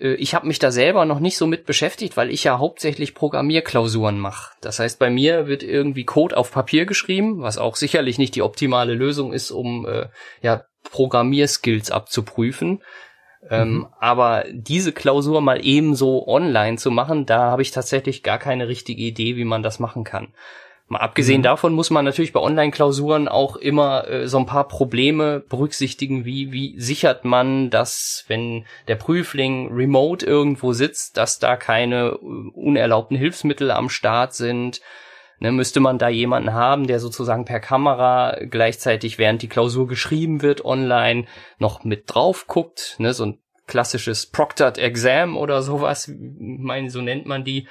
Äh, 0.00 0.14
Ich 0.14 0.34
habe 0.34 0.46
mich 0.46 0.58
da 0.58 0.70
selber 0.70 1.04
noch 1.04 1.20
nicht 1.20 1.36
so 1.36 1.46
mit 1.46 1.66
beschäftigt, 1.66 2.16
weil 2.16 2.30
ich 2.30 2.44
ja 2.44 2.58
hauptsächlich 2.58 3.14
Programmierklausuren 3.14 4.18
mache. 4.18 4.52
Das 4.60 4.78
heißt, 4.78 4.98
bei 4.98 5.10
mir 5.10 5.46
wird 5.46 5.62
irgendwie 5.62 6.04
Code 6.04 6.36
auf 6.36 6.52
Papier 6.52 6.86
geschrieben, 6.86 7.40
was 7.40 7.58
auch 7.58 7.76
sicherlich 7.76 8.18
nicht 8.18 8.34
die 8.34 8.42
optimale 8.42 8.94
Lösung 8.94 9.32
ist, 9.32 9.50
um 9.50 9.86
äh, 9.86 10.06
ja 10.42 10.64
Programmierskills 10.90 11.90
abzuprüfen. 11.90 12.82
Ähm, 13.50 13.86
aber 14.00 14.44
diese 14.52 14.92
Klausur 14.92 15.40
mal 15.40 15.64
ebenso 15.64 16.26
online 16.26 16.76
zu 16.76 16.90
machen, 16.90 17.24
da 17.24 17.50
habe 17.50 17.62
ich 17.62 17.70
tatsächlich 17.70 18.22
gar 18.22 18.38
keine 18.38 18.66
richtige 18.66 19.02
Idee, 19.02 19.36
wie 19.36 19.44
man 19.44 19.62
das 19.62 19.78
machen 19.78 20.02
kann. 20.02 20.34
Mal 20.90 21.00
abgesehen 21.00 21.42
davon 21.42 21.74
muss 21.74 21.90
man 21.90 22.06
natürlich 22.06 22.32
bei 22.32 22.40
Online-Klausuren 22.40 23.28
auch 23.28 23.56
immer 23.56 24.08
äh, 24.08 24.26
so 24.26 24.38
ein 24.38 24.46
paar 24.46 24.68
Probleme 24.68 25.40
berücksichtigen, 25.40 26.24
wie, 26.24 26.50
wie 26.50 26.80
sichert 26.80 27.26
man, 27.26 27.68
dass, 27.68 28.24
wenn 28.28 28.64
der 28.88 28.96
Prüfling 28.96 29.70
remote 29.70 30.24
irgendwo 30.24 30.72
sitzt, 30.72 31.18
dass 31.18 31.38
da 31.38 31.56
keine 31.56 32.06
äh, 32.06 32.50
unerlaubten 32.54 33.18
Hilfsmittel 33.18 33.70
am 33.70 33.90
Start 33.90 34.32
sind. 34.32 34.80
Ne, 35.40 35.52
müsste 35.52 35.78
man 35.78 35.98
da 35.98 36.08
jemanden 36.08 36.52
haben, 36.52 36.88
der 36.88 36.98
sozusagen 36.98 37.44
per 37.44 37.60
Kamera 37.60 38.38
gleichzeitig, 38.50 39.18
während 39.18 39.40
die 39.40 39.48
Klausur 39.48 39.86
geschrieben 39.86 40.42
wird, 40.42 40.64
online 40.64 41.26
noch 41.58 41.84
mit 41.84 42.04
drauf 42.12 42.48
guckt, 42.48 42.96
ne, 42.98 43.12
so 43.12 43.24
ein 43.24 43.38
klassisches 43.68 44.26
Proctored 44.26 44.78
Exam 44.78 45.36
oder 45.36 45.62
sowas, 45.62 46.08
ich 46.08 46.16
meine, 46.38 46.90
so 46.90 47.00
nennt 47.02 47.26
man 47.26 47.44
die. 47.44 47.68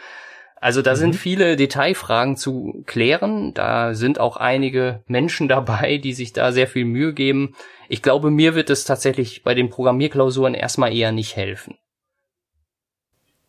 Also 0.60 0.82
da 0.82 0.96
sind 0.96 1.16
viele 1.16 1.56
Detailfragen 1.56 2.36
zu 2.36 2.84
klären. 2.86 3.54
Da 3.54 3.94
sind 3.94 4.20
auch 4.20 4.38
einige 4.38 5.02
Menschen 5.08 5.48
dabei, 5.56 5.98
die 5.98 6.14
sich 6.14 6.34
da 6.34 6.52
sehr 6.52 6.68
viel 6.68 6.86
Mühe 6.86 7.14
geben. 7.14 7.56
Ich 7.90 8.02
glaube, 8.02 8.32
mir 8.32 8.56
wird 8.56 8.70
es 8.70 8.84
tatsächlich 8.84 9.44
bei 9.44 9.54
den 9.54 9.70
Programmierklausuren 9.70 10.54
erstmal 10.56 10.94
eher 10.94 11.12
nicht 11.12 11.36
helfen. 11.36 11.76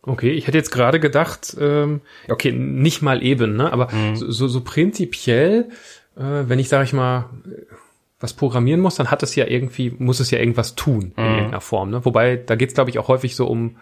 Okay, 0.03 0.31
ich 0.31 0.47
hätte 0.47 0.57
jetzt 0.57 0.71
gerade 0.71 1.01
gedacht, 1.01 1.57
ähm, 1.61 2.01
okay, 2.29 2.53
nicht 2.53 3.03
mal 3.03 3.23
eben, 3.23 3.57
ne? 3.57 3.73
aber 3.73 3.93
Mhm. 3.93 4.17
so, 4.17 4.49
so, 4.49 4.61
prinzipiell, 4.63 5.69
äh, 6.17 6.23
wenn 6.23 6.59
ich, 6.59 6.69
sage 6.69 6.85
ich 6.85 6.93
mal, 6.93 7.29
was 8.21 8.33
programmieren 8.33 8.81
muss, 8.81 8.95
dann 8.95 9.11
hat 9.11 9.23
es 9.23 9.35
ja 9.35 9.47
irgendwie, 9.47 9.93
muss 9.99 10.21
es 10.21 10.31
ja 10.31 10.39
irgendwas 10.39 10.77
tun 10.77 11.13
in 11.17 11.25
Mhm. 11.25 11.31
irgendeiner 11.35 11.61
Form. 11.61 11.91
Ne? 11.91 12.05
Wobei, 12.05 12.37
da 12.37 12.55
geht's 12.55 12.75
glaube 12.75 12.91
ich, 12.91 12.99
auch 12.99 13.09
häufig 13.09 13.35
so 13.37 13.47
um 13.47 13.77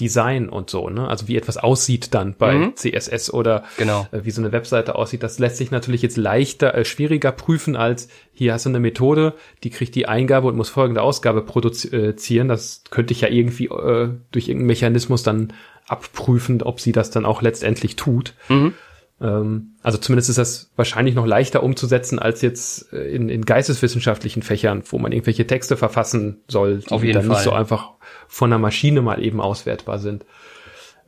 Design 0.00 0.48
und 0.48 0.70
so, 0.70 0.88
ne? 0.88 1.06
Also 1.06 1.28
wie 1.28 1.36
etwas 1.36 1.56
aussieht 1.58 2.14
dann 2.14 2.34
bei 2.36 2.54
Mhm. 2.54 2.76
CSS 2.76 3.32
oder 3.32 3.64
Genau. 3.76 4.06
äh, 4.12 4.20
wie 4.24 4.30
so 4.30 4.40
eine 4.40 4.50
Webseite 4.52 4.94
aussieht. 4.94 5.22
Das 5.22 5.38
lässt 5.38 5.58
sich 5.58 5.70
natürlich 5.70 6.02
jetzt 6.02 6.16
leichter, 6.16 6.74
äh, 6.74 6.84
schwieriger 6.84 7.30
prüfen 7.32 7.76
als 7.76 8.08
hier 8.32 8.54
hast 8.54 8.64
du 8.64 8.70
eine 8.70 8.80
Methode, 8.80 9.34
die 9.64 9.70
kriegt 9.70 9.94
die 9.94 10.06
Eingabe 10.06 10.48
und 10.48 10.56
muss 10.56 10.70
folgende 10.70 11.02
Ausgabe 11.02 11.42
produzieren. 11.42 12.48
Das 12.48 12.82
könnte 12.90 13.12
ich 13.12 13.20
ja 13.20 13.28
irgendwie 13.28 13.66
äh, 13.66 14.08
durch 14.32 14.48
irgendeinen 14.48 14.66
Mechanismus 14.68 15.22
dann 15.22 15.52
abprüfen, 15.86 16.62
ob 16.62 16.80
sie 16.80 16.92
das 16.92 17.10
dann 17.10 17.26
auch 17.26 17.42
letztendlich 17.42 17.96
tut. 17.96 18.34
Mhm. 18.48 18.74
Ähm, 19.20 19.74
also 19.82 19.98
zumindest 19.98 20.30
ist 20.30 20.38
das 20.38 20.72
wahrscheinlich 20.76 21.14
noch 21.14 21.26
leichter 21.26 21.62
umzusetzen 21.62 22.18
als 22.18 22.40
jetzt 22.42 22.92
äh, 22.92 23.08
in, 23.14 23.28
in 23.28 23.44
geisteswissenschaftlichen 23.44 24.42
Fächern, 24.42 24.82
wo 24.86 24.98
man 24.98 25.12
irgendwelche 25.12 25.46
Texte 25.46 25.76
verfassen 25.76 26.38
soll, 26.48 26.78
die 26.78 26.90
Auf 26.90 27.02
jeden 27.02 27.14
dann 27.14 27.28
nicht 27.28 27.36
Fall. 27.36 27.44
so 27.44 27.52
einfach 27.52 27.90
von 28.28 28.50
einer 28.50 28.58
Maschine 28.58 29.02
mal 29.02 29.22
eben 29.22 29.40
auswertbar 29.40 29.98
sind. 29.98 30.24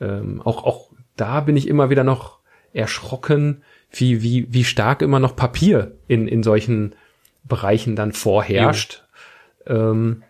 Ähm, 0.01 0.43
auch, 0.43 0.65
auch 0.65 0.91
da 1.17 1.41
bin 1.41 1.57
ich 1.57 1.69
immer 1.69 1.91
wieder 1.91 2.05
noch 2.05 2.39
erschrocken, 2.73 3.63
wie, 3.91 4.23
wie, 4.23 4.47
wie 4.53 4.65
stark 4.65 5.03
immer 5.03 5.21
noch 5.21 5.37
Papier 5.37 5.97
in, 6.07 6.29
in 6.29 6.43
solchen 6.43 6.95
Bereichen 7.45 7.97
dann 7.97 8.13
vorherrscht. 8.13 9.05
Ähm, 9.67 10.23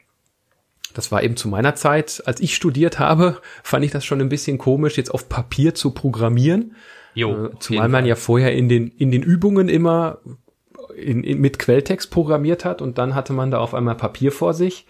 das 0.95 1.13
war 1.13 1.23
eben 1.23 1.37
zu 1.37 1.49
meiner 1.49 1.75
Zeit, 1.75 2.23
als 2.27 2.41
ich 2.41 2.55
studiert 2.55 2.99
habe, 2.99 3.39
fand 3.63 3.85
ich 3.85 3.91
das 3.91 4.05
schon 4.05 4.21
ein 4.21 4.29
bisschen 4.29 4.59
komisch, 4.59 4.97
jetzt 4.97 5.11
auf 5.13 5.29
Papier 5.29 5.75
zu 5.75 5.91
programmieren. 5.93 6.75
Jo, 7.15 7.47
Äh, 7.47 7.51
Zumal 7.59 7.89
man 7.89 8.03
Fall. 8.03 8.09
ja 8.09 8.15
vorher 8.17 8.53
in 8.55 8.69
den, 8.69 8.89
in 8.89 9.11
den 9.11 9.23
Übungen 9.23 9.69
immer 9.69 10.19
in, 10.97 11.25
in, 11.25 11.41
mit 11.41 11.59
Quelltext 11.59 12.11
programmiert 12.11 12.65
hat 12.65 12.83
und 12.83 12.99
dann 12.99 13.15
hatte 13.15 13.33
man 13.33 13.51
da 13.51 13.59
auf 13.59 13.75
einmal 13.75 13.97
Papier 13.97 14.33
vor 14.33 14.55
sich. 14.55 14.87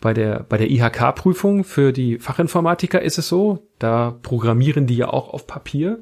Bei 0.00 0.14
der, 0.14 0.44
bei 0.48 0.58
der 0.58 0.70
IHK-Prüfung 0.70 1.64
für 1.64 1.92
die 1.92 2.18
Fachinformatiker 2.18 3.02
ist 3.02 3.18
es 3.18 3.28
so, 3.28 3.66
da 3.80 4.16
programmieren 4.22 4.86
die 4.86 4.96
ja 4.96 5.08
auch 5.08 5.32
auf 5.34 5.46
Papier. 5.46 5.98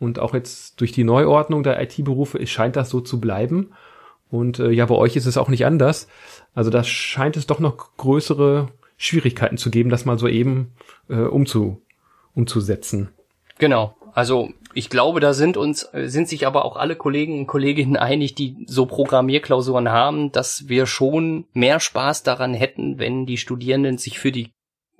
Und 0.00 0.18
auch 0.18 0.34
jetzt 0.34 0.80
durch 0.80 0.92
die 0.92 1.04
Neuordnung 1.04 1.62
der 1.62 1.80
IT-Berufe 1.80 2.44
scheint 2.46 2.74
das 2.74 2.88
so 2.90 3.00
zu 3.00 3.20
bleiben. 3.20 3.70
Und 4.30 4.58
äh, 4.58 4.70
ja, 4.70 4.86
bei 4.86 4.94
euch 4.94 5.14
ist 5.14 5.26
es 5.26 5.36
auch 5.36 5.48
nicht 5.48 5.66
anders. 5.66 6.08
Also 6.54 6.70
da 6.70 6.82
scheint 6.84 7.36
es 7.36 7.46
doch 7.46 7.60
noch 7.60 7.96
größere 7.96 8.68
Schwierigkeiten 8.96 9.56
zu 9.56 9.70
geben, 9.70 9.90
das 9.90 10.04
mal 10.04 10.18
so 10.18 10.28
eben 10.28 10.72
äh, 11.08 11.16
umzu, 11.16 11.80
umzusetzen. 12.34 13.10
Genau. 13.58 13.96
Also 14.12 14.50
ich 14.74 14.90
glaube, 14.90 15.20
da 15.20 15.32
sind 15.32 15.56
uns, 15.56 15.88
sind 15.92 16.28
sich 16.28 16.46
aber 16.46 16.64
auch 16.64 16.76
alle 16.76 16.96
Kollegen 16.96 17.40
und 17.40 17.46
Kolleginnen 17.46 17.96
einig, 17.96 18.34
die 18.34 18.56
so 18.66 18.86
Programmierklausuren 18.86 19.90
haben, 19.90 20.32
dass 20.32 20.68
wir 20.68 20.86
schon 20.86 21.46
mehr 21.52 21.80
Spaß 21.80 22.22
daran 22.22 22.54
hätten, 22.54 22.98
wenn 22.98 23.26
die 23.26 23.36
Studierenden 23.36 23.98
sich 23.98 24.18
für 24.18 24.32
die 24.32 24.50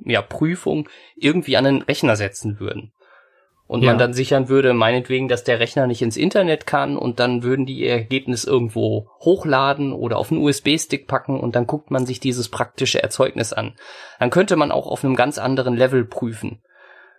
ja, 0.04 0.22
Prüfung 0.22 0.88
irgendwie 1.16 1.56
an 1.56 1.64
den 1.64 1.82
Rechner 1.82 2.16
setzen 2.16 2.58
würden. 2.58 2.92
Und 3.70 3.82
Ja. 3.82 3.90
man 3.90 3.98
dann 3.98 4.12
sichern 4.12 4.48
würde, 4.48 4.74
meinetwegen, 4.74 5.28
dass 5.28 5.44
der 5.44 5.60
Rechner 5.60 5.86
nicht 5.86 6.02
ins 6.02 6.16
Internet 6.16 6.66
kann 6.66 6.96
und 6.96 7.20
dann 7.20 7.44
würden 7.44 7.66
die 7.66 7.78
ihr 7.78 7.90
Ergebnis 7.90 8.44
irgendwo 8.44 9.08
hochladen 9.20 9.92
oder 9.92 10.18
auf 10.18 10.32
einen 10.32 10.42
USB-Stick 10.42 11.06
packen 11.06 11.38
und 11.38 11.54
dann 11.54 11.68
guckt 11.68 11.92
man 11.92 12.04
sich 12.04 12.18
dieses 12.18 12.48
praktische 12.48 13.00
Erzeugnis 13.00 13.52
an. 13.52 13.76
Dann 14.18 14.30
könnte 14.30 14.56
man 14.56 14.72
auch 14.72 14.88
auf 14.88 15.04
einem 15.04 15.14
ganz 15.14 15.38
anderen 15.38 15.76
Level 15.76 16.04
prüfen. 16.04 16.62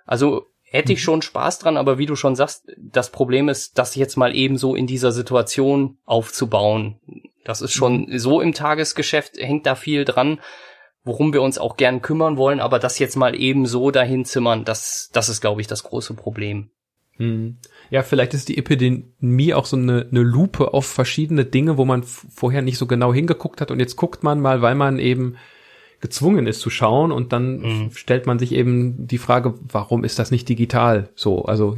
Also 0.05 0.47
hätte 0.63 0.91
ich 0.91 1.01
schon 1.01 1.21
Spaß 1.21 1.59
dran, 1.59 1.77
aber 1.77 1.97
wie 1.97 2.05
du 2.05 2.17
schon 2.17 2.35
sagst, 2.35 2.65
das 2.77 3.11
Problem 3.11 3.47
ist, 3.47 3.77
das 3.77 3.95
jetzt 3.95 4.17
mal 4.17 4.35
eben 4.35 4.57
so 4.57 4.75
in 4.75 4.87
dieser 4.87 5.13
Situation 5.13 5.99
aufzubauen. 6.03 6.99
Das 7.45 7.61
ist 7.61 7.71
schon 7.71 8.07
so 8.17 8.41
im 8.41 8.51
Tagesgeschäft, 8.51 9.37
hängt 9.37 9.65
da 9.65 9.75
viel 9.75 10.03
dran, 10.03 10.41
worum 11.03 11.33
wir 11.33 11.41
uns 11.41 11.57
auch 11.57 11.77
gern 11.77 12.01
kümmern 12.01 12.37
wollen, 12.37 12.59
aber 12.59 12.79
das 12.79 12.99
jetzt 12.99 13.15
mal 13.15 13.35
eben 13.35 13.65
so 13.65 13.91
dahin 13.91 14.25
zimmern, 14.25 14.65
das, 14.65 15.09
das 15.13 15.29
ist, 15.29 15.41
glaube 15.41 15.61
ich, 15.61 15.67
das 15.67 15.83
große 15.83 16.13
Problem. 16.13 16.69
Hm. 17.17 17.57
Ja, 17.89 18.03
vielleicht 18.03 18.33
ist 18.33 18.49
die 18.49 18.57
Epidemie 18.57 19.53
auch 19.53 19.65
so 19.65 19.77
eine, 19.77 20.07
eine 20.09 20.21
Lupe 20.21 20.73
auf 20.73 20.85
verschiedene 20.85 21.45
Dinge, 21.45 21.77
wo 21.77 21.85
man 21.85 22.03
vorher 22.03 22.61
nicht 22.61 22.77
so 22.77 22.87
genau 22.87 23.13
hingeguckt 23.13 23.61
hat 23.61 23.71
und 23.71 23.79
jetzt 23.79 23.95
guckt 23.95 24.23
man 24.23 24.39
mal, 24.39 24.61
weil 24.61 24.75
man 24.75 24.97
eben 24.99 25.35
gezwungen 25.99 26.47
ist 26.47 26.61
zu 26.61 26.69
schauen 26.71 27.11
und 27.11 27.31
dann 27.31 27.59
Mhm. 27.59 27.91
stellt 27.93 28.25
man 28.25 28.39
sich 28.39 28.53
eben 28.53 29.07
die 29.07 29.19
Frage, 29.19 29.53
warum 29.61 30.03
ist 30.03 30.17
das 30.17 30.31
nicht 30.31 30.49
digital 30.49 31.09
so? 31.15 31.45
Also 31.45 31.77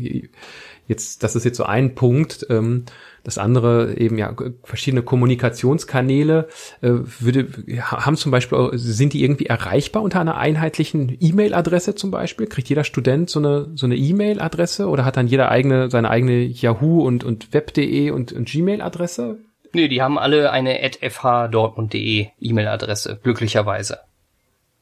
jetzt, 0.87 1.23
das 1.23 1.35
ist 1.35 1.43
jetzt 1.43 1.57
so 1.57 1.65
ein 1.65 1.93
Punkt. 1.93 2.45
Ähm, 2.49 2.85
das 3.23 3.37
andere 3.37 3.95
eben 3.97 4.17
ja 4.17 4.35
verschiedene 4.63 5.01
Kommunikationskanäle 5.01 6.47
äh, 6.81 6.89
würde 7.19 7.47
haben 7.81 8.17
zum 8.17 8.31
Beispiel 8.31 8.57
auch- 8.57 8.71
sind 8.73 9.13
die 9.13 9.23
irgendwie 9.23 9.45
erreichbar 9.45 10.03
unter 10.03 10.19
einer 10.19 10.37
einheitlichen 10.37 11.15
E-Mail-Adresse 11.19 11.95
zum 11.95 12.11
Beispiel? 12.11 12.47
Kriegt 12.47 12.67
jeder 12.69 12.83
Student 12.83 13.29
so 13.29 13.39
eine 13.39 13.71
so 13.75 13.85
eine 13.85 13.95
E-Mail-Adresse 13.95 14.87
oder 14.89 15.05
hat 15.05 15.17
dann 15.17 15.27
jeder 15.27 15.49
eigene 15.49 15.89
seine 15.89 16.09
eigene 16.09 16.41
Yahoo 16.43 17.01
und 17.05 17.23
und 17.23 17.53
Web.de 17.53 18.11
und, 18.11 18.33
und 18.33 18.49
Gmail-Adresse? 18.49 19.37
Nee, 19.71 19.87
die 19.87 20.01
haben 20.01 20.19
alle 20.19 20.51
eine 20.51 20.79
fhdortmund.de 21.01 22.27
E-Mail-Adresse, 22.39 23.19
glücklicherweise. 23.23 23.99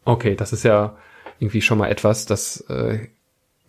Okay, 0.04 0.36
das 0.36 0.52
ist 0.52 0.64
ja 0.64 0.98
irgendwie 1.39 1.62
schon 1.62 1.78
mal 1.78 1.88
etwas, 1.89 2.26
das 2.26 2.62
äh, 2.70 3.08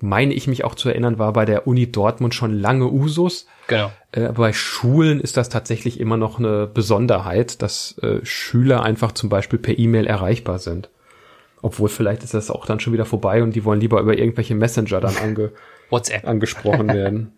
meine 0.03 0.35
ich 0.35 0.49
mich 0.49 0.65
auch 0.65 0.75
zu 0.75 0.89
erinnern, 0.89 1.19
war 1.21 1.33
bei 1.33 1.45
der 1.45 1.69
Uni 1.69 1.91
Dortmund 1.91 2.35
schon 2.35 2.53
lange 2.53 2.89
Usus. 2.89 3.47
Genau. 3.69 3.93
Äh, 4.11 4.25
aber 4.25 4.43
bei 4.43 4.53
Schulen 4.53 5.21
ist 5.21 5.37
das 5.37 5.49
tatsächlich 5.49 6.01
immer 6.01 6.17
noch 6.17 6.41
eine 6.41 6.67
Besonderheit, 6.67 7.63
dass 7.63 7.97
äh, 7.99 8.19
Schüler 8.25 8.83
einfach 8.83 9.13
zum 9.13 9.29
Beispiel 9.29 9.61
per 9.61 9.79
E-Mail 9.79 10.07
erreichbar 10.07 10.59
sind. 10.59 10.91
Obwohl 11.63 11.89
vielleicht 11.89 12.25
ist 12.25 12.35
das 12.35 12.51
auch 12.51 12.67
dann 12.67 12.81
schon 12.81 12.93
wieder 12.93 13.05
vorbei 13.05 13.45
und 13.45 13.55
die 13.55 13.65
wollen 13.65 13.81
lieber 13.81 14.01
über 14.01 14.19
irgendwelche 14.19 14.57
Messenger 14.57 15.01
dann 15.01 15.17
ange 15.17 15.53
WhatsApp 15.91 16.27
angesprochen 16.27 16.89
werden. 16.93 17.35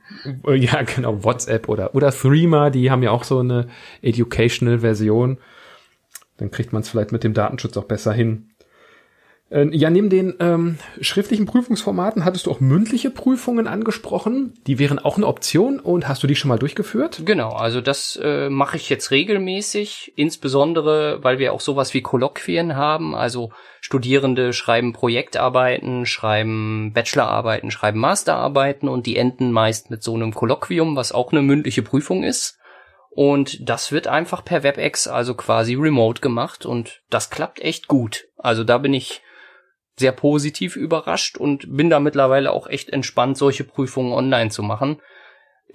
ja, 0.49 0.83
genau, 0.83 1.23
WhatsApp 1.23 1.69
oder 1.69 1.95
oder 1.95 2.11
Threema, 2.13 2.71
die 2.71 2.91
haben 2.91 3.03
ja 3.03 3.11
auch 3.11 3.25
so 3.25 3.41
eine 3.41 3.69
educational 4.01 4.79
Version. 4.79 5.37
Dann 6.39 6.51
kriegt 6.51 6.73
man 6.73 6.81
es 6.81 6.89
vielleicht 6.89 7.13
mit 7.13 7.25
dem 7.25 7.35
Datenschutz 7.35 7.77
auch 7.77 7.85
besser 7.85 8.15
hin. 8.15 8.54
Äh, 9.51 9.69
ja, 9.77 9.91
neben 9.91 10.09
den 10.09 10.35
ähm, 10.41 10.79
schriftlichen 11.01 11.47
Prüfungsformaten 11.47 12.25
hattest 12.25 12.47
du 12.47 12.51
auch 12.51 12.61
mündliche 12.61 13.11
Prüfungen 13.11 13.67
angesprochen. 13.67 14.55
Die 14.67 14.79
wären 14.79 14.99
auch 14.99 15.17
eine 15.17 15.27
Option 15.27 15.79
und 15.79 16.09
hast 16.09 16.23
du 16.23 16.27
die 16.27 16.35
schon 16.35 16.49
mal 16.49 16.59
durchgeführt? 16.59 17.23
Genau, 17.25 17.51
also 17.51 17.81
das 17.81 18.19
äh, 18.23 18.49
mache 18.49 18.77
ich 18.77 18.89
jetzt 18.89 19.11
regelmäßig, 19.11 20.15
insbesondere 20.17 21.23
weil 21.23 21.39
wir 21.39 21.53
auch 21.53 21.61
sowas 21.61 21.95
wie 21.95 22.03
Kolloquien 22.03 22.75
haben. 22.75 23.15
Also 23.15 23.51
Studierende 23.81 24.55
schreiben 24.55 24.95
Projektarbeiten, 24.95 26.07
schreiben 26.07 26.93
Bachelorarbeiten, 26.95 27.71
schreiben 27.71 28.01
Masterarbeiten 28.01 28.89
und 28.89 29.05
die 29.05 29.17
enden 29.17 29.53
meist 29.53 29.91
mit 29.91 30.03
so 30.03 30.15
einem 30.15 30.33
Kolloquium, 30.33 30.97
was 30.97 31.13
auch 31.13 31.33
eine 31.33 31.43
mündliche 31.43 31.83
Prüfung 31.83 32.25
ist. 32.25 32.59
Und 33.11 33.69
das 33.69 33.93
wird 33.93 34.09
einfach 34.09 34.45
per 34.45 34.65
WebEx, 34.65 35.07
also 35.07 35.35
quasi 35.35 35.75
remote 35.75 36.21
gemacht 36.21 36.67
und 36.67 37.03
das 37.11 37.31
klappt 37.31 37.61
echt 37.61 37.87
gut. 37.87 38.25
Also 38.37 38.65
da 38.65 38.79
bin 38.79 38.93
ich 38.93 39.23
sehr 39.97 40.13
positiv 40.13 40.77
überrascht 40.77 41.37
und 41.37 41.77
bin 41.77 41.91
da 41.91 42.01
mittlerweile 42.01 42.53
auch 42.53 42.67
echt 42.67 42.91
entspannt, 42.91 43.37
solche 43.37 43.65
Prüfungen 43.65 44.13
online 44.13 44.51
zu 44.51 44.63
machen. 44.63 45.01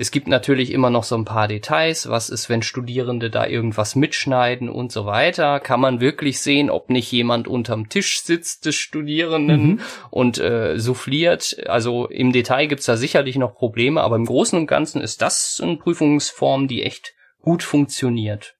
Es 0.02 0.12
gibt 0.12 0.30
natürlich 0.30 0.72
immer 0.72 0.90
noch 0.90 1.04
so 1.04 1.18
ein 1.18 1.26
paar 1.26 1.50
Details. 1.50 2.10
Was 2.10 2.30
ist, 2.30 2.48
wenn 2.48 2.62
Studierende 2.62 3.30
da 3.30 3.46
irgendwas 3.46 3.98
mitschneiden 3.98 4.70
und 4.70 4.94
so 4.94 5.06
weiter? 5.06 5.60
Kann 5.60 5.82
man 5.82 6.00
wirklich 6.00 6.40
sehen, 6.40 6.70
ob 6.70 6.90
nicht 6.90 7.12
jemand 7.12 7.50
unterm 7.50 7.90
Tisch 7.90 8.22
sitzt 8.22 8.66
des 8.66 8.76
Studierenden 8.76 9.64
mhm. 9.64 9.80
und 10.10 10.38
äh, 10.38 10.80
souffliert? 10.80 11.68
Also 11.68 12.08
im 12.08 12.32
Detail 12.32 12.68
gibt's 12.68 12.86
da 12.86 12.96
sicherlich 12.96 13.36
noch 13.36 13.56
Probleme, 13.56 14.00
aber 14.00 14.16
im 14.16 14.26
Großen 14.26 14.58
und 14.58 14.68
Ganzen 14.68 15.02
ist 15.02 15.22
das 15.22 15.60
eine 15.62 15.76
Prüfungsform, 15.76 16.70
die 16.70 16.84
echt 16.84 17.14
gut 17.42 17.62
funktioniert. 17.62 18.56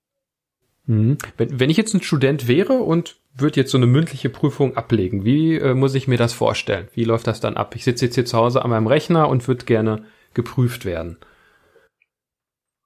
Mhm. 0.90 1.20
Wenn, 1.38 1.60
wenn 1.60 1.70
ich 1.70 1.78
jetzt 1.78 1.94
ein 1.94 2.02
Student 2.02 2.48
wäre 2.48 2.74
und 2.74 3.18
würde 3.36 3.60
jetzt 3.60 3.72
so 3.72 3.78
eine 3.78 3.86
mündliche 3.86 4.30
Prüfung 4.30 4.76
ablegen. 4.76 5.24
Wie 5.24 5.56
äh, 5.56 5.76
muss 5.76 5.94
ich 5.94 6.08
mir 6.08 6.18
das 6.18 6.34
vorstellen? 6.34 6.88
Wie 6.94 7.04
läuft 7.04 7.28
das 7.28 7.40
dann 7.40 7.58
ab? 7.58 7.76
Ich 7.76 7.84
sitze 7.84 8.06
jetzt 8.06 8.16
hier 8.16 8.26
zu 8.26 8.38
Hause 8.38 8.64
an 8.64 8.72
meinem 8.72 8.88
Rechner 8.88 9.30
und 9.30 9.48
würde 9.48 9.66
gerne 9.66 10.04
geprüft 10.34 10.86
werden. 10.86 11.20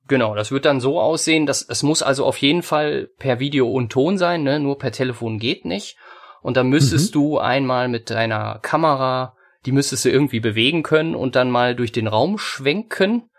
Genau, 0.10 0.36
das 0.36 0.52
wird 0.52 0.66
dann 0.66 0.82
so 0.82 1.00
aussehen, 1.00 1.46
dass 1.46 1.62
es 1.62 1.82
muss 1.82 2.04
also 2.04 2.26
auf 2.26 2.38
jeden 2.38 2.62
Fall 2.62 3.10
per 3.20 3.40
Video 3.40 3.72
und 3.72 3.90
Ton 3.90 4.18
sein, 4.18 4.44
ne? 4.44 4.60
nur 4.60 4.78
per 4.78 4.92
Telefon 4.92 5.40
geht 5.40 5.64
nicht. 5.64 5.98
Und 6.42 6.58
dann 6.58 6.68
müsstest 6.68 7.16
mhm. 7.16 7.20
du 7.20 7.38
einmal 7.38 7.88
mit 7.88 8.10
deiner 8.10 8.60
Kamera, 8.62 9.38
die 9.66 9.72
müsstest 9.72 10.04
du 10.04 10.10
irgendwie 10.10 10.42
bewegen 10.42 10.84
können 10.84 11.16
und 11.16 11.38
dann 11.38 11.50
mal 11.50 11.74
durch 11.74 11.94
den 11.94 12.08
Raum 12.08 12.38
schwenken 12.38 13.30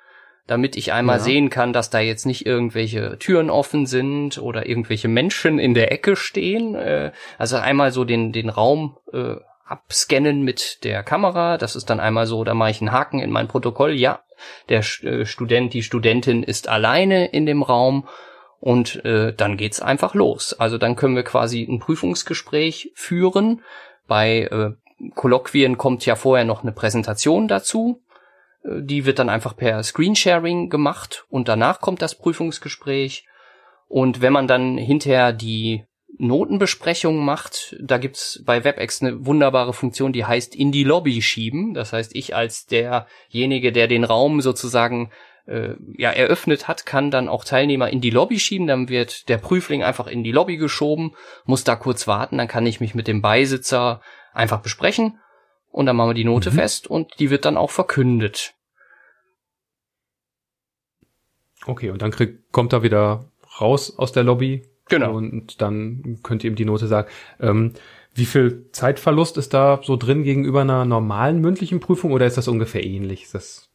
damit 0.46 0.76
ich 0.76 0.92
einmal 0.92 1.18
ja. 1.18 1.22
sehen 1.22 1.50
kann, 1.50 1.72
dass 1.72 1.90
da 1.90 2.00
jetzt 2.00 2.26
nicht 2.26 2.46
irgendwelche 2.46 3.18
Türen 3.18 3.50
offen 3.50 3.86
sind 3.86 4.38
oder 4.38 4.66
irgendwelche 4.66 5.08
Menschen 5.08 5.58
in 5.58 5.74
der 5.74 5.92
Ecke 5.92 6.16
stehen. 6.16 6.74
Äh, 6.74 7.12
also 7.38 7.56
einmal 7.56 7.92
so 7.92 8.04
den, 8.04 8.32
den 8.32 8.50
Raum 8.50 8.98
äh, 9.12 9.36
abscannen 9.64 10.42
mit 10.42 10.84
der 10.84 11.02
Kamera. 11.02 11.56
Das 11.56 11.76
ist 11.76 11.88
dann 11.88 12.00
einmal 12.00 12.26
so, 12.26 12.44
da 12.44 12.54
mache 12.54 12.70
ich 12.70 12.80
einen 12.80 12.92
Haken 12.92 13.20
in 13.20 13.30
mein 13.30 13.48
Protokoll. 13.48 13.92
Ja, 13.92 14.20
der 14.68 14.80
äh, 15.02 15.24
Student, 15.24 15.72
die 15.72 15.82
Studentin 15.82 16.42
ist 16.42 16.68
alleine 16.68 17.26
in 17.26 17.46
dem 17.46 17.62
Raum 17.62 18.06
und 18.60 19.04
äh, 19.04 19.32
dann 19.34 19.56
geht's 19.56 19.80
einfach 19.80 20.14
los. 20.14 20.54
Also 20.58 20.78
dann 20.78 20.96
können 20.96 21.16
wir 21.16 21.22
quasi 21.22 21.62
ein 21.62 21.80
Prüfungsgespräch 21.80 22.92
führen. 22.94 23.62
Bei 24.06 24.42
äh, 24.42 24.70
Kolloquien 25.14 25.78
kommt 25.78 26.06
ja 26.06 26.16
vorher 26.16 26.44
noch 26.44 26.62
eine 26.62 26.72
Präsentation 26.72 27.48
dazu. 27.48 28.00
Die 28.64 29.04
wird 29.04 29.18
dann 29.18 29.28
einfach 29.28 29.56
per 29.56 29.82
Screensharing 29.82 30.70
gemacht 30.70 31.26
und 31.28 31.48
danach 31.48 31.80
kommt 31.80 32.00
das 32.00 32.14
Prüfungsgespräch. 32.14 33.26
Und 33.88 34.22
wenn 34.22 34.32
man 34.32 34.48
dann 34.48 34.78
hinterher 34.78 35.32
die 35.34 35.84
Notenbesprechung 36.16 37.24
macht, 37.24 37.76
da 37.80 37.98
gibt's 37.98 38.42
bei 38.44 38.64
WebEx 38.64 39.02
eine 39.02 39.26
wunderbare 39.26 39.74
Funktion, 39.74 40.12
die 40.12 40.24
heißt 40.24 40.54
in 40.54 40.72
die 40.72 40.84
Lobby 40.84 41.20
schieben. 41.20 41.74
Das 41.74 41.92
heißt, 41.92 42.16
ich 42.16 42.34
als 42.34 42.66
derjenige, 42.66 43.70
der 43.70 43.86
den 43.86 44.04
Raum 44.04 44.40
sozusagen 44.40 45.10
äh, 45.46 45.74
ja 45.98 46.10
eröffnet 46.10 46.66
hat, 46.66 46.86
kann 46.86 47.10
dann 47.10 47.28
auch 47.28 47.44
Teilnehmer 47.44 47.90
in 47.90 48.00
die 48.00 48.10
Lobby 48.10 48.38
schieben. 48.38 48.66
Dann 48.66 48.88
wird 48.88 49.28
der 49.28 49.38
Prüfling 49.38 49.82
einfach 49.82 50.06
in 50.06 50.24
die 50.24 50.32
Lobby 50.32 50.56
geschoben, 50.56 51.14
muss 51.44 51.64
da 51.64 51.76
kurz 51.76 52.06
warten, 52.06 52.38
dann 52.38 52.48
kann 52.48 52.64
ich 52.64 52.80
mich 52.80 52.94
mit 52.94 53.08
dem 53.08 53.20
Beisitzer 53.20 54.00
einfach 54.32 54.62
besprechen 54.62 55.18
und 55.74 55.86
dann 55.86 55.96
machen 55.96 56.10
wir 56.10 56.14
die 56.14 56.24
Note 56.24 56.52
mhm. 56.52 56.54
fest 56.54 56.86
und 56.86 57.18
die 57.18 57.30
wird 57.30 57.44
dann 57.44 57.56
auch 57.56 57.72
verkündet. 57.72 58.54
Okay, 61.66 61.90
und 61.90 62.00
dann 62.00 62.12
krieg, 62.12 62.52
kommt 62.52 62.72
er 62.72 62.84
wieder 62.84 63.24
raus 63.60 63.98
aus 63.98 64.12
der 64.12 64.22
Lobby. 64.22 64.62
Genau. 64.88 65.16
Und 65.16 65.60
dann 65.60 66.20
könnt 66.22 66.44
ihr 66.44 66.50
ihm 66.50 66.56
die 66.56 66.64
Note 66.64 66.86
sagen. 66.86 67.08
Ähm, 67.40 67.72
wie 68.14 68.26
viel 68.26 68.68
Zeitverlust 68.70 69.36
ist 69.36 69.52
da 69.52 69.80
so 69.82 69.96
drin 69.96 70.22
gegenüber 70.22 70.60
einer 70.60 70.84
normalen 70.84 71.40
mündlichen 71.40 71.80
Prüfung 71.80 72.12
oder 72.12 72.26
ist 72.26 72.36
das 72.36 72.46
ungefähr 72.46 72.84
ähnlich? 72.84 73.24
Ist 73.24 73.34
das 73.34 73.73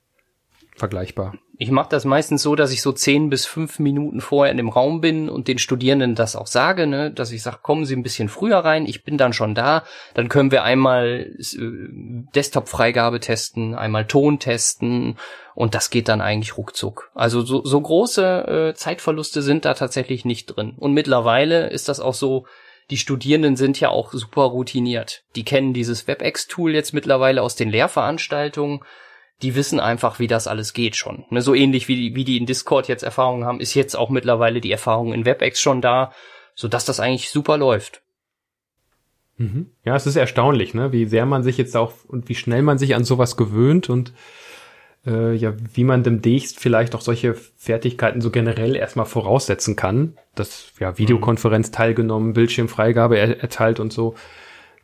vergleichbar? 0.80 1.36
Ich 1.58 1.72
mache 1.72 1.90
das 1.90 2.06
meistens 2.06 2.42
so, 2.42 2.56
dass 2.56 2.72
ich 2.72 2.82
so 2.82 2.92
zehn 2.92 3.30
bis 3.30 3.46
fünf 3.46 3.80
Minuten 3.80 4.22
vorher 4.22 4.52
in 4.52 4.58
dem 4.58 4.70
Raum 4.70 5.02
bin 5.02 5.30
und 5.30 5.48
den 5.48 5.60
Studierenden 5.60 6.16
das 6.16 6.36
auch 6.36 6.48
sage, 6.48 6.88
ne, 6.88 7.12
dass 7.12 7.32
ich 7.32 7.44
sage, 7.44 7.60
kommen 7.62 7.86
Sie 7.86 7.96
ein 7.96 8.04
bisschen 8.04 8.30
früher 8.30 8.58
rein, 8.60 8.86
ich 8.86 9.04
bin 9.04 9.18
dann 9.18 9.34
schon 9.34 9.56
da, 9.56 9.84
dann 10.14 10.30
können 10.30 10.52
wir 10.52 10.64
einmal 10.64 11.36
äh, 11.38 11.58
Desktop-Freigabe 12.34 13.20
testen, 13.20 13.76
einmal 13.76 14.08
Ton 14.08 14.40
testen 14.40 15.18
und 15.54 15.76
das 15.76 15.90
geht 15.90 16.08
dann 16.08 16.22
eigentlich 16.22 16.58
ruckzuck. 16.58 17.12
Also 17.14 17.42
so, 17.42 17.64
so 17.66 17.82
große 17.82 18.70
äh, 18.70 18.74
Zeitverluste 18.74 19.42
sind 19.42 19.66
da 19.66 19.74
tatsächlich 19.74 20.24
nicht 20.24 20.46
drin. 20.46 20.76
Und 20.78 20.94
mittlerweile 20.94 21.68
ist 21.68 21.90
das 21.90 22.00
auch 22.00 22.14
so, 22.14 22.46
die 22.90 22.98
Studierenden 22.98 23.56
sind 23.56 23.80
ja 23.80 23.90
auch 23.90 24.14
super 24.14 24.44
routiniert. 24.44 25.24
Die 25.36 25.44
kennen 25.44 25.74
dieses 25.74 26.08
WebEx-Tool 26.08 26.74
jetzt 26.74 26.94
mittlerweile 26.94 27.42
aus 27.42 27.56
den 27.56 27.70
Lehrveranstaltungen 27.70 28.80
die 29.42 29.56
wissen 29.56 29.80
einfach, 29.80 30.20
wie 30.20 30.28
das 30.28 30.48
alles 30.48 30.74
geht 30.74 30.96
schon. 30.96 31.26
Ne, 31.30 31.42
so 31.42 31.54
ähnlich 31.54 31.88
wie 31.88 31.96
die, 31.96 32.16
wie 32.16 32.26
die 32.26 32.38
in 32.38 32.46
Discord 32.46 32.88
jetzt 32.88 33.04
Erfahrungen 33.04 33.46
haben, 33.46 33.60
ist 33.60 33.74
jetzt 33.74 33.96
auch 33.96 34.10
mittlerweile 34.10 34.62
die 34.62 34.72
Erfahrung 34.72 35.14
in 35.14 35.26
WebEx 35.26 35.62
schon 35.62 35.82
da, 35.82 36.12
so 36.56 36.68
dass 36.68 36.86
das 36.86 37.00
eigentlich 37.00 37.30
super 37.30 37.58
läuft. 37.58 38.02
Mhm. 39.38 39.68
Ja, 39.86 39.96
es 39.96 40.06
ist 40.06 40.18
erstaunlich, 40.18 40.74
ne, 40.74 40.92
wie 40.92 41.06
sehr 41.06 41.26
man 41.26 41.44
sich 41.44 41.58
jetzt 41.58 41.78
auch 41.78 41.94
und 42.08 42.28
wie 42.28 42.36
schnell 42.36 42.62
man 42.62 42.78
sich 42.78 42.96
an 42.96 43.06
sowas 43.06 43.38
gewöhnt 43.38 43.90
und 43.90 44.12
äh, 45.06 45.34
ja, 45.34 45.54
wie 45.74 45.86
man 45.86 46.04
demnächst 46.04 46.60
vielleicht 46.60 46.94
auch 46.94 47.02
solche 47.02 47.34
Fertigkeiten 47.34 48.20
so 48.20 48.32
generell 48.32 48.76
erstmal 48.76 49.06
voraussetzen 49.06 49.78
kann, 49.78 50.18
dass 50.36 50.74
ja 50.80 50.98
Videokonferenz 50.98 51.72
teilgenommen, 51.72 52.34
Bildschirmfreigabe 52.34 53.18
er 53.18 53.40
erteilt 53.40 53.80
und 53.80 53.94
so 53.94 54.16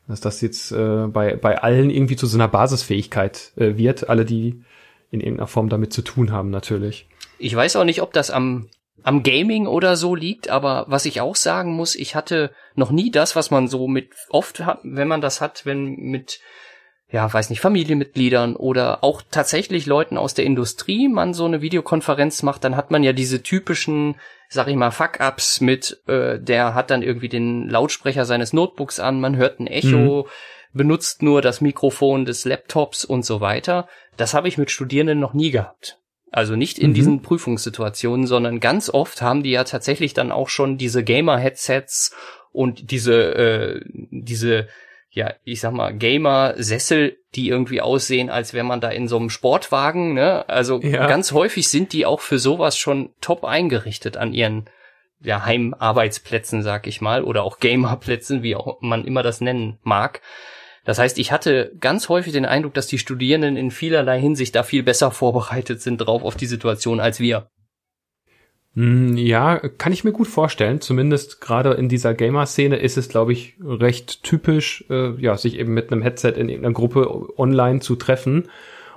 dass 0.07 0.21
das 0.21 0.41
jetzt 0.41 0.71
äh, 0.71 1.07
bei, 1.07 1.35
bei 1.35 1.61
allen 1.61 1.89
irgendwie 1.89 2.15
zu 2.15 2.27
so 2.27 2.37
einer 2.37 2.47
Basisfähigkeit 2.47 3.51
äh, 3.57 3.77
wird, 3.77 4.09
alle, 4.09 4.25
die 4.25 4.61
in 5.11 5.19
irgendeiner 5.21 5.47
Form 5.47 5.69
damit 5.69 5.93
zu 5.93 6.01
tun 6.01 6.31
haben, 6.31 6.49
natürlich. 6.49 7.07
Ich 7.37 7.55
weiß 7.55 7.75
auch 7.75 7.83
nicht, 7.83 8.01
ob 8.01 8.13
das 8.13 8.31
am, 8.31 8.69
am 9.03 9.23
Gaming 9.23 9.67
oder 9.67 9.95
so 9.95 10.15
liegt, 10.15 10.49
aber 10.49 10.85
was 10.87 11.05
ich 11.05 11.21
auch 11.21 11.35
sagen 11.35 11.73
muss, 11.73 11.95
ich 11.95 12.15
hatte 12.15 12.51
noch 12.75 12.91
nie 12.91 13.11
das, 13.11 13.35
was 13.35 13.51
man 13.51 13.67
so 13.67 13.87
mit 13.87 14.09
oft 14.29 14.59
hat, 14.59 14.79
wenn 14.83 15.07
man 15.07 15.21
das 15.21 15.41
hat, 15.41 15.65
wenn 15.65 15.95
mit 15.95 16.39
ja, 17.11 17.31
weiß 17.31 17.49
nicht, 17.49 17.61
Familienmitgliedern 17.61 18.55
oder 18.55 19.03
auch 19.03 19.21
tatsächlich 19.29 19.85
Leuten 19.85 20.17
aus 20.17 20.33
der 20.33 20.45
Industrie 20.45 21.07
man 21.07 21.33
so 21.33 21.45
eine 21.45 21.61
Videokonferenz 21.61 22.43
macht, 22.43 22.63
dann 22.63 22.75
hat 22.75 22.91
man 22.91 23.03
ja 23.03 23.13
diese 23.13 23.43
typischen 23.43 24.15
sag 24.49 24.67
ich 24.67 24.75
mal, 24.75 24.91
Fuck-Ups 24.91 25.61
mit, 25.61 26.01
äh, 26.07 26.39
der 26.39 26.73
hat 26.73 26.91
dann 26.91 27.01
irgendwie 27.01 27.29
den 27.29 27.69
Lautsprecher 27.69 28.25
seines 28.25 28.53
Notebooks 28.53 28.99
an, 28.99 29.19
man 29.19 29.35
hört 29.35 29.59
ein 29.59 29.67
Echo, 29.67 30.23
mhm. 30.23 30.77
benutzt 30.77 31.21
nur 31.21 31.41
das 31.41 31.61
Mikrofon 31.61 32.25
des 32.25 32.45
Laptops 32.45 33.05
und 33.05 33.25
so 33.25 33.41
weiter. 33.41 33.87
Das 34.17 34.33
habe 34.33 34.47
ich 34.47 34.57
mit 34.57 34.71
Studierenden 34.71 35.19
noch 35.19 35.33
nie 35.33 35.51
gehabt. 35.51 35.99
Also 36.31 36.55
nicht 36.55 36.79
in 36.79 36.89
mhm. 36.89 36.95
diesen 36.95 37.21
Prüfungssituationen, 37.21 38.27
sondern 38.27 38.59
ganz 38.59 38.89
oft 38.89 39.21
haben 39.21 39.43
die 39.43 39.51
ja 39.51 39.63
tatsächlich 39.63 40.13
dann 40.13 40.31
auch 40.31 40.49
schon 40.49 40.77
diese 40.77 41.03
Gamer-Headsets 41.03 42.15
und 42.51 42.91
diese, 42.91 43.35
äh, 43.35 43.81
diese 43.85 44.67
ja, 45.15 45.33
ich 45.45 45.61
sag 45.61 45.71
mal, 45.71 45.93
Gamer-Sessel, 45.93 47.17
die 47.35 47.47
irgendwie 47.47 47.79
aussehen, 47.79 48.29
als 48.29 48.53
wäre 48.53 48.65
man 48.65 48.81
da 48.81 48.89
in 48.89 49.07
so 49.07 49.15
einem 49.15 49.29
Sportwagen, 49.29 50.13
ne? 50.13 50.47
Also 50.49 50.81
ja. 50.81 51.07
ganz 51.07 51.31
häufig 51.31 51.69
sind 51.69 51.93
die 51.93 52.05
auch 52.05 52.19
für 52.19 52.37
sowas 52.37 52.77
schon 52.77 53.13
top 53.21 53.45
eingerichtet 53.45 54.17
an 54.17 54.33
ihren 54.33 54.65
ja, 55.21 55.45
Heimarbeitsplätzen, 55.45 56.63
sag 56.63 56.85
ich 56.85 56.99
mal, 56.99 57.23
oder 57.23 57.43
auch 57.43 57.59
Gamerplätzen, 57.59 58.43
wie 58.43 58.57
auch 58.57 58.81
man 58.81 59.05
immer 59.05 59.23
das 59.23 59.39
nennen 59.39 59.79
mag. 59.83 60.19
Das 60.83 60.99
heißt, 60.99 61.17
ich 61.17 61.31
hatte 61.31 61.71
ganz 61.79 62.09
häufig 62.09 62.33
den 62.33 62.45
Eindruck, 62.45 62.73
dass 62.73 62.87
die 62.87 62.99
Studierenden 62.99 63.55
in 63.55 63.71
vielerlei 63.71 64.19
Hinsicht 64.19 64.53
da 64.53 64.63
viel 64.63 64.83
besser 64.83 65.11
vorbereitet 65.11 65.81
sind 65.81 65.97
drauf 65.99 66.23
auf 66.23 66.35
die 66.35 66.45
Situation 66.45 66.99
als 66.99 67.21
wir. 67.21 67.49
Hm, 68.75 69.15
ja, 69.15 69.57
kann 69.57 69.93
ich 69.93 70.03
mir 70.03 70.11
gut 70.11 70.27
vorstellen. 70.27 70.81
Zumindest 70.81 71.39
gerade 71.39 71.71
in 71.71 71.87
dieser 71.87 72.13
Gamer-Szene 72.13 72.75
ist 72.75 72.97
es, 72.97 73.07
glaube 73.07 73.31
ich, 73.31 73.55
recht 73.63 74.23
typisch, 74.23 74.83
äh, 74.89 75.11
ja, 75.21 75.37
sich 75.37 75.57
eben 75.57 75.73
mit 75.73 75.91
einem 75.91 76.01
Headset 76.01 76.31
in 76.31 76.49
irgendeiner 76.49 76.73
Gruppe 76.73 77.39
online 77.39 77.79
zu 77.79 77.95
treffen 77.95 78.49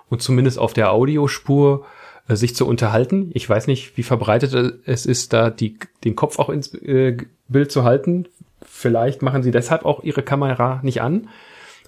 und 0.08 0.20
zumindest 0.20 0.58
auf 0.58 0.72
der 0.72 0.92
Audiospur 0.92 1.86
äh, 2.26 2.34
sich 2.34 2.56
zu 2.56 2.66
unterhalten. 2.66 3.30
Ich 3.34 3.48
weiß 3.48 3.68
nicht, 3.68 3.96
wie 3.96 4.02
verbreitet 4.02 4.82
es 4.84 5.06
ist, 5.06 5.32
da 5.32 5.50
die, 5.50 5.78
den 6.04 6.16
Kopf 6.16 6.40
auch 6.40 6.48
ins 6.48 6.74
äh, 6.74 7.16
Bild 7.46 7.70
zu 7.70 7.84
halten. 7.84 8.26
Vielleicht 8.62 9.22
machen 9.22 9.44
sie 9.44 9.52
deshalb 9.52 9.84
auch 9.84 10.02
ihre 10.02 10.22
Kamera 10.22 10.80
nicht 10.82 11.02
an. 11.02 11.28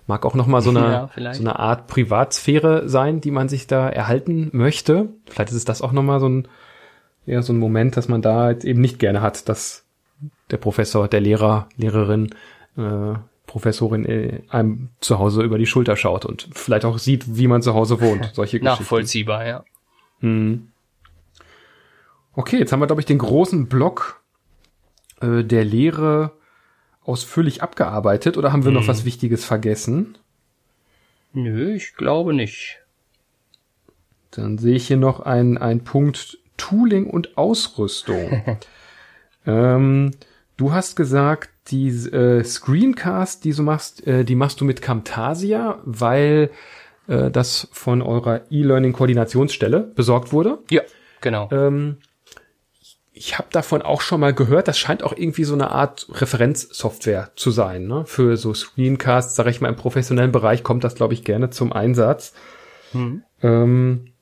Mag 0.06 0.24
auch 0.24 0.34
nochmal 0.34 0.62
so 0.62 0.70
eine, 0.76 1.10
ja, 1.16 1.34
so 1.34 1.40
eine 1.40 1.58
Art 1.58 1.88
Privatsphäre 1.88 2.88
sein, 2.88 3.20
die 3.20 3.32
man 3.32 3.48
sich 3.48 3.66
da 3.66 3.88
erhalten 3.88 4.50
möchte. 4.52 5.08
Vielleicht 5.26 5.50
ist 5.50 5.56
es 5.56 5.64
das 5.64 5.82
auch 5.82 5.92
nochmal 5.92 6.20
so 6.20 6.28
ein, 6.28 6.48
ja, 7.30 7.42
so 7.42 7.52
ein 7.52 7.58
Moment, 7.58 7.96
dass 7.96 8.08
man 8.08 8.22
da 8.22 8.50
jetzt 8.50 8.64
eben 8.64 8.80
nicht 8.80 8.98
gerne 8.98 9.22
hat, 9.22 9.48
dass 9.48 9.84
der 10.50 10.56
Professor, 10.56 11.06
der 11.06 11.20
Lehrer, 11.20 11.68
Lehrerin, 11.76 12.34
äh, 12.76 13.14
Professorin 13.46 14.04
äh, 14.04 14.42
einem 14.48 14.88
zu 14.98 15.20
Hause 15.20 15.42
über 15.42 15.56
die 15.56 15.66
Schulter 15.66 15.96
schaut 15.96 16.24
und 16.24 16.48
vielleicht 16.52 16.84
auch 16.84 16.98
sieht, 16.98 17.36
wie 17.36 17.46
man 17.46 17.62
zu 17.62 17.74
Hause 17.74 18.00
wohnt. 18.00 18.30
Solche 18.34 18.58
Geschichten. 18.58 18.64
Nachvollziehbar, 18.64 19.46
ja. 19.46 19.64
Hm. 20.18 20.72
Okay, 22.34 22.58
jetzt 22.58 22.72
haben 22.72 22.80
wir, 22.80 22.88
glaube 22.88 23.00
ich, 23.00 23.06
den 23.06 23.18
großen 23.18 23.68
Block 23.68 24.20
äh, 25.20 25.44
der 25.44 25.64
Lehre 25.64 26.32
ausführlich 27.04 27.62
abgearbeitet 27.62 28.38
oder 28.38 28.52
haben 28.52 28.64
wir 28.64 28.72
hm. 28.72 28.74
noch 28.74 28.88
was 28.88 29.04
Wichtiges 29.04 29.44
vergessen? 29.44 30.18
Nö, 31.32 31.74
ich 31.74 31.94
glaube 31.94 32.34
nicht. 32.34 32.80
Dann 34.32 34.58
sehe 34.58 34.74
ich 34.74 34.88
hier 34.88 34.96
noch 34.96 35.20
einen, 35.20 35.58
einen 35.58 35.84
Punkt 35.84 36.39
Tooling 36.60 37.06
und 37.08 37.38
Ausrüstung. 37.38 38.58
ähm, 39.46 40.10
du 40.58 40.72
hast 40.72 40.94
gesagt, 40.94 41.48
die 41.68 41.88
äh, 41.88 42.44
Screencast, 42.44 43.44
die 43.44 43.52
du 43.52 43.62
machst, 43.62 44.06
äh, 44.06 44.24
die 44.24 44.34
machst 44.34 44.60
du 44.60 44.66
mit 44.66 44.82
Camtasia, 44.82 45.80
weil 45.84 46.50
äh, 47.08 47.30
das 47.30 47.68
von 47.72 48.02
eurer 48.02 48.42
E-Learning-Koordinationsstelle 48.50 49.80
besorgt 49.80 50.32
wurde. 50.32 50.58
Ja, 50.70 50.82
genau. 51.22 51.48
Ähm, 51.50 51.96
ich 53.12 53.38
habe 53.38 53.48
davon 53.52 53.82
auch 53.82 54.02
schon 54.02 54.20
mal 54.20 54.34
gehört, 54.34 54.68
das 54.68 54.78
scheint 54.78 55.02
auch 55.02 55.14
irgendwie 55.16 55.44
so 55.44 55.54
eine 55.54 55.70
Art 55.70 56.08
Referenzsoftware 56.10 57.32
zu 57.36 57.50
sein. 57.50 57.86
Ne? 57.86 58.04
Für 58.06 58.36
so 58.36 58.52
Screencasts, 58.52 59.34
sage 59.34 59.50
ich 59.50 59.60
mal, 59.60 59.68
im 59.68 59.76
professionellen 59.76 60.32
Bereich 60.32 60.62
kommt 60.62 60.84
das, 60.84 60.94
glaube 60.94 61.14
ich, 61.14 61.24
gerne 61.24 61.50
zum 61.50 61.72
Einsatz. 61.72 62.34
Hm. 62.92 63.22
Ähm, 63.42 64.12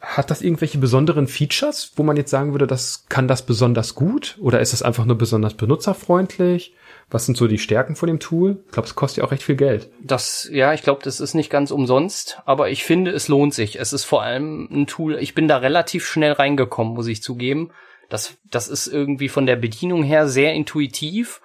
hat 0.00 0.30
das 0.30 0.42
irgendwelche 0.42 0.78
besonderen 0.78 1.26
Features, 1.26 1.92
wo 1.96 2.02
man 2.02 2.16
jetzt 2.16 2.30
sagen 2.30 2.52
würde, 2.52 2.66
das 2.66 3.06
kann 3.08 3.28
das 3.28 3.44
besonders 3.44 3.94
gut? 3.94 4.36
Oder 4.40 4.60
ist 4.60 4.72
es 4.72 4.82
einfach 4.82 5.04
nur 5.04 5.18
besonders 5.18 5.54
benutzerfreundlich? 5.54 6.74
Was 7.10 7.26
sind 7.26 7.36
so 7.36 7.46
die 7.46 7.58
Stärken 7.58 7.94
von 7.94 8.08
dem 8.08 8.18
Tool? 8.18 8.62
Ich 8.66 8.72
glaube, 8.72 8.88
es 8.88 8.94
kostet 8.94 9.18
ja 9.18 9.24
auch 9.24 9.30
recht 9.30 9.42
viel 9.42 9.56
Geld. 9.56 9.90
Das, 10.02 10.48
ja, 10.50 10.72
ich 10.72 10.82
glaube, 10.82 11.02
das 11.04 11.20
ist 11.20 11.34
nicht 11.34 11.50
ganz 11.50 11.70
umsonst, 11.70 12.40
aber 12.46 12.70
ich 12.70 12.84
finde, 12.84 13.12
es 13.12 13.28
lohnt 13.28 13.54
sich. 13.54 13.78
Es 13.78 13.92
ist 13.92 14.04
vor 14.04 14.22
allem 14.22 14.68
ein 14.70 14.86
Tool, 14.86 15.16
ich 15.20 15.34
bin 15.34 15.48
da 15.48 15.58
relativ 15.58 16.06
schnell 16.06 16.32
reingekommen, 16.32 16.94
muss 16.94 17.06
ich 17.06 17.22
zugeben. 17.22 17.70
Das, 18.08 18.36
das 18.50 18.68
ist 18.68 18.86
irgendwie 18.86 19.28
von 19.28 19.46
der 19.46 19.56
Bedienung 19.56 20.02
her 20.02 20.28
sehr 20.28 20.54
intuitiv 20.54 21.40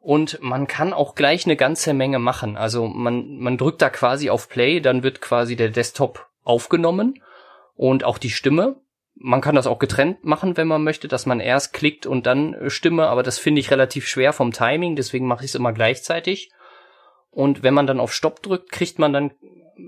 und 0.00 0.38
man 0.40 0.66
kann 0.66 0.92
auch 0.92 1.14
gleich 1.14 1.46
eine 1.46 1.56
ganze 1.56 1.92
Menge 1.94 2.18
machen. 2.18 2.56
Also 2.56 2.86
man, 2.86 3.38
man 3.38 3.58
drückt 3.58 3.82
da 3.82 3.90
quasi 3.90 4.30
auf 4.30 4.48
Play, 4.48 4.80
dann 4.80 5.02
wird 5.02 5.20
quasi 5.20 5.56
der 5.56 5.70
Desktop 5.70 6.26
aufgenommen 6.44 7.20
und 7.76 8.04
auch 8.04 8.18
die 8.18 8.30
Stimme 8.30 8.80
man 9.18 9.40
kann 9.40 9.54
das 9.54 9.66
auch 9.66 9.78
getrennt 9.78 10.24
machen, 10.24 10.56
wenn 10.56 10.68
man 10.68 10.84
möchte, 10.84 11.08
dass 11.08 11.26
man 11.26 11.40
erst 11.40 11.72
klickt 11.72 12.06
und 12.06 12.26
dann 12.26 12.54
äh, 12.54 12.70
Stimme, 12.70 13.08
aber 13.08 13.22
das 13.22 13.38
finde 13.38 13.60
ich 13.60 13.70
relativ 13.70 14.06
schwer 14.06 14.32
vom 14.32 14.52
Timing, 14.52 14.96
deswegen 14.96 15.26
mache 15.26 15.44
ich 15.44 15.50
es 15.50 15.54
immer 15.54 15.72
gleichzeitig. 15.72 16.50
Und 17.30 17.62
wenn 17.62 17.74
man 17.74 17.86
dann 17.86 18.00
auf 18.00 18.14
Stopp 18.14 18.42
drückt, 18.42 18.70
kriegt 18.70 18.98
man 18.98 19.12
dann 19.12 19.32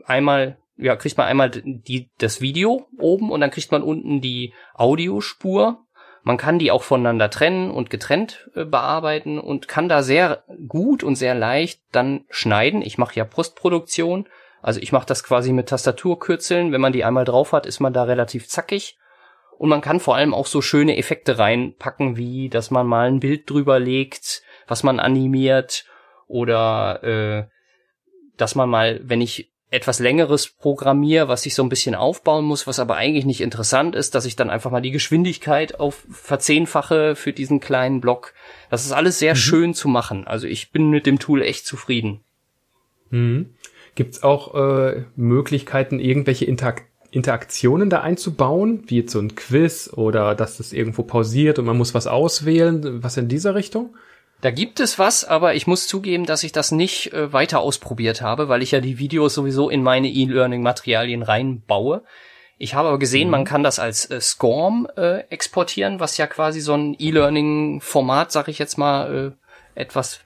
einmal, 0.05 0.59
ja, 0.77 0.97
kriegt 0.97 1.17
man 1.17 1.27
einmal 1.27 1.51
die, 1.51 2.11
das 2.19 2.41
Video 2.41 2.89
oben 2.99 3.31
und 3.31 3.41
dann 3.41 3.51
kriegt 3.51 3.73
man 3.73 3.83
unten 3.83 4.21
die 4.21 4.55
Audiospur. 4.75 5.85
Man 6.23 6.37
kann 6.37 6.59
die 6.59 6.71
auch 6.71 6.83
voneinander 6.83 7.31
trennen 7.31 7.71
und 7.71 7.91
getrennt 7.91 8.51
äh, 8.55 8.65
bearbeiten 8.65 9.39
und 9.39 9.69
kann 9.69 9.89
da 9.89 10.03
sehr 10.03 10.45
gut 10.67 11.03
und 11.03 11.17
sehr 11.17 11.35
leicht 11.35 11.81
dann 11.93 12.25
schneiden. 12.29 12.83
Ich 12.83 12.99
mache 12.99 13.15
ja 13.17 13.25
Postproduktion, 13.25 14.27
also 14.63 14.81
ich 14.81 14.93
mache 14.93 15.07
das 15.07 15.23
quasi 15.23 15.53
mit 15.53 15.69
Tastaturkürzeln. 15.69 16.73
Wenn 16.73 16.81
man 16.81 16.93
die 16.93 17.05
einmal 17.05 17.25
drauf 17.25 17.53
hat, 17.53 17.67
ist 17.67 17.81
man 17.81 17.93
da 17.93 18.05
relativ 18.05 18.49
zackig. 18.49 18.99
Und 19.59 19.69
man 19.69 19.81
kann 19.81 20.01
vor 20.01 20.15
allem 20.15 20.35
auch 20.35 20.47
so 20.47 20.63
schöne 20.63 20.97
Effekte 20.97 21.39
reinpacken, 21.39 22.17
wie 22.17 22.49
dass 22.49 22.71
man 22.71 22.87
mal 22.87 23.09
ein 23.09 23.21
Bild 23.21 23.51
drüber 23.51 23.81
legt, 23.81 24.43
was 24.69 24.83
man 24.83 25.01
animiert 25.01 25.85
oder 26.29 27.03
äh, 27.03 27.47
dass 28.37 28.55
man 28.55 28.69
mal, 28.69 29.01
wenn 29.03 29.21
ich 29.21 29.51
etwas 29.71 29.99
längeres 29.99 30.49
programmiere, 30.49 31.29
was 31.29 31.45
ich 31.45 31.55
so 31.55 31.63
ein 31.63 31.69
bisschen 31.69 31.95
aufbauen 31.95 32.45
muss, 32.45 32.67
was 32.67 32.79
aber 32.79 32.97
eigentlich 32.97 33.27
nicht 33.27 33.43
interessant 33.43 33.95
ist, 33.95 34.15
dass 34.15 34.25
ich 34.25 34.37
dann 34.37 34.49
einfach 34.49 34.71
mal 34.71 34.81
die 34.81 34.93
Geschwindigkeit 34.93 35.79
auf 35.79 36.07
verzehnfache 36.11 37.17
für 37.17 37.33
diesen 37.33 37.61
kleinen 37.61 38.01
Block. 38.01 38.33
Das 38.71 38.87
ist 38.87 38.93
alles 38.93 39.19
sehr 39.19 39.35
mhm. 39.35 39.39
schön 39.39 39.75
zu 39.75 39.89
machen. 39.89 40.27
Also 40.27 40.47
ich 40.47 40.71
bin 40.71 40.89
mit 40.89 41.05
dem 41.05 41.19
Tool 41.19 41.43
echt 41.43 41.67
zufrieden. 41.67 42.21
Mhm. 43.11 43.55
Gibt 43.99 44.15
es 44.15 44.23
auch 44.23 44.55
äh, 44.55 45.07
Möglichkeiten, 45.17 45.99
irgendwelche 45.99 46.45
Interakt 46.45 46.85
Interaktionen 47.11 47.91
da 47.91 48.03
einzubauen, 48.03 48.85
wie 48.87 48.99
jetzt 48.99 49.11
so 49.11 49.19
ein 49.19 49.35
Quiz 49.35 49.91
oder 49.93 50.37
dass 50.37 50.59
das 50.59 50.73
irgendwo 50.73 51.03
pausiert 51.03 51.59
und 51.59 51.65
man 51.65 51.77
muss 51.77 51.95
was 51.95 52.07
auswählen, 52.07 53.03
was 53.03 53.17
in 53.17 53.27
dieser 53.27 53.57
Richtung? 53.57 53.97
Da 54.41 54.53
gibt 54.53 54.79
es 54.79 55.01
was, 55.01 55.25
aber 55.25 55.57
ich 55.57 55.67
muss 55.67 55.89
zugeben, 55.89 56.27
dass 56.27 56.45
ich 56.45 56.53
das 56.53 56.71
nicht 56.71 57.13
äh, 57.13 57.33
weiter 57.33 57.59
ausprobiert 57.59 58.23
habe, 58.23 58.49
weil 58.49 58.63
ich 58.63 58.71
ja 58.71 58.81
die 58.81 59.01
Videos 59.01 59.35
sowieso 59.35 59.69
in 59.69 59.83
meine 59.83 60.07
E-Learning-Materialien 60.07 61.25
reinbaue. 61.25 62.05
Ich 62.57 62.75
habe 62.75 62.91
aber 62.91 63.01
gesehen, 63.01 63.27
mhm. 63.27 63.33
man 63.33 63.45
kann 63.45 63.65
das 63.65 63.81
als 63.81 64.09
äh, 64.13 64.21
SCORM 64.21 64.87
äh, 64.97 65.25
exportieren, 65.29 65.99
was 65.99 66.19
ja 66.19 66.29
quasi 66.29 66.61
so 66.61 66.75
ein 66.75 66.95
E-Learning-Format, 66.97 68.31
sag 68.31 68.47
ich 68.47 68.61
jetzt 68.61 68.79
mal, 68.79 69.35
äh, 69.35 69.81
etwas 69.81 70.21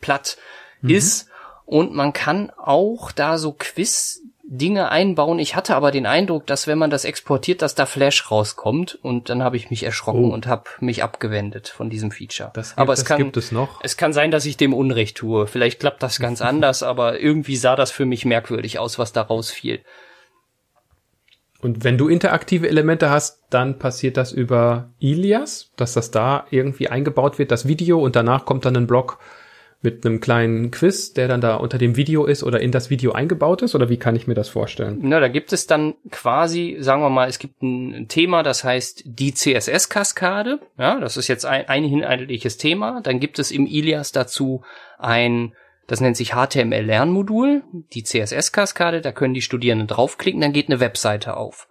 platt 0.00 0.38
mhm. 0.80 0.90
ist. 0.90 1.30
Und 1.66 1.92
man 1.94 2.12
kann 2.12 2.50
auch 2.56 3.12
da 3.12 3.38
so 3.38 3.52
Quiz 3.52 4.22
Dinge 4.48 4.90
einbauen. 4.90 5.40
Ich 5.40 5.56
hatte 5.56 5.74
aber 5.74 5.90
den 5.90 6.06
Eindruck, 6.06 6.46
dass 6.46 6.68
wenn 6.68 6.78
man 6.78 6.88
das 6.88 7.04
exportiert, 7.04 7.62
dass 7.62 7.74
da 7.74 7.84
Flash 7.84 8.30
rauskommt 8.30 8.96
und 9.02 9.28
dann 9.28 9.42
habe 9.42 9.56
ich 9.56 9.70
mich 9.70 9.82
erschrocken 9.82 10.30
oh. 10.30 10.34
und 10.34 10.46
habe 10.46 10.70
mich 10.78 11.02
abgewendet 11.02 11.68
von 11.68 11.90
diesem 11.90 12.12
Feature. 12.12 12.52
Das 12.54 12.70
gibt, 12.70 12.78
aber 12.78 12.92
es 12.92 13.04
kann, 13.04 13.18
gibt 13.18 13.36
es 13.36 13.50
noch. 13.50 13.80
Es 13.82 13.96
kann 13.96 14.12
sein, 14.12 14.30
dass 14.30 14.46
ich 14.46 14.56
dem 14.56 14.72
Unrecht 14.72 15.16
tue. 15.16 15.48
Vielleicht 15.48 15.80
klappt 15.80 16.02
das 16.02 16.20
ganz 16.20 16.40
anders, 16.42 16.84
aber 16.84 17.18
irgendwie 17.18 17.56
sah 17.56 17.74
das 17.74 17.90
für 17.90 18.06
mich 18.06 18.24
merkwürdig 18.24 18.78
aus, 18.78 19.00
was 19.00 19.12
da 19.12 19.22
rausfiel. 19.22 19.80
Und 21.60 21.82
wenn 21.82 21.98
du 21.98 22.06
interaktive 22.06 22.68
Elemente 22.68 23.10
hast, 23.10 23.42
dann 23.50 23.78
passiert 23.78 24.16
das 24.16 24.30
über 24.30 24.90
Ilias, 25.00 25.72
dass 25.76 25.94
das 25.94 26.12
da 26.12 26.46
irgendwie 26.50 26.88
eingebaut 26.88 27.40
wird, 27.40 27.50
das 27.50 27.66
Video 27.66 27.98
und 27.98 28.14
danach 28.14 28.44
kommt 28.44 28.64
dann 28.64 28.76
ein 28.76 28.86
Block 28.86 29.18
mit 29.82 30.04
einem 30.04 30.20
kleinen 30.20 30.70
Quiz, 30.70 31.12
der 31.12 31.28
dann 31.28 31.40
da 31.40 31.56
unter 31.56 31.78
dem 31.78 31.96
Video 31.96 32.24
ist 32.24 32.42
oder 32.42 32.60
in 32.60 32.72
das 32.72 32.90
Video 32.90 33.12
eingebaut 33.12 33.62
ist? 33.62 33.74
Oder 33.74 33.88
wie 33.88 33.98
kann 33.98 34.16
ich 34.16 34.26
mir 34.26 34.34
das 34.34 34.48
vorstellen? 34.48 34.98
Na, 35.02 35.20
da 35.20 35.28
gibt 35.28 35.52
es 35.52 35.66
dann 35.66 35.94
quasi, 36.10 36.76
sagen 36.80 37.02
wir 37.02 37.10
mal, 37.10 37.28
es 37.28 37.38
gibt 37.38 37.62
ein 37.62 38.08
Thema, 38.08 38.42
das 38.42 38.64
heißt 38.64 39.02
die 39.06 39.32
CSS-Kaskade. 39.32 40.60
Ja, 40.78 40.98
das 40.98 41.16
ist 41.16 41.28
jetzt 41.28 41.46
ein, 41.46 41.68
ein 41.68 41.84
inhaltliches 41.84 42.56
Thema. 42.56 43.00
Dann 43.02 43.20
gibt 43.20 43.38
es 43.38 43.50
im 43.50 43.66
Ilias 43.66 44.12
dazu 44.12 44.62
ein 44.98 45.52
das 45.86 46.00
nennt 46.00 46.16
sich 46.16 46.32
HTML-Lernmodul, 46.32 47.62
die 47.92 48.02
CSS-Kaskade, 48.02 49.00
da 49.00 49.12
können 49.12 49.34
die 49.34 49.42
Studierenden 49.42 49.86
draufklicken, 49.86 50.40
dann 50.40 50.52
geht 50.52 50.68
eine 50.68 50.80
Webseite 50.80 51.36
auf. 51.36 51.68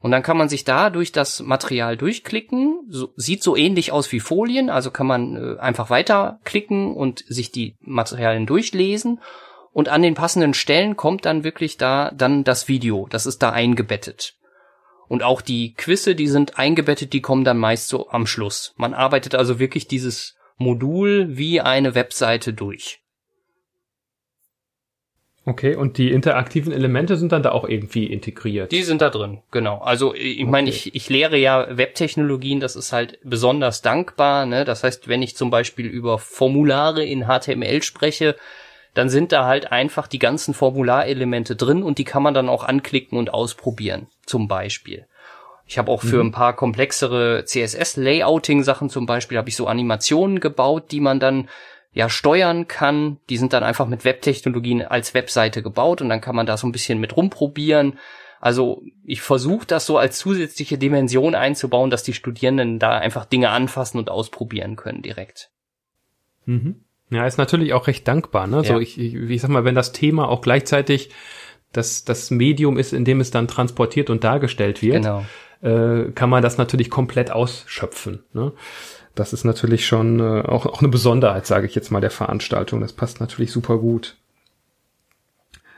Und 0.00 0.12
dann 0.12 0.22
kann 0.22 0.36
man 0.36 0.48
sich 0.48 0.64
da 0.64 0.90
durch 0.90 1.10
das 1.10 1.40
Material 1.40 1.96
durchklicken. 1.96 2.86
So, 2.88 3.12
sieht 3.16 3.42
so 3.42 3.56
ähnlich 3.56 3.90
aus 3.90 4.12
wie 4.12 4.20
Folien, 4.20 4.70
also 4.70 4.90
kann 4.90 5.06
man 5.06 5.36
äh, 5.36 5.58
einfach 5.58 5.90
weiterklicken 5.90 6.94
und 6.94 7.24
sich 7.26 7.50
die 7.50 7.76
Materialien 7.80 8.46
durchlesen. 8.46 9.20
Und 9.72 9.88
an 9.88 10.02
den 10.02 10.14
passenden 10.14 10.54
Stellen 10.54 10.96
kommt 10.96 11.24
dann 11.24 11.44
wirklich 11.44 11.76
da 11.76 12.10
dann 12.14 12.44
das 12.44 12.68
Video. 12.68 13.06
Das 13.10 13.26
ist 13.26 13.42
da 13.42 13.50
eingebettet. 13.50 14.34
Und 15.08 15.22
auch 15.22 15.40
die 15.40 15.74
Quizze, 15.74 16.14
die 16.14 16.28
sind 16.28 16.58
eingebettet, 16.58 17.12
die 17.12 17.22
kommen 17.22 17.44
dann 17.44 17.58
meist 17.58 17.88
so 17.88 18.10
am 18.10 18.26
Schluss. 18.26 18.74
Man 18.76 18.94
arbeitet 18.94 19.34
also 19.34 19.58
wirklich 19.58 19.88
dieses 19.88 20.36
Modul 20.58 21.36
wie 21.36 21.60
eine 21.60 21.94
Webseite 21.94 22.52
durch. 22.52 23.00
Okay, 25.48 25.76
und 25.76 25.96
die 25.96 26.12
interaktiven 26.12 26.74
Elemente 26.74 27.16
sind 27.16 27.32
dann 27.32 27.42
da 27.42 27.52
auch 27.52 27.66
irgendwie 27.66 28.04
integriert? 28.04 28.70
Die 28.70 28.82
sind 28.82 29.00
da 29.00 29.08
drin, 29.08 29.38
genau. 29.50 29.78
Also 29.78 30.14
ich 30.14 30.40
okay. 30.40 30.44
meine, 30.44 30.68
ich, 30.68 30.94
ich 30.94 31.08
lehre 31.08 31.38
ja 31.38 31.66
Webtechnologien, 31.70 32.60
das 32.60 32.76
ist 32.76 32.92
halt 32.92 33.18
besonders 33.24 33.80
dankbar. 33.80 34.44
Ne? 34.44 34.66
Das 34.66 34.84
heißt, 34.84 35.08
wenn 35.08 35.22
ich 35.22 35.36
zum 35.36 35.48
Beispiel 35.48 35.86
über 35.86 36.18
Formulare 36.18 37.02
in 37.02 37.24
HTML 37.28 37.82
spreche, 37.82 38.36
dann 38.92 39.08
sind 39.08 39.32
da 39.32 39.46
halt 39.46 39.72
einfach 39.72 40.06
die 40.06 40.18
ganzen 40.18 40.52
Formularelemente 40.52 41.56
drin 41.56 41.82
und 41.82 41.96
die 41.96 42.04
kann 42.04 42.22
man 42.22 42.34
dann 42.34 42.50
auch 42.50 42.64
anklicken 42.64 43.16
und 43.16 43.32
ausprobieren, 43.32 44.08
zum 44.26 44.48
Beispiel. 44.48 45.06
Ich 45.64 45.78
habe 45.78 45.90
auch 45.90 46.02
für 46.02 46.22
mhm. 46.22 46.28
ein 46.28 46.32
paar 46.32 46.54
komplexere 46.56 47.46
CSS-Layouting-Sachen 47.46 48.90
zum 48.90 49.06
Beispiel 49.06 49.38
habe 49.38 49.48
ich 49.48 49.56
so 49.56 49.66
Animationen 49.66 50.40
gebaut, 50.40 50.90
die 50.90 51.00
man 51.00 51.20
dann 51.20 51.48
ja 51.92 52.08
steuern 52.08 52.68
kann. 52.68 53.18
Die 53.28 53.36
sind 53.36 53.52
dann 53.52 53.64
einfach 53.64 53.86
mit 53.86 54.04
Webtechnologien 54.04 54.82
als 54.82 55.14
Webseite 55.14 55.62
gebaut 55.62 56.00
und 56.00 56.08
dann 56.08 56.20
kann 56.20 56.36
man 56.36 56.46
da 56.46 56.56
so 56.56 56.66
ein 56.66 56.72
bisschen 56.72 57.00
mit 57.00 57.16
rumprobieren. 57.16 57.98
Also 58.40 58.82
ich 59.04 59.20
versuche 59.20 59.66
das 59.66 59.86
so 59.86 59.98
als 59.98 60.18
zusätzliche 60.18 60.78
Dimension 60.78 61.34
einzubauen, 61.34 61.90
dass 61.90 62.04
die 62.04 62.12
Studierenden 62.12 62.78
da 62.78 62.96
einfach 62.98 63.24
Dinge 63.24 63.50
anfassen 63.50 63.98
und 63.98 64.10
ausprobieren 64.10 64.76
können 64.76 65.02
direkt. 65.02 65.50
Mhm. 66.44 66.84
Ja, 67.10 67.26
ist 67.26 67.38
natürlich 67.38 67.72
auch 67.72 67.86
recht 67.86 68.06
dankbar. 68.06 68.46
Ne? 68.46 68.58
Ja. 68.58 68.62
So 68.64 68.80
ich, 68.80 68.98
ich, 68.98 69.14
ich 69.14 69.40
sag 69.40 69.50
mal, 69.50 69.64
wenn 69.64 69.74
das 69.74 69.92
Thema 69.92 70.28
auch 70.28 70.40
gleichzeitig 70.40 71.10
das, 71.72 72.04
das 72.04 72.30
Medium 72.30 72.78
ist, 72.78 72.92
in 72.92 73.04
dem 73.04 73.20
es 73.20 73.30
dann 73.30 73.48
transportiert 73.48 74.10
und 74.10 74.24
dargestellt 74.24 74.82
wird, 74.82 75.02
genau. 75.02 75.24
äh, 75.62 76.12
kann 76.12 76.30
man 76.30 76.42
das 76.42 76.58
natürlich 76.58 76.90
komplett 76.90 77.30
ausschöpfen. 77.30 78.24
Ne? 78.32 78.52
Das 79.18 79.32
ist 79.32 79.42
natürlich 79.42 79.84
schon 79.84 80.20
äh, 80.20 80.42
auch, 80.42 80.64
auch 80.66 80.80
eine 80.80 80.88
Besonderheit, 80.88 81.44
sage 81.44 81.66
ich 81.66 81.74
jetzt 81.74 81.90
mal, 81.90 82.00
der 82.00 82.10
Veranstaltung. 82.12 82.80
Das 82.80 82.92
passt 82.92 83.20
natürlich 83.20 83.50
super 83.50 83.78
gut. 83.78 84.16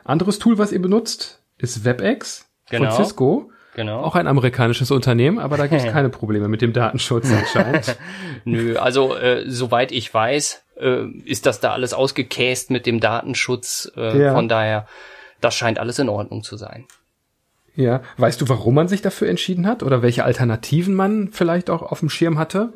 Anderes 0.04 0.38
Tool, 0.38 0.58
was 0.58 0.72
ihr 0.72 0.82
benutzt, 0.82 1.40
ist 1.56 1.84
WebEx 1.84 2.50
genau. 2.68 2.90
von 2.90 3.04
Cisco. 3.04 3.50
Genau. 3.76 4.02
Auch 4.02 4.14
ein 4.14 4.26
amerikanisches 4.26 4.90
Unternehmen, 4.90 5.38
aber 5.38 5.56
da 5.56 5.68
gibt 5.68 5.82
es 5.82 5.90
keine 5.92 6.10
Probleme 6.10 6.48
mit 6.48 6.60
dem 6.60 6.74
Datenschutz 6.74 7.30
anscheinend. 7.30 7.96
Nö, 8.44 8.76
also 8.76 9.16
äh, 9.16 9.44
soweit 9.48 9.90
ich 9.90 10.12
weiß, 10.12 10.62
äh, 10.78 11.06
ist 11.24 11.46
das 11.46 11.60
da 11.60 11.72
alles 11.72 11.94
ausgekäst 11.94 12.70
mit 12.70 12.84
dem 12.84 13.00
Datenschutz. 13.00 13.90
Äh, 13.96 14.20
ja. 14.20 14.34
Von 14.34 14.48
daher, 14.48 14.86
das 15.40 15.54
scheint 15.54 15.78
alles 15.78 15.98
in 15.98 16.10
Ordnung 16.10 16.42
zu 16.42 16.58
sein. 16.58 16.84
Ja, 17.74 18.02
weißt 18.18 18.40
du, 18.40 18.50
warum 18.50 18.74
man 18.74 18.88
sich 18.88 19.00
dafür 19.00 19.30
entschieden 19.30 19.66
hat 19.66 19.82
oder 19.82 20.02
welche 20.02 20.24
Alternativen 20.24 20.92
man 20.92 21.28
vielleicht 21.32 21.70
auch 21.70 21.80
auf 21.80 22.00
dem 22.00 22.10
Schirm 22.10 22.38
hatte? 22.38 22.74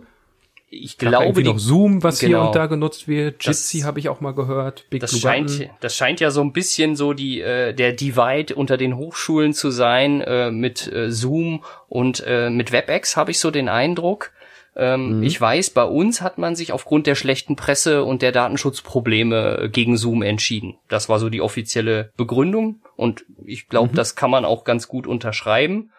Ich 0.68 0.98
glaube 0.98 1.42
die, 1.42 1.48
noch 1.48 1.58
Zoom, 1.58 2.02
was 2.02 2.18
genau, 2.18 2.38
hier 2.38 2.46
und 2.46 2.54
da 2.54 2.66
genutzt 2.66 3.06
wird. 3.06 3.44
Jitsi 3.44 3.80
habe 3.80 4.00
ich 4.00 4.08
auch 4.08 4.20
mal 4.20 4.34
gehört. 4.34 4.86
Big 4.90 5.00
das 5.00 5.18
scheint, 5.18 5.70
das 5.80 5.96
scheint 5.96 6.20
ja 6.20 6.30
so 6.30 6.40
ein 6.40 6.52
bisschen 6.52 6.96
so 6.96 7.12
die 7.12 7.40
äh, 7.40 7.72
der 7.72 7.92
Divide 7.92 8.54
unter 8.54 8.76
den 8.76 8.96
Hochschulen 8.96 9.52
zu 9.52 9.70
sein 9.70 10.20
äh, 10.20 10.50
mit 10.50 10.90
äh, 10.92 11.10
Zoom 11.10 11.64
und 11.88 12.24
äh, 12.26 12.50
mit 12.50 12.72
WebEx 12.72 13.16
habe 13.16 13.30
ich 13.30 13.38
so 13.38 13.50
den 13.50 13.68
Eindruck. 13.68 14.32
Ähm, 14.76 15.18
mhm. 15.18 15.22
Ich 15.22 15.40
weiß, 15.40 15.70
bei 15.70 15.84
uns 15.84 16.20
hat 16.20 16.38
man 16.38 16.56
sich 16.56 16.72
aufgrund 16.72 17.06
der 17.06 17.14
schlechten 17.14 17.54
Presse 17.54 18.02
und 18.04 18.22
der 18.22 18.32
Datenschutzprobleme 18.32 19.58
äh, 19.58 19.68
gegen 19.68 19.96
Zoom 19.96 20.22
entschieden. 20.22 20.76
Das 20.88 21.08
war 21.08 21.20
so 21.20 21.30
die 21.30 21.40
offizielle 21.40 22.10
Begründung 22.16 22.80
und 22.96 23.24
ich 23.44 23.68
glaube, 23.68 23.92
mhm. 23.92 23.96
das 23.96 24.16
kann 24.16 24.30
man 24.30 24.44
auch 24.44 24.64
ganz 24.64 24.88
gut 24.88 25.06
unterschreiben. 25.06 25.90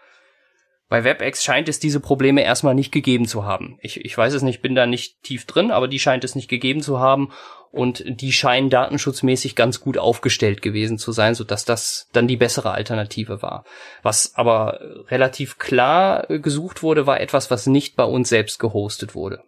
Bei 0.96 1.04
WebEx 1.04 1.44
scheint 1.44 1.68
es 1.68 1.80
diese 1.80 2.00
Probleme 2.00 2.42
erstmal 2.42 2.74
nicht 2.74 2.94
gegeben 2.94 3.28
zu 3.28 3.44
haben. 3.44 3.78
Ich, 3.82 4.06
ich 4.06 4.18
weiß 4.18 4.34
es 4.34 4.44
nicht, 4.44 4.62
bin 4.62 4.76
da 4.76 4.86
nicht 4.86 5.22
tief 5.24 5.44
drin, 5.44 5.70
aber 5.70 5.90
die 5.90 6.00
scheint 6.00 6.24
es 6.24 6.36
nicht 6.36 6.48
gegeben 6.48 6.82
zu 6.82 7.02
haben 7.02 7.34
und 7.70 8.06
die 8.08 8.32
scheinen 8.32 8.70
datenschutzmäßig 8.70 9.58
ganz 9.58 9.82
gut 9.82 9.98
aufgestellt 9.98 10.62
gewesen 10.62 10.98
zu 10.98 11.12
sein, 11.12 11.36
so 11.36 11.44
das 11.44 12.08
dann 12.14 12.30
die 12.30 12.38
bessere 12.38 12.72
Alternative 12.72 13.42
war. 13.42 13.66
Was 14.04 14.36
aber 14.36 14.80
relativ 15.10 15.58
klar 15.58 16.28
gesucht 16.28 16.82
wurde, 16.82 17.06
war 17.06 17.20
etwas, 17.20 17.52
was 17.52 17.68
nicht 17.68 17.98
bei 17.98 18.06
uns 18.06 18.30
selbst 18.30 18.58
gehostet 18.58 19.16
wurde. 19.16 19.44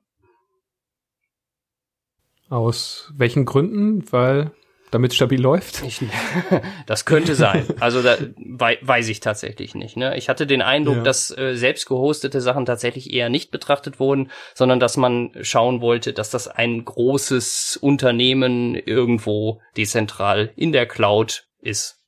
Aus 2.49 3.13
welchen 3.15 3.45
Gründen? 3.45 4.03
Weil 4.11 4.51
damit 4.91 5.13
stabil 5.13 5.41
läuft? 5.41 5.83
Ich, 5.83 6.01
das 6.85 7.05
könnte 7.05 7.35
sein. 7.35 7.65
Also 7.79 8.01
da 8.01 8.17
wei 8.37 8.77
weiß 8.81 9.09
ich 9.09 9.19
tatsächlich 9.19 9.75
nicht. 9.75 9.97
Ne? 9.97 10.17
Ich 10.17 10.29
hatte 10.29 10.47
den 10.47 10.61
Eindruck, 10.61 10.97
ja. 10.97 11.03
dass 11.03 11.35
äh, 11.37 11.55
selbst 11.55 11.87
gehostete 11.87 12.41
Sachen 12.41 12.65
tatsächlich 12.65 13.13
eher 13.13 13.29
nicht 13.29 13.51
betrachtet 13.51 13.99
wurden, 13.99 14.31
sondern 14.53 14.79
dass 14.79 14.97
man 14.97 15.31
schauen 15.41 15.81
wollte, 15.81 16.13
dass 16.13 16.29
das 16.29 16.47
ein 16.47 16.85
großes 16.85 17.77
Unternehmen 17.81 18.75
irgendwo 18.75 19.61
dezentral 19.75 20.51
in 20.55 20.71
der 20.71 20.85
Cloud 20.85 21.47
ist. 21.61 21.99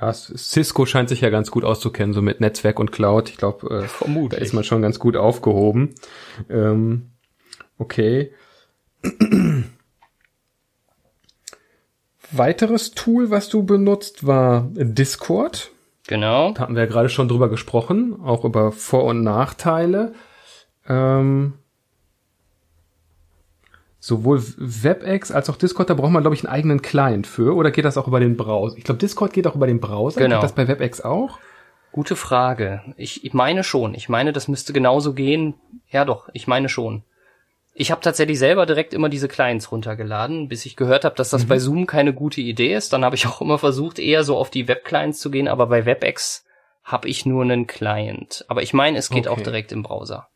Ja, 0.00 0.12
Cisco 0.12 0.84
scheint 0.84 1.08
sich 1.08 1.20
ja 1.20 1.30
ganz 1.30 1.52
gut 1.52 1.64
auszukennen, 1.64 2.12
so 2.12 2.22
mit 2.22 2.40
Netzwerk 2.40 2.80
und 2.80 2.90
Cloud. 2.90 3.28
Ich 3.30 3.36
glaube, 3.36 3.86
äh, 3.86 4.28
da 4.28 4.36
ist 4.36 4.52
man 4.52 4.64
schon 4.64 4.82
ganz 4.82 4.98
gut 4.98 5.16
aufgehoben. 5.16 5.94
Ähm, 6.50 7.12
okay. 7.78 8.32
Weiteres 12.32 12.92
Tool, 12.92 13.30
was 13.30 13.48
du 13.48 13.62
benutzt, 13.62 14.26
war 14.26 14.68
Discord. 14.74 15.70
Genau. 16.06 16.52
Da 16.52 16.62
hatten 16.62 16.74
wir 16.74 16.82
ja 16.82 16.88
gerade 16.88 17.08
schon 17.08 17.28
drüber 17.28 17.48
gesprochen, 17.48 18.20
auch 18.22 18.44
über 18.44 18.72
Vor- 18.72 19.04
und 19.04 19.22
Nachteile. 19.22 20.14
Ähm, 20.88 21.54
sowohl 24.00 24.42
WebEx 24.56 25.30
als 25.30 25.48
auch 25.48 25.56
Discord, 25.56 25.90
da 25.90 25.94
braucht 25.94 26.10
man, 26.10 26.22
glaube 26.22 26.34
ich, 26.34 26.44
einen 26.44 26.52
eigenen 26.52 26.82
Client 26.82 27.26
für. 27.26 27.54
Oder 27.54 27.70
geht 27.70 27.84
das 27.84 27.96
auch 27.96 28.08
über 28.08 28.18
den 28.18 28.36
Browser? 28.36 28.76
Ich 28.76 28.84
glaube, 28.84 28.98
Discord 28.98 29.32
geht 29.32 29.46
auch 29.46 29.54
über 29.54 29.66
den 29.66 29.80
Browser. 29.80 30.20
Genau. 30.20 30.36
Geht 30.36 30.44
das 30.44 30.54
bei 30.54 30.66
WebEx 30.66 31.02
auch? 31.02 31.38
Gute 31.92 32.16
Frage. 32.16 32.82
Ich, 32.96 33.24
ich 33.24 33.34
meine 33.34 33.62
schon. 33.62 33.94
Ich 33.94 34.08
meine, 34.08 34.32
das 34.32 34.48
müsste 34.48 34.72
genauso 34.72 35.12
gehen. 35.12 35.54
Ja, 35.88 36.04
doch. 36.04 36.30
Ich 36.32 36.46
meine 36.46 36.68
schon. 36.68 37.04
Ich 37.74 37.90
habe 37.90 38.02
tatsächlich 38.02 38.38
selber 38.38 38.66
direkt 38.66 38.92
immer 38.92 39.08
diese 39.08 39.28
Clients 39.28 39.72
runtergeladen, 39.72 40.48
bis 40.48 40.66
ich 40.66 40.76
gehört 40.76 41.04
habe, 41.04 41.14
dass 41.14 41.30
das 41.30 41.44
mhm. 41.44 41.48
bei 41.48 41.58
Zoom 41.58 41.86
keine 41.86 42.12
gute 42.12 42.40
Idee 42.40 42.74
ist. 42.74 42.92
Dann 42.92 43.04
habe 43.04 43.16
ich 43.16 43.26
auch 43.26 43.40
immer 43.40 43.58
versucht, 43.58 43.98
eher 43.98 44.24
so 44.24 44.36
auf 44.36 44.50
die 44.50 44.68
Web-Clients 44.68 45.20
zu 45.20 45.30
gehen, 45.30 45.48
aber 45.48 45.66
bei 45.66 45.86
WebEx 45.86 46.44
habe 46.84 47.08
ich 47.08 47.24
nur 47.24 47.42
einen 47.42 47.66
Client. 47.66 48.44
Aber 48.48 48.62
ich 48.62 48.74
meine, 48.74 48.98
es 48.98 49.08
geht 49.08 49.26
okay. 49.26 49.40
auch 49.40 49.42
direkt 49.42 49.72
im 49.72 49.82
Browser. 49.82 50.28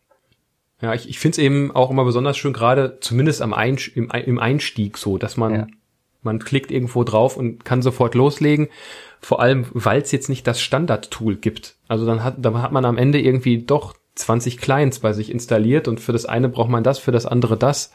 Ja, 0.80 0.94
ich, 0.94 1.08
ich 1.08 1.18
finde 1.18 1.34
es 1.34 1.38
eben 1.38 1.74
auch 1.74 1.90
immer 1.90 2.04
besonders 2.04 2.36
schön, 2.36 2.52
gerade 2.52 2.98
zumindest 3.00 3.42
am 3.42 3.54
Einsch 3.54 3.88
im, 3.88 4.10
im 4.10 4.38
Einstieg 4.38 4.98
so, 4.98 5.18
dass 5.18 5.36
man, 5.36 5.54
ja. 5.54 5.66
man 6.22 6.38
klickt 6.38 6.70
irgendwo 6.70 7.02
drauf 7.04 7.36
und 7.36 7.64
kann 7.64 7.82
sofort 7.82 8.14
loslegen. 8.14 8.68
Vor 9.20 9.40
allem, 9.40 9.66
weil 9.72 10.02
es 10.02 10.12
jetzt 10.12 10.28
nicht 10.28 10.46
das 10.46 10.60
Standard-Tool 10.60 11.36
gibt. 11.36 11.76
Also 11.88 12.06
dann 12.06 12.22
hat, 12.22 12.36
dann 12.38 12.62
hat 12.62 12.72
man 12.72 12.84
am 12.84 12.98
Ende 12.98 13.20
irgendwie 13.20 13.62
doch 13.62 13.94
20 14.16 14.58
Clients 14.58 14.98
bei 14.98 15.12
sich 15.12 15.30
installiert 15.30 15.88
und 15.88 16.00
für 16.00 16.12
das 16.12 16.26
eine 16.26 16.48
braucht 16.48 16.70
man 16.70 16.82
das, 16.82 16.98
für 16.98 17.12
das 17.12 17.26
andere 17.26 17.56
das. 17.56 17.92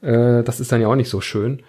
Äh, 0.00 0.42
das 0.42 0.60
ist 0.60 0.72
dann 0.72 0.80
ja 0.80 0.88
auch 0.88 0.96
nicht 0.96 1.10
so 1.10 1.20
schön. 1.20 1.62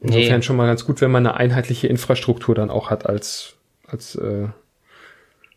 Insofern 0.00 0.36
nee. 0.36 0.42
schon 0.42 0.56
mal 0.56 0.66
ganz 0.66 0.86
gut, 0.86 1.00
wenn 1.00 1.10
man 1.10 1.26
eine 1.26 1.36
einheitliche 1.36 1.86
Infrastruktur 1.86 2.54
dann 2.54 2.70
auch 2.70 2.88
hat 2.88 3.06
als 3.06 3.56
als 3.86 4.14
äh, 4.14 4.48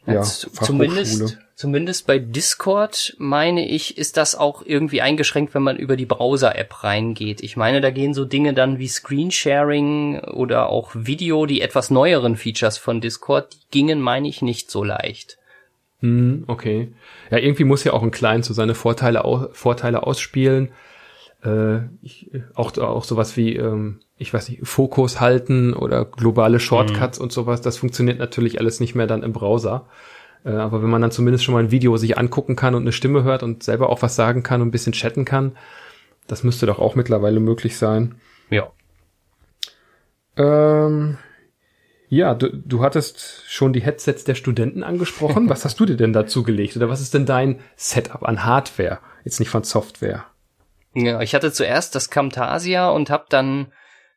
ja, 0.05 0.21
zumindest 0.21 1.37
zumindest 1.55 2.07
bei 2.07 2.19
Discord 2.19 3.15
meine 3.19 3.65
ich 3.65 3.97
ist 3.97 4.17
das 4.17 4.35
auch 4.35 4.63
irgendwie 4.65 5.01
eingeschränkt, 5.01 5.53
wenn 5.53 5.63
man 5.63 5.77
über 5.77 5.95
die 5.95 6.05
Browser 6.05 6.57
App 6.57 6.83
reingeht. 6.83 7.41
Ich 7.41 7.55
meine, 7.55 7.79
da 7.79 7.89
gehen 7.89 8.13
so 8.13 8.25
Dinge 8.25 8.53
dann 8.53 8.79
wie 8.79 8.87
Screensharing 8.89 10.19
oder 10.19 10.67
auch 10.67 10.91
Video, 10.93 11.45
die 11.45 11.61
etwas 11.61 11.89
neueren 11.89 12.35
Features 12.35 12.77
von 12.77 12.99
Discord, 12.99 13.53
die 13.53 13.59
gingen 13.71 14.01
meine 14.01 14.27
ich 14.27 14.41
nicht 14.41 14.69
so 14.69 14.83
leicht. 14.83 15.37
Hm, 16.03 16.43
okay. 16.47 16.89
Ja, 17.31 17.37
irgendwie 17.37 17.63
muss 17.63 17.85
ja 17.85 17.93
auch 17.93 18.03
ein 18.03 18.11
Client 18.11 18.43
so 18.43 18.53
seine 18.53 18.75
Vorteile, 18.75 19.23
au 19.23 19.47
Vorteile 19.53 20.03
ausspielen. 20.03 20.73
Äh, 21.45 21.77
ich, 22.01 22.29
auch, 22.55 22.77
auch 22.77 23.05
sowas 23.05 23.37
wie, 23.37 23.55
ähm, 23.55 24.01
ich 24.17 24.33
weiß 24.33 24.49
nicht, 24.49 24.67
Fokus 24.67 25.21
halten 25.21 25.73
oder 25.73 26.03
globale 26.03 26.59
Shortcuts 26.59 27.19
mhm. 27.19 27.23
und 27.23 27.31
sowas, 27.31 27.61
das 27.61 27.77
funktioniert 27.77 28.19
natürlich 28.19 28.59
alles 28.59 28.81
nicht 28.81 28.95
mehr 28.95 29.07
dann 29.07 29.23
im 29.23 29.31
Browser. 29.31 29.85
Äh, 30.43 30.49
aber 30.49 30.83
wenn 30.83 30.89
man 30.89 31.01
dann 31.01 31.11
zumindest 31.11 31.45
schon 31.45 31.53
mal 31.53 31.63
ein 31.63 31.71
Video 31.71 31.95
sich 31.95 32.17
angucken 32.17 32.57
kann 32.57 32.75
und 32.75 32.81
eine 32.81 32.91
Stimme 32.91 33.23
hört 33.23 33.41
und 33.41 33.63
selber 33.63 33.89
auch 33.89 34.01
was 34.01 34.17
sagen 34.17 34.43
kann 34.43 34.61
und 34.61 34.67
ein 34.67 34.71
bisschen 34.71 34.91
chatten 34.91 35.23
kann, 35.23 35.53
das 36.27 36.43
müsste 36.43 36.65
doch 36.65 36.79
auch 36.79 36.95
mittlerweile 36.95 37.39
möglich 37.39 37.77
sein. 37.77 38.15
Ja. 38.49 38.67
Ähm, 40.35 41.17
ja, 42.15 42.35
du, 42.35 42.49
du 42.49 42.83
hattest 42.83 43.43
schon 43.47 43.73
die 43.73 43.81
Headsets 43.81 44.23
der 44.23 44.35
Studenten 44.35 44.83
angesprochen. 44.83 45.49
Was 45.49 45.65
hast 45.65 45.79
du 45.79 45.85
dir 45.85 45.97
denn 45.97 46.13
dazu 46.13 46.43
gelegt? 46.43 46.77
Oder 46.77 46.89
was 46.89 47.01
ist 47.01 47.13
denn 47.13 47.25
dein 47.25 47.59
Setup 47.75 48.23
an 48.23 48.45
Hardware? 48.45 48.99
Jetzt 49.23 49.39
nicht 49.39 49.49
von 49.49 49.63
Software. 49.63 50.25
Ja, 50.93 51.21
ich 51.21 51.33
hatte 51.33 51.51
zuerst 51.51 51.95
das 51.95 52.09
Camtasia 52.09 52.89
und 52.89 53.09
habe 53.09 53.25
dann 53.29 53.71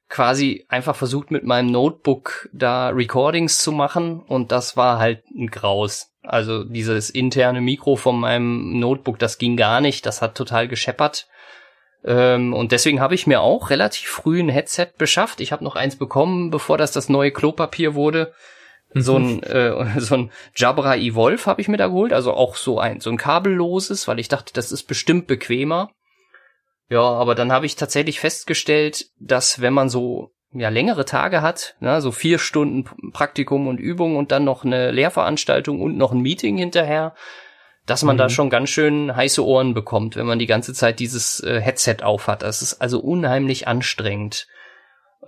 quasi 0.08 0.66
einfach 0.68 0.94
versucht 0.94 1.30
mit 1.30 1.44
meinem 1.44 1.70
Notebook 1.72 2.48
da 2.52 2.90
Recordings 2.90 3.58
zu 3.58 3.72
machen 3.72 4.20
und 4.20 4.52
das 4.52 4.76
war 4.76 4.98
halt 4.98 5.24
ein 5.34 5.48
Graus. 5.48 6.12
Also 6.22 6.64
dieses 6.64 7.08
interne 7.08 7.60
Mikro 7.60 7.96
von 7.96 8.20
meinem 8.20 8.78
Notebook, 8.78 9.18
das 9.18 9.38
ging 9.38 9.56
gar 9.56 9.80
nicht, 9.80 10.06
das 10.06 10.22
hat 10.22 10.36
total 10.36 10.68
gescheppert. 10.68 11.28
Ähm, 12.06 12.54
und 12.54 12.70
deswegen 12.70 13.00
habe 13.00 13.16
ich 13.16 13.26
mir 13.26 13.40
auch 13.40 13.70
relativ 13.70 14.08
früh 14.08 14.40
ein 14.40 14.48
Headset 14.48 14.90
beschafft. 14.96 15.40
Ich 15.40 15.50
habe 15.50 15.64
noch 15.64 15.74
eins 15.74 15.96
bekommen, 15.96 16.50
bevor 16.50 16.78
das 16.78 16.92
das 16.92 17.08
neue 17.08 17.32
Klopapier 17.32 17.94
wurde. 17.94 18.32
Mhm. 18.94 19.00
So 19.00 19.16
ein 19.16 19.42
äh, 19.42 19.74
so 20.00 20.14
ein 20.14 20.30
Jabra 20.54 20.96
Evolve 20.96 21.46
habe 21.46 21.60
ich 21.60 21.68
mir 21.68 21.76
da 21.76 21.88
geholt, 21.88 22.12
also 22.12 22.32
auch 22.32 22.54
so 22.54 22.78
ein 22.78 23.00
so 23.00 23.10
ein 23.10 23.16
kabelloses, 23.16 24.06
weil 24.06 24.20
ich 24.20 24.28
dachte, 24.28 24.52
das 24.54 24.70
ist 24.70 24.84
bestimmt 24.84 25.26
bequemer. 25.26 25.90
Ja, 26.88 27.02
aber 27.02 27.34
dann 27.34 27.50
habe 27.50 27.66
ich 27.66 27.74
tatsächlich 27.74 28.20
festgestellt, 28.20 29.06
dass 29.18 29.60
wenn 29.60 29.72
man 29.72 29.88
so 29.88 30.30
ja 30.52 30.68
längere 30.68 31.04
Tage 31.04 31.42
hat, 31.42 31.74
ne, 31.80 32.00
so 32.00 32.12
vier 32.12 32.38
Stunden 32.38 32.84
Praktikum 33.12 33.66
und 33.66 33.78
Übung 33.78 34.14
und 34.16 34.30
dann 34.30 34.44
noch 34.44 34.64
eine 34.64 34.92
Lehrveranstaltung 34.92 35.80
und 35.80 35.96
noch 35.96 36.12
ein 36.12 36.20
Meeting 36.20 36.56
hinterher, 36.56 37.14
dass 37.86 38.02
man 38.02 38.16
mhm. 38.16 38.18
da 38.18 38.28
schon 38.28 38.50
ganz 38.50 38.68
schön 38.70 39.14
heiße 39.14 39.44
Ohren 39.44 39.72
bekommt, 39.72 40.16
wenn 40.16 40.26
man 40.26 40.38
die 40.38 40.46
ganze 40.46 40.74
Zeit 40.74 40.98
dieses 40.98 41.40
äh, 41.42 41.60
Headset 41.60 41.98
aufhat. 42.02 42.42
Das 42.42 42.62
ist 42.62 42.74
also 42.80 43.00
unheimlich 43.00 43.68
anstrengend. 43.68 44.48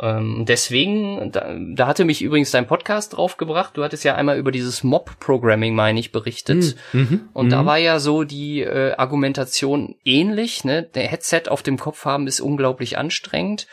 Ähm, 0.00 0.44
deswegen, 0.46 1.32
da, 1.32 1.56
da 1.74 1.86
hatte 1.86 2.04
mich 2.04 2.22
übrigens 2.22 2.50
dein 2.50 2.66
Podcast 2.66 3.16
draufgebracht. 3.16 3.76
Du 3.76 3.82
hattest 3.82 4.04
ja 4.04 4.14
einmal 4.14 4.38
über 4.38 4.52
dieses 4.52 4.84
Mob-Programming, 4.84 5.74
meine 5.74 5.98
ich, 5.98 6.12
berichtet. 6.12 6.76
Mhm. 6.92 7.00
mhm. 7.00 7.28
Und 7.32 7.46
mhm. 7.46 7.50
da 7.50 7.66
war 7.66 7.78
ja 7.78 7.98
so 7.98 8.24
die 8.24 8.60
äh, 8.60 8.94
Argumentation 8.94 9.96
ähnlich. 10.04 10.64
Ne? 10.64 10.82
Der 10.82 11.08
Headset 11.08 11.44
auf 11.48 11.62
dem 11.62 11.78
Kopf 11.78 12.04
haben 12.04 12.26
ist 12.26 12.40
unglaublich 12.40 12.98
anstrengend. 12.98 13.66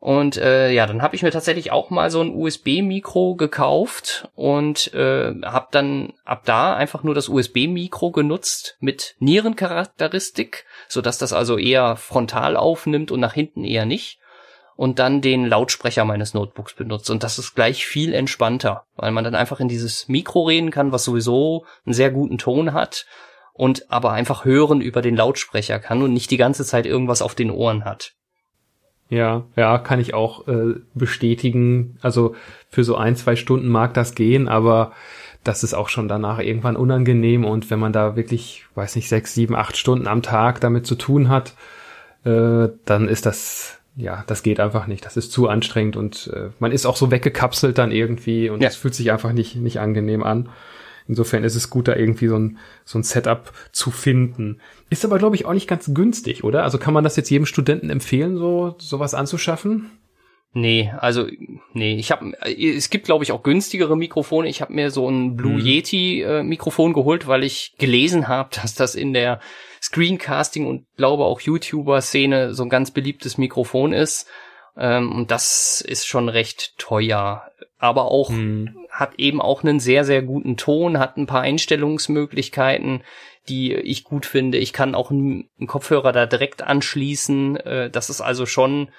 Und 0.00 0.38
äh, 0.38 0.70
ja, 0.72 0.86
dann 0.86 1.02
habe 1.02 1.14
ich 1.14 1.22
mir 1.22 1.30
tatsächlich 1.30 1.72
auch 1.72 1.90
mal 1.90 2.10
so 2.10 2.22
ein 2.22 2.34
USB-Mikro 2.34 3.34
gekauft 3.34 4.30
und 4.34 4.94
äh, 4.94 5.34
habe 5.44 5.68
dann 5.72 6.14
ab 6.24 6.42
da 6.46 6.74
einfach 6.74 7.02
nur 7.02 7.14
das 7.14 7.28
USB-Mikro 7.28 8.10
genutzt 8.10 8.78
mit 8.80 9.14
Nierencharakteristik, 9.18 10.64
so 10.88 11.02
dass 11.02 11.18
das 11.18 11.34
also 11.34 11.58
eher 11.58 11.96
frontal 11.96 12.56
aufnimmt 12.56 13.10
und 13.10 13.20
nach 13.20 13.34
hinten 13.34 13.62
eher 13.62 13.84
nicht. 13.84 14.18
Und 14.74 14.98
dann 14.98 15.20
den 15.20 15.44
Lautsprecher 15.44 16.06
meines 16.06 16.32
Notebooks 16.32 16.72
benutzt. 16.72 17.10
Und 17.10 17.22
das 17.22 17.38
ist 17.38 17.54
gleich 17.54 17.84
viel 17.84 18.14
entspannter, 18.14 18.86
weil 18.96 19.10
man 19.10 19.24
dann 19.24 19.34
einfach 19.34 19.60
in 19.60 19.68
dieses 19.68 20.08
Mikro 20.08 20.44
reden 20.44 20.70
kann, 20.70 20.92
was 20.92 21.04
sowieso 21.04 21.66
einen 21.84 21.92
sehr 21.92 22.10
guten 22.10 22.38
Ton 22.38 22.72
hat 22.72 23.04
und 23.52 23.92
aber 23.92 24.12
einfach 24.12 24.46
hören 24.46 24.80
über 24.80 25.02
den 25.02 25.16
Lautsprecher 25.16 25.78
kann 25.78 26.02
und 26.02 26.14
nicht 26.14 26.30
die 26.30 26.38
ganze 26.38 26.64
Zeit 26.64 26.86
irgendwas 26.86 27.20
auf 27.20 27.34
den 27.34 27.50
Ohren 27.50 27.84
hat. 27.84 28.14
Ja, 29.10 29.44
ja, 29.56 29.78
kann 29.78 29.98
ich 30.00 30.14
auch 30.14 30.46
äh, 30.46 30.74
bestätigen. 30.94 31.98
Also 32.00 32.36
für 32.70 32.84
so 32.84 32.96
ein, 32.96 33.16
zwei 33.16 33.34
Stunden 33.36 33.68
mag 33.68 33.92
das 33.92 34.14
gehen, 34.14 34.48
aber 34.48 34.92
das 35.42 35.64
ist 35.64 35.74
auch 35.74 35.88
schon 35.88 36.06
danach 36.06 36.38
irgendwann 36.38 36.76
unangenehm 36.76 37.44
und 37.44 37.70
wenn 37.70 37.80
man 37.80 37.92
da 37.92 38.14
wirklich, 38.14 38.66
weiß 38.74 38.96
nicht, 38.96 39.08
sechs, 39.08 39.34
sieben, 39.34 39.56
acht 39.56 39.76
Stunden 39.76 40.06
am 40.06 40.22
Tag 40.22 40.60
damit 40.60 40.86
zu 40.86 40.94
tun 40.94 41.28
hat, 41.28 41.54
äh, 42.24 42.68
dann 42.84 43.08
ist 43.08 43.26
das, 43.26 43.80
ja, 43.96 44.22
das 44.28 44.42
geht 44.42 44.60
einfach 44.60 44.86
nicht. 44.86 45.04
Das 45.04 45.16
ist 45.16 45.32
zu 45.32 45.48
anstrengend 45.48 45.96
und 45.96 46.30
äh, 46.34 46.50
man 46.60 46.70
ist 46.70 46.86
auch 46.86 46.96
so 46.96 47.10
weggekapselt 47.10 47.78
dann 47.78 47.90
irgendwie 47.90 48.48
und 48.48 48.62
es 48.62 48.74
ja. 48.74 48.80
fühlt 48.80 48.94
sich 48.94 49.10
einfach 49.10 49.32
nicht, 49.32 49.56
nicht 49.56 49.80
angenehm 49.80 50.22
an. 50.22 50.50
Insofern 51.10 51.42
ist 51.42 51.56
es 51.56 51.70
gut, 51.70 51.88
da 51.88 51.96
irgendwie 51.96 52.28
so 52.28 52.38
ein, 52.38 52.58
so 52.84 52.96
ein 52.96 53.02
Setup 53.02 53.52
zu 53.72 53.90
finden. 53.90 54.60
Ist 54.90 55.04
aber, 55.04 55.18
glaube 55.18 55.34
ich, 55.34 55.44
auch 55.44 55.52
nicht 55.52 55.66
ganz 55.66 55.92
günstig, 55.92 56.44
oder? 56.44 56.62
Also 56.62 56.78
kann 56.78 56.94
man 56.94 57.02
das 57.02 57.16
jetzt 57.16 57.30
jedem 57.30 57.46
Studenten 57.46 57.90
empfehlen, 57.90 58.36
so 58.36 58.76
sowas 58.78 59.12
anzuschaffen? 59.12 59.90
Nee, 60.52 60.92
also 60.96 61.26
nee, 61.72 61.96
ich 61.96 62.12
habe 62.12 62.32
es 62.44 62.90
gibt 62.90 63.06
glaube 63.06 63.24
ich 63.24 63.32
auch 63.32 63.42
günstigere 63.42 63.96
Mikrofone. 63.96 64.48
Ich 64.48 64.60
habe 64.60 64.72
mir 64.72 64.92
so 64.92 65.08
ein 65.10 65.34
Blue 65.34 65.58
hm. 65.58 65.66
Yeti 65.66 66.22
äh, 66.22 66.44
Mikrofon 66.44 66.92
geholt, 66.92 67.26
weil 67.26 67.42
ich 67.42 67.74
gelesen 67.78 68.28
habe, 68.28 68.50
dass 68.62 68.76
das 68.76 68.94
in 68.94 69.12
der 69.12 69.40
Screencasting 69.82 70.64
und 70.64 70.86
glaube 70.96 71.24
auch 71.24 71.40
YouTuber 71.40 72.00
Szene 72.02 72.54
so 72.54 72.62
ein 72.62 72.68
ganz 72.68 72.92
beliebtes 72.92 73.36
Mikrofon 73.36 73.92
ist. 73.92 74.28
Ähm, 74.76 75.10
und 75.10 75.32
das 75.32 75.80
ist 75.80 76.06
schon 76.06 76.28
recht 76.28 76.78
teuer, 76.78 77.50
aber 77.78 78.04
auch 78.04 78.30
hm 78.30 78.79
hat 78.90 79.14
eben 79.18 79.40
auch 79.40 79.62
einen 79.62 79.80
sehr, 79.80 80.04
sehr 80.04 80.22
guten 80.22 80.56
Ton, 80.56 80.98
hat 80.98 81.16
ein 81.16 81.26
paar 81.26 81.42
Einstellungsmöglichkeiten, 81.42 83.02
die 83.48 83.74
ich 83.74 84.04
gut 84.04 84.26
finde. 84.26 84.58
Ich 84.58 84.72
kann 84.72 84.94
auch 84.94 85.10
einen, 85.10 85.48
Kopfhörer 85.66 86.12
da 86.12 86.26
direkt 86.26 86.62
anschließen. 86.62 87.56
Äh, 87.56 87.90
das 87.90 88.10
ist 88.10 88.20
also 88.20 88.46
schon 88.46 88.90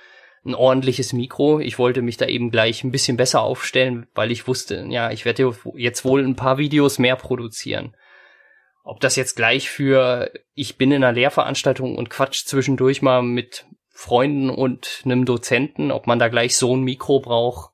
ein 0.43 0.55
ordentliches 0.55 1.13
Mikro. 1.13 1.59
Ich 1.59 1.77
wollte 1.77 2.01
mich 2.01 2.17
da 2.17 2.25
eben 2.25 2.49
gleich 2.49 2.83
ein 2.83 2.91
bisschen 2.91 3.17
besser 3.17 3.41
aufstellen, 3.41 4.07
weil 4.15 4.31
ich 4.31 4.47
wusste, 4.47 4.85
ja, 4.89 5.11
ich 5.11 5.25
werde 5.25 5.55
jetzt 5.75 6.03
wohl 6.03 6.23
ein 6.23 6.35
paar 6.35 6.57
Videos 6.57 6.97
mehr 6.97 7.15
produzieren. 7.15 7.95
Ob 8.83 8.99
das 8.99 9.15
jetzt 9.15 9.35
gleich 9.35 9.69
für 9.69 10.31
ich 10.55 10.77
bin 10.77 10.91
in 10.91 11.03
einer 11.03 11.13
Lehrveranstaltung 11.13 11.95
und 11.95 12.09
quatsch 12.09 12.45
zwischendurch 12.45 13.03
mal 13.03 13.21
mit 13.21 13.65
Freunden 13.89 14.49
und 14.49 15.01
einem 15.05 15.25
Dozenten, 15.25 15.91
ob 15.91 16.07
man 16.07 16.17
da 16.17 16.29
gleich 16.29 16.57
so 16.57 16.75
ein 16.75 16.81
Mikro 16.81 17.19
braucht, 17.19 17.71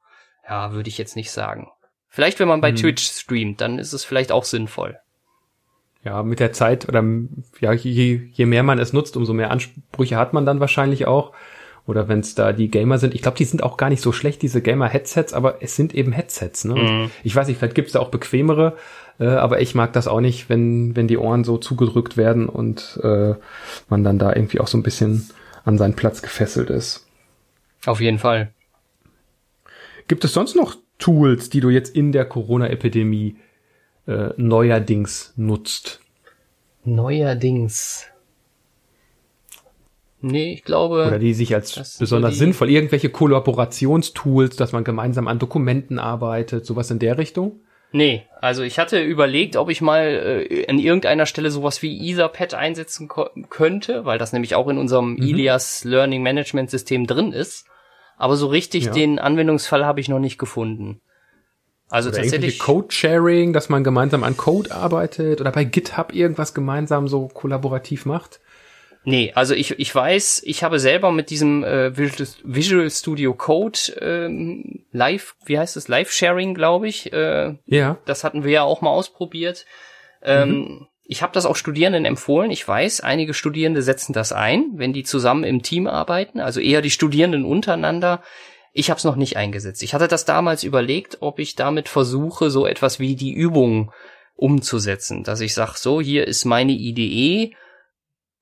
ja, 0.47 0.73
würde 0.73 0.89
ich 0.89 0.97
jetzt 0.97 1.15
nicht 1.15 1.31
sagen. 1.31 1.69
Vielleicht, 2.17 2.39
wenn 2.39 2.47
man 2.47 2.61
bei 2.61 2.69
hm. 2.69 2.77
Twitch 2.77 3.03
streamt, 3.11 3.61
dann 3.61 3.77
ist 3.77 3.93
es 3.93 4.03
vielleicht 4.03 4.31
auch 4.31 4.43
sinnvoll. 4.43 4.97
Ja, 6.03 6.23
mit 6.23 6.39
der 6.39 6.51
Zeit 6.51 6.89
oder 6.89 7.03
ja, 7.59 7.73
je, 7.73 8.21
je 8.33 8.45
mehr 8.47 8.63
man 8.63 8.79
es 8.79 8.91
nutzt, 8.91 9.15
umso 9.15 9.33
mehr 9.33 9.51
Ansprüche 9.51 10.17
hat 10.17 10.33
man 10.33 10.43
dann 10.43 10.59
wahrscheinlich 10.59 11.05
auch. 11.05 11.33
Oder 11.85 12.07
wenn 12.07 12.21
es 12.21 12.33
da 12.33 12.53
die 12.53 12.71
Gamer 12.71 12.97
sind, 12.97 13.13
ich 13.13 13.21
glaube, 13.21 13.37
die 13.37 13.45
sind 13.45 13.61
auch 13.61 13.77
gar 13.77 13.91
nicht 13.91 14.01
so 14.01 14.11
schlecht, 14.11 14.41
diese 14.41 14.63
Gamer-Headsets, 14.63 15.35
aber 15.35 15.61
es 15.61 15.75
sind 15.75 15.93
eben 15.93 16.11
Headsets. 16.11 16.65
Ne? 16.65 16.73
Mhm. 16.73 17.11
Ich 17.23 17.35
weiß 17.35 17.47
nicht, 17.47 17.59
vielleicht 17.59 17.75
gibt 17.75 17.89
es 17.89 17.93
da 17.93 17.99
auch 17.99 18.09
bequemere, 18.09 18.77
äh, 19.19 19.27
aber 19.27 19.61
ich 19.61 19.75
mag 19.75 19.93
das 19.93 20.07
auch 20.07 20.19
nicht, 20.19 20.49
wenn, 20.49 20.95
wenn 20.95 21.07
die 21.07 21.19
Ohren 21.19 21.43
so 21.43 21.59
zugedrückt 21.59 22.17
werden 22.17 22.49
und 22.49 22.99
äh, 23.03 23.35
man 23.89 24.03
dann 24.03 24.17
da 24.17 24.33
irgendwie 24.33 24.59
auch 24.59 24.67
so 24.67 24.79
ein 24.79 24.83
bisschen 24.83 25.29
an 25.65 25.77
seinen 25.77 25.93
Platz 25.93 26.23
gefesselt 26.23 26.71
ist. 26.71 27.05
Auf 27.85 28.01
jeden 28.01 28.17
Fall. 28.17 28.51
Gibt 30.07 30.25
es 30.25 30.33
sonst 30.33 30.55
noch 30.55 30.77
Tools, 30.99 31.49
die 31.49 31.59
du 31.59 31.69
jetzt 31.69 31.95
in 31.95 32.11
der 32.11 32.25
Corona-Epidemie 32.25 33.37
äh, 34.07 34.29
neuerdings 34.37 35.33
nutzt? 35.35 36.01
Neuerdings. 36.83 38.05
Nee, 40.21 40.53
ich 40.53 40.63
glaube. 40.63 41.05
Oder 41.07 41.19
die 41.19 41.33
sich 41.33 41.53
als 41.53 41.97
besonders 41.99 42.37
sinnvoll, 42.37 42.69
irgendwelche 42.69 43.09
Kollaborationstools, 43.09 44.55
dass 44.55 44.71
man 44.71 44.83
gemeinsam 44.83 45.27
an 45.27 45.37
Dokumenten 45.39 45.99
arbeitet, 45.99 46.65
sowas 46.65 46.89
in 46.89 46.99
der 46.99 47.17
Richtung? 47.17 47.59
Nee, 47.91 48.23
also 48.41 48.63
ich 48.63 48.79
hatte 48.79 49.01
überlegt, 49.01 49.55
ob 49.55 49.69
ich 49.69 49.79
mal 49.79 50.47
äh, 50.49 50.67
an 50.67 50.79
irgendeiner 50.79 51.25
Stelle 51.25 51.51
sowas 51.51 51.81
wie 51.81 52.11
Etherpad 52.11 52.53
einsetzen 52.53 53.07
könnte, 53.49 54.05
weil 54.05 54.17
das 54.17 54.33
nämlich 54.33 54.55
auch 54.55 54.67
in 54.67 54.77
unserem 54.77 55.11
mhm. 55.11 55.23
Ilias 55.23 55.83
Learning 55.83 56.21
Management 56.21 56.69
System 56.69 57.07
drin 57.07 57.31
ist. 57.31 57.66
Aber 58.17 58.35
so 58.35 58.47
richtig 58.47 58.85
ja. 58.85 58.91
den 58.91 59.19
Anwendungsfall 59.19 59.85
habe 59.85 59.99
ich 59.99 60.09
noch 60.09 60.19
nicht 60.19 60.37
gefunden. 60.37 61.01
Also 61.89 62.09
oder 62.09 62.17
tatsächlich 62.17 62.59
Code-Sharing, 62.59 63.53
dass 63.53 63.69
man 63.69 63.83
gemeinsam 63.83 64.23
an 64.23 64.35
Code 64.35 64.73
arbeitet 64.73 65.39
oder 65.39 65.51
bei 65.51 65.63
GitHub 65.63 66.13
irgendwas 66.13 66.53
gemeinsam 66.53 67.07
so 67.07 67.27
kollaborativ 67.27 68.05
macht. 68.05 68.41
Nee, 69.05 69.31
also 69.35 69.53
ich, 69.53 69.79
ich 69.79 69.95
weiß, 69.95 70.41
ich 70.43 70.63
habe 70.63 70.79
selber 70.79 71.13
mit 71.13 71.29
diesem 71.29 71.63
äh, 71.63 71.95
Visual, 71.95 72.89
Studio 72.89 73.33
Code 73.33 73.79
ähm, 74.01 74.83
Live, 74.91 75.35
wie 75.45 75.57
heißt 75.57 75.77
es, 75.77 75.87
Live-Sharing, 75.87 76.53
glaube 76.53 76.89
ich. 76.89 77.13
Äh, 77.13 77.55
ja. 77.67 77.97
Das 78.03 78.25
hatten 78.25 78.43
wir 78.43 78.51
ja 78.51 78.63
auch 78.63 78.81
mal 78.81 78.89
ausprobiert. 78.89 79.65
Ähm, 80.21 80.49
mhm. 80.49 80.87
Ich 81.09 81.21
habe 81.21 81.31
das 81.31 81.45
auch 81.45 81.55
Studierenden 81.55 82.03
empfohlen. 82.03 82.51
Ich 82.51 82.67
weiß, 82.67 82.99
einige 82.99 83.33
Studierende 83.33 83.81
setzen 83.81 84.11
das 84.11 84.33
ein, 84.33 84.71
wenn 84.73 84.91
die 84.91 85.03
zusammen 85.03 85.45
im 85.45 85.63
Team 85.63 85.87
arbeiten, 85.87 86.41
also 86.41 86.59
eher 86.59 86.81
die 86.81 86.89
Studierenden 86.89 87.45
untereinander. 87.45 88.21
Ich 88.73 88.89
habe 88.89 88.97
es 88.97 89.05
noch 89.05 89.15
nicht 89.15 89.37
eingesetzt. 89.37 89.81
Ich 89.83 89.93
hatte 89.93 90.09
das 90.09 90.25
damals 90.25 90.63
überlegt, 90.63 91.19
ob 91.21 91.39
ich 91.39 91.55
damit 91.55 91.87
versuche, 91.87 92.49
so 92.49 92.67
etwas 92.67 92.99
wie 92.99 93.15
die 93.15 93.31
Übung 93.31 93.93
umzusetzen, 94.35 95.23
dass 95.23 95.39
ich 95.39 95.53
sage, 95.53 95.73
so, 95.77 96.01
hier 96.01 96.27
ist 96.27 96.43
meine 96.43 96.73
Idee, 96.73 97.55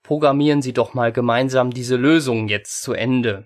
programmieren 0.02 0.64
Sie 0.64 0.74
doch 0.74 0.96
mal 0.96 1.12
gemeinsam 1.12 1.72
diese 1.72 1.96
Lösung 1.96 2.48
jetzt 2.48 2.82
zu 2.82 2.94
Ende. 2.94 3.46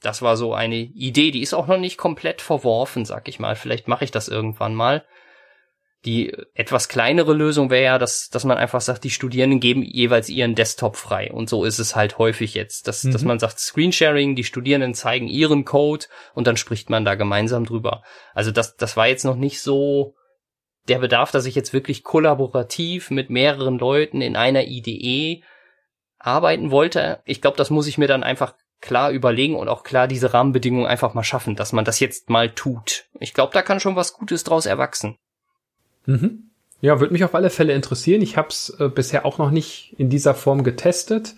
Das 0.00 0.22
war 0.22 0.36
so 0.36 0.54
eine 0.54 0.76
Idee, 0.76 1.30
die 1.30 1.42
ist 1.42 1.54
auch 1.54 1.66
noch 1.66 1.78
nicht 1.78 1.98
komplett 1.98 2.40
verworfen, 2.40 3.04
sag 3.04 3.28
ich 3.28 3.38
mal. 3.38 3.54
Vielleicht 3.54 3.86
mache 3.86 4.04
ich 4.04 4.10
das 4.10 4.28
irgendwann 4.28 4.74
mal. 4.74 5.04
Die 6.06 6.32
etwas 6.54 6.88
kleinere 6.88 7.34
Lösung 7.34 7.68
wäre 7.68 7.84
ja, 7.84 7.98
dass, 7.98 8.30
dass 8.30 8.44
man 8.44 8.58
einfach 8.58 8.80
sagt, 8.80 9.02
die 9.02 9.10
Studierenden 9.10 9.58
geben 9.58 9.82
jeweils 9.82 10.28
ihren 10.28 10.54
Desktop 10.54 10.96
frei. 10.96 11.32
Und 11.32 11.50
so 11.50 11.64
ist 11.64 11.80
es 11.80 11.96
halt 11.96 12.18
häufig 12.18 12.54
jetzt, 12.54 12.86
dass, 12.86 13.02
mhm. 13.02 13.10
dass 13.10 13.24
man 13.24 13.40
sagt, 13.40 13.58
Screensharing, 13.58 14.36
die 14.36 14.44
Studierenden 14.44 14.94
zeigen 14.94 15.26
ihren 15.26 15.64
Code 15.64 16.06
und 16.32 16.46
dann 16.46 16.56
spricht 16.56 16.90
man 16.90 17.04
da 17.04 17.16
gemeinsam 17.16 17.66
drüber. 17.66 18.04
Also 18.34 18.52
das, 18.52 18.76
das 18.76 18.96
war 18.96 19.08
jetzt 19.08 19.24
noch 19.24 19.34
nicht 19.34 19.60
so 19.60 20.14
der 20.86 21.00
Bedarf, 21.00 21.32
dass 21.32 21.46
ich 21.46 21.56
jetzt 21.56 21.72
wirklich 21.72 22.04
kollaborativ 22.04 23.10
mit 23.10 23.28
mehreren 23.28 23.76
Leuten 23.76 24.20
in 24.20 24.36
einer 24.36 24.64
IDE 24.64 25.42
arbeiten 26.18 26.70
wollte. 26.70 27.20
Ich 27.24 27.40
glaube, 27.40 27.56
das 27.56 27.70
muss 27.70 27.88
ich 27.88 27.98
mir 27.98 28.08
dann 28.08 28.22
einfach 28.22 28.54
klar 28.80 29.10
überlegen 29.10 29.56
und 29.56 29.68
auch 29.68 29.82
klar 29.82 30.06
diese 30.06 30.32
Rahmenbedingungen 30.32 30.86
einfach 30.86 31.14
mal 31.14 31.24
schaffen, 31.24 31.56
dass 31.56 31.72
man 31.72 31.84
das 31.84 31.98
jetzt 31.98 32.30
mal 32.30 32.50
tut. 32.50 33.06
Ich 33.18 33.34
glaube, 33.34 33.52
da 33.52 33.62
kann 33.62 33.80
schon 33.80 33.96
was 33.96 34.12
Gutes 34.12 34.44
draus 34.44 34.66
erwachsen. 34.66 35.18
Mhm. 36.06 36.46
Ja, 36.82 37.00
würde 37.00 37.14
mich 37.14 37.24
auf 37.24 37.34
alle 37.34 37.48
Fälle 37.48 37.72
interessieren. 37.72 38.20
Ich 38.20 38.36
habe 38.36 38.48
es 38.48 38.70
äh, 38.78 38.88
bisher 38.88 39.24
auch 39.24 39.38
noch 39.38 39.50
nicht 39.50 39.94
in 39.96 40.10
dieser 40.10 40.34
Form 40.34 40.62
getestet. 40.62 41.34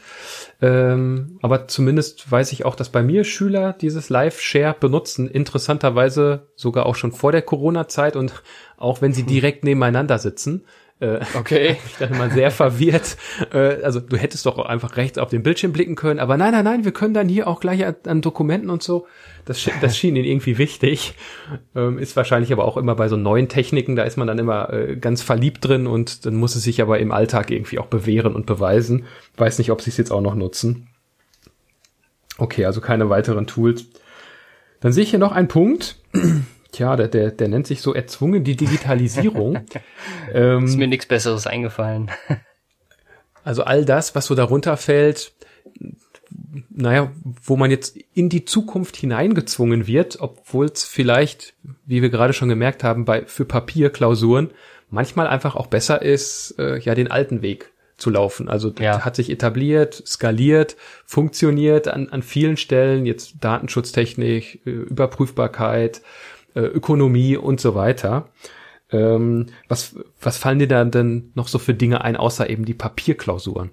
Ähm, 0.61 1.39
aber 1.43 1.69
zumindest 1.69 2.31
weiß 2.31 2.53
ich 2.53 2.64
auch, 2.64 2.75
dass 2.75 2.89
bei 2.89 3.05
mir 3.05 3.23
Schüler 3.23 3.73
dieses 3.73 4.11
Live-Share 4.11 4.75
benutzen. 4.79 5.29
Interessanterweise 5.29 6.49
sogar 6.57 6.87
auch 6.87 6.97
schon 6.97 7.12
vor 7.12 7.31
der 7.31 7.43
Corona-Zeit 7.43 8.16
und 8.16 8.43
auch 8.77 9.01
wenn 9.01 9.12
sie 9.12 9.23
hm. 9.23 9.29
direkt 9.29 9.64
nebeneinander 9.64 10.19
sitzen. 10.19 10.64
Äh, 11.01 11.21
okay. 11.35 11.77
ich 11.87 11.97
dann 11.99 12.13
immer 12.13 12.31
sehr 12.31 12.51
verwirrt. 12.51 13.17
Äh, 13.53 13.83
also 13.83 14.01
du 14.01 14.17
hättest 14.17 14.47
doch 14.47 14.59
auch 14.59 14.67
einfach 14.67 14.97
rechts 14.97 15.19
auf 15.19 15.31
den 15.31 15.43
Bildschirm 15.43 15.73
blicken 15.73 15.95
können, 15.95 16.19
aber 16.19 16.37
nein, 16.37 16.53
nein, 16.53 16.65
nein, 16.65 16.85
wir 16.85 16.93
können 16.93 17.15
dann 17.15 17.29
hier 17.29 17.47
auch 17.47 17.61
gleich 17.61 17.85
an, 17.85 17.97
an 18.07 18.21
Dokumenten 18.21 18.71
und 18.71 18.83
so. 18.83 19.07
Das, 19.45 19.69
das 19.81 19.97
schien 19.97 20.17
ihnen 20.17 20.25
irgendwie 20.25 20.59
wichtig. 20.59 21.15
Ähm, 21.75 21.99
ist 21.99 22.17
wahrscheinlich 22.17 22.53
aber 22.53 22.65
auch 22.65 22.77
immer 22.77 22.95
bei 22.95 23.09
so 23.09 23.17
neuen 23.17 23.49
Techniken, 23.49 23.97
da 23.97 24.03
ist 24.03 24.17
man 24.17 24.27
dann 24.27 24.39
immer 24.39 24.73
äh, 24.73 24.97
ganz 24.97 25.23
verliebt 25.23 25.65
drin 25.67 25.87
und 25.87 26.27
dann 26.27 26.35
muss 26.35 26.55
es 26.55 26.65
sich 26.65 26.83
aber 26.83 26.99
im 26.99 27.13
Alltag 27.13 27.51
irgendwie 27.51 27.79
auch 27.79 27.87
bewähren 27.87 28.35
und 28.35 28.47
beweisen. 28.47 29.07
Weiß 29.37 29.59
nicht, 29.59 29.71
ob 29.71 29.83
sie 29.83 29.91
es 29.91 29.97
jetzt 29.97 30.11
auch 30.11 30.21
noch 30.21 30.35
nutzen. 30.35 30.89
Okay, 32.39 32.67
also 32.67 32.81
keine 32.81 33.09
weiteren 33.09 33.47
Tools. 33.47 33.87
Dann 34.81 34.93
sehe 34.93 35.03
ich 35.03 35.11
hier 35.11 35.19
noch 35.19 35.33
einen 35.33 35.49
Punkt. 35.49 35.97
Tja, 36.73 36.97
der, 36.97 37.09
der, 37.09 37.31
der 37.31 37.49
nennt 37.49 37.66
sich 37.66 37.81
so 37.81 37.95
erzwungen 37.95 38.45
die 38.45 38.57
Digitalisierung. 38.57 39.61
ähm, 40.33 40.64
ist 40.64 40.77
mir 40.77 40.89
nichts 40.89 41.07
Besseres 41.07 41.47
eingefallen. 41.47 42.11
also 43.45 43.64
all 43.64 43.85
das, 43.85 44.14
was 44.14 44.27
so 44.27 44.35
darunter 44.35 44.77
fällt, 44.77 45.33
naja, 46.71 47.11
wo 47.43 47.57
man 47.57 47.71
jetzt 47.71 47.97
in 48.14 48.29
die 48.29 48.45
Zukunft 48.45 48.97
hineingezwungen 48.97 49.87
wird, 49.87 50.21
obwohl 50.21 50.66
es 50.66 50.85
vielleicht, 50.85 51.55
wie 51.87 52.03
wir 52.03 52.11
gerade 52.11 52.33
schon 52.33 52.49
gemerkt 52.49 52.85
haben, 52.85 53.05
bei 53.05 53.25
für 53.27 53.45
Papierklausuren 53.45 54.51
manchmal 54.91 55.27
einfach 55.27 55.57
auch 55.57 55.66
besser 55.66 56.03
ist, 56.03 56.55
äh, 56.59 56.79
ja 56.79 56.95
den 56.95 57.11
alten 57.11 57.43
Weg 57.43 57.73
zu 57.97 58.11
laufen. 58.11 58.49
Also 58.49 58.73
ja. 58.79 59.05
hat 59.05 59.16
sich 59.16 59.29
etabliert, 59.29 60.03
skaliert, 60.07 60.77
funktioniert 61.05 61.89
an, 61.89 62.09
an 62.11 62.23
vielen 62.23 62.57
Stellen, 62.57 63.07
jetzt 63.07 63.37
Datenschutztechnik, 63.41 64.66
äh, 64.66 64.71
Überprüfbarkeit, 64.71 66.03
äh, 66.59 66.63
Ökonomie 66.63 67.37
und 67.37 67.61
so 67.61 67.75
weiter. 67.75 68.29
Ähm, 68.91 69.47
was, 69.69 69.97
was 70.21 70.39
fallen 70.39 70.59
dir 70.59 70.67
da 70.67 70.85
denn 70.85 71.31
noch 71.35 71.47
so 71.47 71.59
für 71.59 71.75
Dinge 71.75 72.03
ein, 72.03 72.17
außer 72.17 72.51
eben 72.51 72.65
die 72.65 72.75
Papierklausuren? 72.75 73.71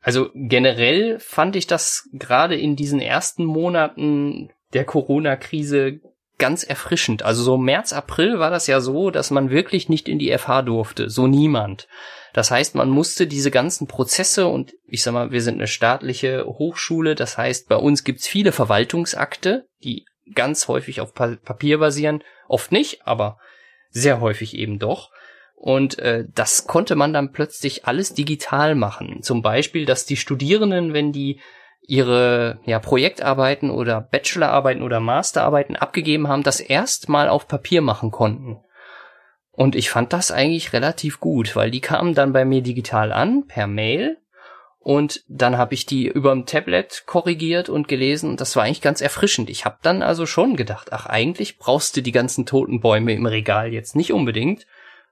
Also 0.00 0.28
generell 0.34 1.18
fand 1.18 1.56
ich 1.56 1.66
das 1.66 2.08
gerade 2.12 2.56
in 2.56 2.76
diesen 2.76 3.00
ersten 3.00 3.44
Monaten 3.44 4.50
der 4.72 4.84
Corona-Krise 4.84 6.00
ganz 6.38 6.62
erfrischend. 6.62 7.22
Also 7.22 7.42
so 7.42 7.56
März, 7.56 7.92
April 7.94 8.38
war 8.38 8.50
das 8.50 8.66
ja 8.66 8.80
so, 8.80 9.10
dass 9.10 9.30
man 9.30 9.48
wirklich 9.48 9.88
nicht 9.88 10.08
in 10.08 10.18
die 10.18 10.36
FH 10.36 10.62
durfte. 10.62 11.08
So 11.08 11.26
niemand. 11.26 11.88
Das 12.34 12.50
heißt, 12.50 12.74
man 12.74 12.90
musste 12.90 13.26
diese 13.26 13.50
ganzen 13.50 13.86
Prozesse 13.86 14.46
und 14.46 14.74
ich 14.86 15.02
sag 15.02 15.14
mal, 15.14 15.30
wir 15.30 15.40
sind 15.40 15.54
eine 15.54 15.66
staatliche 15.66 16.44
Hochschule. 16.44 17.14
Das 17.14 17.38
heißt, 17.38 17.68
bei 17.68 17.76
uns 17.76 18.04
gibt's 18.04 18.28
viele 18.28 18.52
Verwaltungsakte, 18.52 19.66
die 19.82 20.04
ganz 20.34 20.68
häufig 20.68 21.00
auf 21.00 21.14
pa 21.14 21.36
Papier 21.44 21.78
basieren. 21.78 22.22
Oft 22.48 22.72
nicht, 22.72 23.06
aber 23.06 23.38
sehr 23.90 24.20
häufig 24.20 24.56
eben 24.56 24.78
doch. 24.78 25.10
Und 25.54 25.98
äh, 25.98 26.24
das 26.34 26.66
konnte 26.66 26.96
man 26.96 27.12
dann 27.12 27.32
plötzlich 27.32 27.86
alles 27.86 28.12
digital 28.14 28.74
machen. 28.74 29.22
Zum 29.22 29.42
Beispiel, 29.42 29.86
dass 29.86 30.04
die 30.04 30.16
Studierenden, 30.16 30.92
wenn 30.92 31.12
die 31.12 31.40
ihre 31.80 32.58
ja, 32.64 32.78
Projektarbeiten 32.78 33.70
oder 33.70 34.00
Bachelorarbeiten 34.00 34.82
oder 34.82 35.00
Masterarbeiten 35.00 35.76
abgegeben 35.76 36.28
haben, 36.28 36.42
das 36.42 36.60
erstmal 36.60 37.28
auf 37.28 37.48
Papier 37.48 37.80
machen 37.80 38.10
konnten. 38.10 38.58
Und 39.52 39.74
ich 39.74 39.88
fand 39.88 40.12
das 40.12 40.30
eigentlich 40.30 40.74
relativ 40.74 41.20
gut, 41.20 41.56
weil 41.56 41.70
die 41.70 41.80
kamen 41.80 42.14
dann 42.14 42.32
bei 42.32 42.44
mir 42.44 42.60
digital 42.60 43.12
an, 43.12 43.46
per 43.46 43.66
Mail. 43.66 44.18
Und 44.86 45.24
dann 45.26 45.58
habe 45.58 45.74
ich 45.74 45.84
die 45.84 46.06
über 46.06 46.30
dem 46.30 46.46
Tablet 46.46 47.02
korrigiert 47.06 47.68
und 47.68 47.88
gelesen 47.88 48.30
und 48.30 48.40
das 48.40 48.54
war 48.54 48.62
eigentlich 48.62 48.82
ganz 48.82 49.00
erfrischend. 49.00 49.50
Ich 49.50 49.64
habe 49.64 49.78
dann 49.82 50.00
also 50.00 50.26
schon 50.26 50.54
gedacht, 50.54 50.92
ach 50.92 51.06
eigentlich 51.06 51.58
brauchst 51.58 51.96
du 51.96 52.02
die 52.02 52.12
ganzen 52.12 52.46
toten 52.46 52.78
Bäume 52.78 53.12
im 53.12 53.26
Regal 53.26 53.72
jetzt 53.72 53.96
nicht 53.96 54.12
unbedingt, 54.12 54.64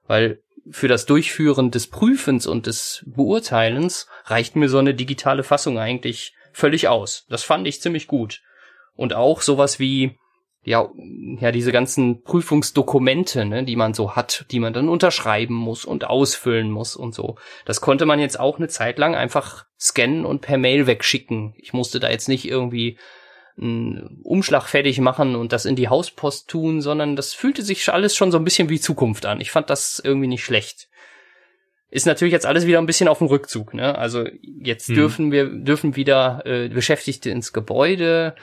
weil 0.07 0.39
für 0.71 0.87
das 0.87 1.05
Durchführen 1.05 1.71
des 1.71 1.87
Prüfens 1.87 2.47
und 2.47 2.67
des 2.67 3.03
Beurteilens 3.05 4.07
reicht 4.23 4.55
mir 4.55 4.69
so 4.69 4.77
eine 4.77 4.93
digitale 4.93 5.43
Fassung 5.43 5.77
eigentlich 5.77 6.35
völlig 6.53 6.87
aus. 6.87 7.25
Das 7.27 7.43
fand 7.43 7.67
ich 7.67 7.81
ziemlich 7.81 8.07
gut. 8.07 8.43
Und 8.95 9.13
auch 9.13 9.41
sowas 9.41 9.77
wie, 9.77 10.17
ja, 10.65 10.89
ja, 11.39 11.51
diese 11.51 11.71
ganzen 11.71 12.23
Prüfungsdokumente, 12.23 13.45
ne, 13.45 13.63
die 13.63 13.75
man 13.75 13.93
so 13.93 14.15
hat, 14.15 14.45
die 14.49 14.59
man 14.59 14.73
dann 14.73 14.89
unterschreiben 14.89 15.53
muss 15.53 15.85
und 15.85 16.05
ausfüllen 16.05 16.71
muss 16.71 16.95
und 16.95 17.13
so. 17.13 17.35
Das 17.65 17.81
konnte 17.81 18.07
man 18.07 18.19
jetzt 18.19 18.39
auch 18.39 18.57
eine 18.57 18.67
Zeit 18.67 18.97
lang 18.97 19.15
einfach 19.15 19.65
scannen 19.79 20.25
und 20.25 20.41
per 20.41 20.57
Mail 20.57 20.87
wegschicken. 20.87 21.53
Ich 21.57 21.73
musste 21.73 21.99
da 21.99 22.09
jetzt 22.09 22.27
nicht 22.27 22.47
irgendwie 22.47 22.97
einen 23.57 24.21
Umschlag 24.23 24.67
fertig 24.67 24.99
machen 24.99 25.35
und 25.35 25.53
das 25.53 25.65
in 25.65 25.75
die 25.75 25.87
Hauspost 25.87 26.49
tun, 26.49 26.81
sondern 26.81 27.15
das 27.15 27.35
fühlte 27.35 27.61
sich 27.61 27.87
alles 27.93 28.15
schon 28.15 28.31
so 28.31 28.39
ein 28.39 28.43
bisschen 28.43 28.69
wie 28.69 28.79
Zukunft 28.79 29.27
an. 29.27 29.41
Ich 29.41 29.51
fand 29.51 29.69
das 29.69 30.01
irgendwie 30.03 30.27
nicht 30.27 30.43
schlecht 30.43 30.89
ist 31.91 32.05
natürlich 32.05 32.33
jetzt 32.33 32.45
alles 32.45 32.65
wieder 32.65 32.79
ein 32.79 32.87
bisschen 32.87 33.07
auf 33.07 33.19
dem 33.19 33.27
Rückzug. 33.27 33.73
Ne? 33.73 33.97
Also 33.97 34.25
jetzt 34.59 34.89
hm. 34.89 34.95
dürfen 34.95 35.31
wir 35.31 35.45
dürfen 35.45 35.95
wieder 35.95 36.41
äh, 36.45 36.67
Beschäftigte 36.67 37.29
ins 37.29 37.53
Gebäude 37.53 38.35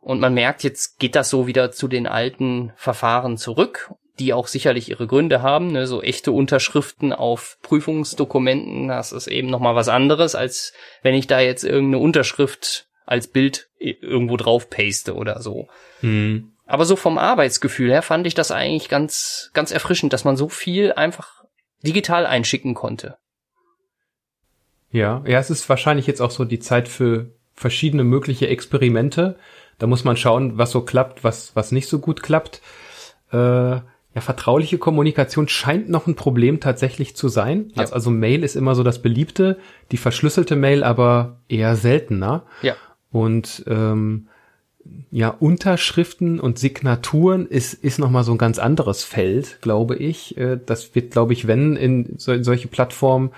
und 0.00 0.20
man 0.20 0.34
merkt, 0.34 0.62
jetzt 0.62 0.98
geht 0.98 1.16
das 1.16 1.30
so 1.30 1.46
wieder 1.46 1.72
zu 1.72 1.88
den 1.88 2.06
alten 2.06 2.72
Verfahren 2.76 3.36
zurück, 3.36 3.90
die 4.18 4.32
auch 4.32 4.46
sicherlich 4.46 4.88
ihre 4.88 5.06
Gründe 5.06 5.42
haben. 5.42 5.72
Ne? 5.72 5.86
So 5.86 6.02
echte 6.02 6.32
Unterschriften 6.32 7.12
auf 7.12 7.58
Prüfungsdokumenten, 7.62 8.88
das 8.88 9.12
ist 9.12 9.26
eben 9.26 9.48
noch 9.48 9.60
mal 9.60 9.74
was 9.74 9.88
anderes, 9.88 10.34
als 10.34 10.72
wenn 11.02 11.14
ich 11.14 11.26
da 11.26 11.40
jetzt 11.40 11.64
irgendeine 11.64 12.02
Unterschrift 12.02 12.86
als 13.04 13.28
Bild 13.28 13.68
irgendwo 13.78 14.36
drauf 14.36 14.68
paste 14.70 15.14
oder 15.14 15.40
so. 15.40 15.68
Hm. 16.00 16.52
Aber 16.66 16.84
so 16.84 16.96
vom 16.96 17.18
Arbeitsgefühl 17.18 17.90
her 17.90 18.02
fand 18.02 18.26
ich 18.26 18.34
das 18.34 18.50
eigentlich 18.50 18.88
ganz, 18.88 19.50
ganz 19.54 19.70
erfrischend, 19.70 20.12
dass 20.12 20.24
man 20.24 20.36
so 20.36 20.48
viel 20.48 20.92
einfach 20.92 21.44
digital 21.82 22.26
einschicken 22.26 22.74
konnte. 22.74 23.16
Ja, 24.90 25.22
ja, 25.26 25.38
es 25.38 25.50
ist 25.50 25.68
wahrscheinlich 25.68 26.06
jetzt 26.06 26.20
auch 26.20 26.30
so 26.30 26.44
die 26.44 26.58
Zeit 26.58 26.88
für 26.88 27.30
verschiedene 27.54 28.04
mögliche 28.04 28.48
Experimente. 28.48 29.38
Da 29.78 29.86
muss 29.86 30.04
man 30.04 30.16
schauen, 30.16 30.58
was 30.58 30.70
so 30.70 30.82
klappt, 30.82 31.24
was, 31.24 31.54
was 31.54 31.72
nicht 31.72 31.88
so 31.88 31.98
gut 31.98 32.22
klappt. 32.22 32.62
Äh, 33.32 33.36
ja, 34.16 34.22
vertrauliche 34.22 34.78
Kommunikation 34.78 35.46
scheint 35.46 35.90
noch 35.90 36.06
ein 36.06 36.14
Problem 36.14 36.58
tatsächlich 36.58 37.14
zu 37.16 37.28
sein. 37.28 37.70
Ja. 37.74 37.82
Also, 37.82 37.94
also 37.94 38.10
Mail 38.10 38.44
ist 38.44 38.56
immer 38.56 38.74
so 38.74 38.82
das 38.82 39.02
Beliebte, 39.02 39.58
die 39.92 39.98
verschlüsselte 39.98 40.56
Mail 40.56 40.84
aber 40.84 41.40
eher 41.48 41.76
seltener. 41.76 42.44
Ja. 42.62 42.76
Und 43.12 43.64
ähm, 43.66 44.28
ja, 45.10 45.28
Unterschriften 45.28 46.40
und 46.40 46.58
Signaturen 46.58 47.46
ist, 47.46 47.74
ist 47.74 47.98
nochmal 47.98 48.24
so 48.24 48.32
ein 48.32 48.38
ganz 48.38 48.58
anderes 48.58 49.04
Feld, 49.04 49.58
glaube 49.60 49.96
ich. 49.96 50.36
Äh, 50.38 50.58
das 50.64 50.94
wird, 50.94 51.12
glaube 51.12 51.32
ich, 51.32 51.46
wenn 51.46 51.76
in 51.76 52.14
so, 52.18 52.42
solche 52.42 52.68
Plattformen 52.68 53.32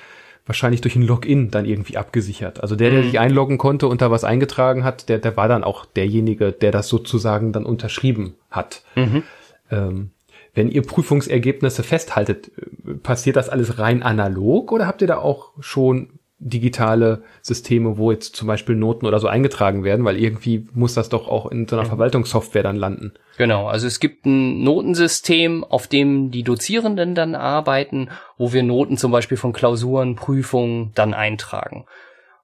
wahrscheinlich 0.49 0.81
durch 0.81 0.97
ein 0.97 1.03
Login 1.03 1.51
dann 1.51 1.67
irgendwie 1.67 1.97
abgesichert. 1.97 2.61
Also 2.63 2.75
der, 2.75 2.91
der 2.91 3.01
mhm. 3.01 3.05
sich 3.05 3.19
einloggen 3.21 3.59
konnte 3.59 3.87
und 3.87 4.01
da 4.01 4.11
was 4.11 4.25
eingetragen 4.25 4.83
hat, 4.83 5.09
der, 5.09 5.19
der 5.19 5.37
war 5.37 5.47
dann 5.47 5.63
auch 5.63 5.85
derjenige, 5.85 6.53
der 6.53 6.73
das 6.73 6.89
sozusagen 6.89 7.53
dann 7.53 7.67
unterschrieben 7.67 8.35
hat. 8.51 8.83
Mhm. 8.97 9.23
Ähm, 9.71 10.11
wenn 10.55 10.71
ihr 10.71 10.83
Prüfungsergebnisse 10.83 11.83
festhaltet, 11.83 12.51
äh, 12.57 12.95
passiert 12.95 13.37
das 13.37 13.49
alles 13.49 13.79
rein 13.79 14.03
analog 14.03 14.73
oder 14.73 14.87
habt 14.87 15.03
ihr 15.03 15.07
da 15.07 15.19
auch 15.19 15.53
schon 15.61 16.18
digitale 16.41 17.23
Systeme, 17.43 17.99
wo 17.99 18.13
jetzt 18.13 18.37
zum 18.37 18.47
Beispiel 18.47 18.77
Noten 18.77 19.07
oder 19.07 19.19
so 19.19 19.27
eingetragen 19.27 19.83
werden, 19.83 20.05
weil 20.05 20.19
irgendwie 20.19 20.69
muss 20.73 20.95
das 20.95 21.09
doch 21.09 21.27
auch 21.27 21.51
in 21.51 21.67
so 21.67 21.77
einer 21.77 21.87
Verwaltungssoftware 21.87 22.63
dann 22.63 22.77
landen. 22.77 23.13
Genau, 23.37 23.67
also 23.67 23.87
es 23.87 23.99
gibt 23.99 24.25
ein 24.25 24.63
Notensystem, 24.63 25.65
auf 25.65 25.89
dem 25.89 26.31
die 26.31 26.45
Dozierenden 26.45 27.15
dann 27.15 27.35
arbeiten, 27.35 28.11
wo 28.37 28.53
wir 28.53 28.63
Noten 28.63 28.97
zum 28.97 29.11
Beispiel 29.11 29.37
von 29.37 29.53
Klausuren, 29.53 30.15
Prüfungen 30.15 30.93
dann 30.95 31.13
eintragen. 31.13 31.87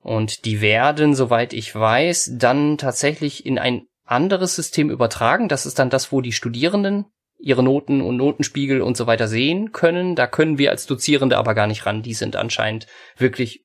Und 0.00 0.44
die 0.44 0.60
werden, 0.60 1.14
soweit 1.14 1.52
ich 1.52 1.74
weiß, 1.74 2.32
dann 2.34 2.78
tatsächlich 2.78 3.46
in 3.46 3.58
ein 3.58 3.86
anderes 4.04 4.54
System 4.54 4.90
übertragen. 4.90 5.48
Das 5.48 5.66
ist 5.66 5.78
dann 5.78 5.88
das, 5.88 6.12
wo 6.12 6.20
die 6.20 6.32
Studierenden 6.32 7.06
ihre 7.38 7.62
Noten 7.62 8.00
und 8.00 8.16
Notenspiegel 8.16 8.82
und 8.82 8.96
so 8.96 9.06
weiter 9.06 9.28
sehen 9.28 9.72
können. 9.72 10.14
Da 10.14 10.26
können 10.26 10.58
wir 10.58 10.70
als 10.70 10.86
Dozierende 10.86 11.38
aber 11.38 11.54
gar 11.54 11.66
nicht 11.66 11.86
ran. 11.86 12.02
Die 12.02 12.14
sind 12.14 12.36
anscheinend 12.36 12.86
wirklich 13.16 13.63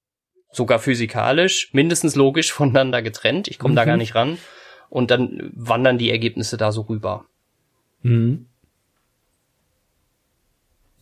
sogar 0.51 0.79
physikalisch, 0.79 1.69
mindestens 1.73 2.15
logisch 2.15 2.51
voneinander 2.53 3.01
getrennt. 3.01 3.47
Ich 3.47 3.59
komme 3.59 3.73
mhm. 3.73 3.77
da 3.77 3.85
gar 3.85 3.97
nicht 3.97 4.15
ran. 4.15 4.37
Und 4.89 5.11
dann 5.11 5.51
wandern 5.53 5.99
die 5.99 6.09
Ergebnisse 6.09 6.57
da 6.57 6.71
so 6.71 6.81
rüber. 6.81 7.25
Mhm. 8.01 8.47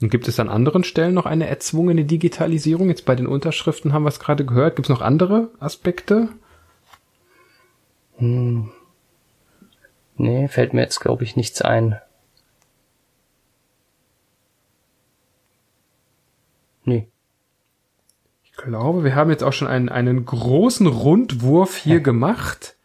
Und 0.02 0.10
gibt 0.10 0.28
es 0.28 0.40
an 0.40 0.50
anderen 0.50 0.84
Stellen 0.84 1.14
noch 1.14 1.26
eine 1.26 1.48
erzwungene 1.48 2.06
Digitalisierung? 2.06 2.90
Jetzt 2.90 3.06
bei 3.06 3.16
den 3.16 3.26
Unterschriften 3.26 3.94
haben 3.94 4.04
wir 4.04 4.10
es 4.10 4.20
gerade 4.20 4.46
gehört. 4.46 4.76
Gibt 4.76 4.88
es 4.88 4.90
noch 4.90 5.02
andere 5.02 5.50
Aspekte? 5.60 6.30
Hm. 8.18 8.72
Nee, 10.18 10.48
fällt 10.50 10.74
mir 10.74 10.82
jetzt, 10.82 11.00
glaube 11.00 11.24
ich, 11.24 11.36
nichts 11.36 11.62
ein. 11.62 12.00
Nee 16.84 17.08
glaube, 18.68 19.04
wir 19.04 19.16
haben 19.16 19.30
jetzt 19.30 19.44
auch 19.44 19.54
schon 19.54 19.68
einen, 19.68 19.90
einen 19.90 20.26
großen 20.26 20.88
Rundwurf 20.88 21.78
hier 21.78 22.02
gemacht. 22.02 22.76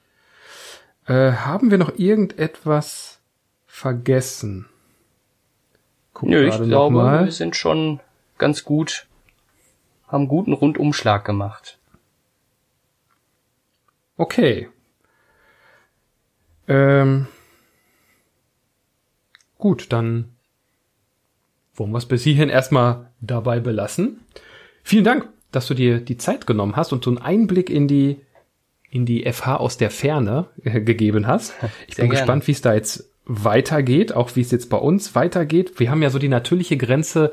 Äh, 1.06 1.32
haben 1.32 1.70
wir 1.70 1.78
noch 1.78 1.98
irgendetwas 1.98 3.18
vergessen? 3.66 4.68
Guck 6.14 6.28
Nö, 6.28 6.46
ich 6.46 6.56
glaube, 6.62 6.96
mal. 6.96 7.24
wir 7.24 7.32
sind 7.32 7.56
schon 7.56 8.00
ganz 8.38 8.64
gut, 8.64 9.06
haben 10.06 10.28
guten 10.28 10.52
Rundumschlag 10.52 11.24
gemacht. 11.24 11.78
Okay. 14.16 14.68
Ähm, 16.68 17.26
gut, 19.58 19.92
dann 19.92 20.36
wollen 21.74 21.90
wir 21.90 21.98
es 21.98 22.06
bis 22.06 22.22
hierhin 22.22 22.50
erstmal 22.50 23.10
dabei 23.20 23.58
belassen. 23.58 24.20
Vielen 24.84 25.04
Dank, 25.04 25.28
dass 25.52 25.66
du 25.66 25.74
dir 25.74 26.00
die 26.00 26.16
Zeit 26.16 26.46
genommen 26.46 26.76
hast 26.76 26.92
und 26.92 27.04
so 27.04 27.10
einen 27.10 27.18
Einblick 27.18 27.70
in 27.70 27.88
die 27.88 28.20
in 28.90 29.06
die 29.06 29.24
FH 29.30 29.56
aus 29.56 29.78
der 29.78 29.90
Ferne 29.90 30.48
äh, 30.64 30.80
gegeben 30.80 31.26
hast. 31.26 31.54
Ich 31.88 31.94
Sehr 31.94 32.04
bin 32.04 32.10
gerne. 32.10 32.20
gespannt, 32.20 32.46
wie 32.46 32.52
es 32.52 32.60
da 32.60 32.74
jetzt 32.74 33.10
weitergeht, 33.24 34.12
auch 34.12 34.36
wie 34.36 34.42
es 34.42 34.50
jetzt 34.50 34.68
bei 34.68 34.76
uns 34.76 35.14
weitergeht. 35.14 35.78
Wir 35.78 35.90
haben 35.90 36.02
ja 36.02 36.10
so 36.10 36.18
die 36.18 36.28
natürliche 36.28 36.76
Grenze 36.76 37.30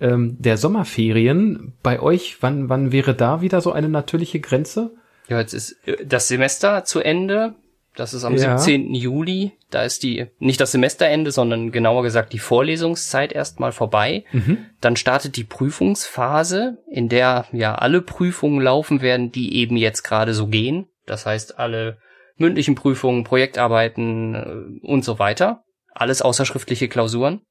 ähm, 0.00 0.36
der 0.38 0.56
Sommerferien. 0.56 1.72
Bei 1.82 2.00
euch, 2.00 2.38
wann, 2.42 2.68
wann 2.68 2.92
wäre 2.92 3.14
da 3.14 3.40
wieder 3.40 3.60
so 3.60 3.72
eine 3.72 3.88
natürliche 3.88 4.38
Grenze? 4.38 4.92
Ja, 5.28 5.40
jetzt 5.40 5.54
ist 5.54 5.76
äh, 5.86 6.04
das 6.04 6.28
Semester 6.28 6.84
zu 6.84 7.00
Ende. 7.00 7.54
Das 8.00 8.14
ist 8.14 8.24
am 8.24 8.34
ja. 8.34 8.56
17. 8.56 8.94
Juli. 8.94 9.52
Da 9.70 9.82
ist 9.82 10.02
die, 10.02 10.28
nicht 10.38 10.58
das 10.58 10.72
Semesterende, 10.72 11.32
sondern 11.32 11.70
genauer 11.70 12.02
gesagt 12.02 12.32
die 12.32 12.38
Vorlesungszeit 12.38 13.30
erstmal 13.30 13.72
vorbei. 13.72 14.24
Mhm. 14.32 14.64
Dann 14.80 14.96
startet 14.96 15.36
die 15.36 15.44
Prüfungsphase, 15.44 16.78
in 16.90 17.10
der 17.10 17.44
ja 17.52 17.74
alle 17.74 18.00
Prüfungen 18.00 18.62
laufen 18.62 19.02
werden, 19.02 19.32
die 19.32 19.54
eben 19.56 19.76
jetzt 19.76 20.02
gerade 20.02 20.32
so 20.32 20.46
gehen. 20.46 20.86
Das 21.04 21.26
heißt, 21.26 21.58
alle 21.58 21.98
mündlichen 22.38 22.74
Prüfungen, 22.74 23.22
Projektarbeiten 23.22 24.34
äh, 24.34 24.86
und 24.86 25.04
so 25.04 25.18
weiter. 25.18 25.62
Alles 25.92 26.22
außer 26.22 26.46
schriftliche 26.46 26.88
Klausuren. 26.88 27.42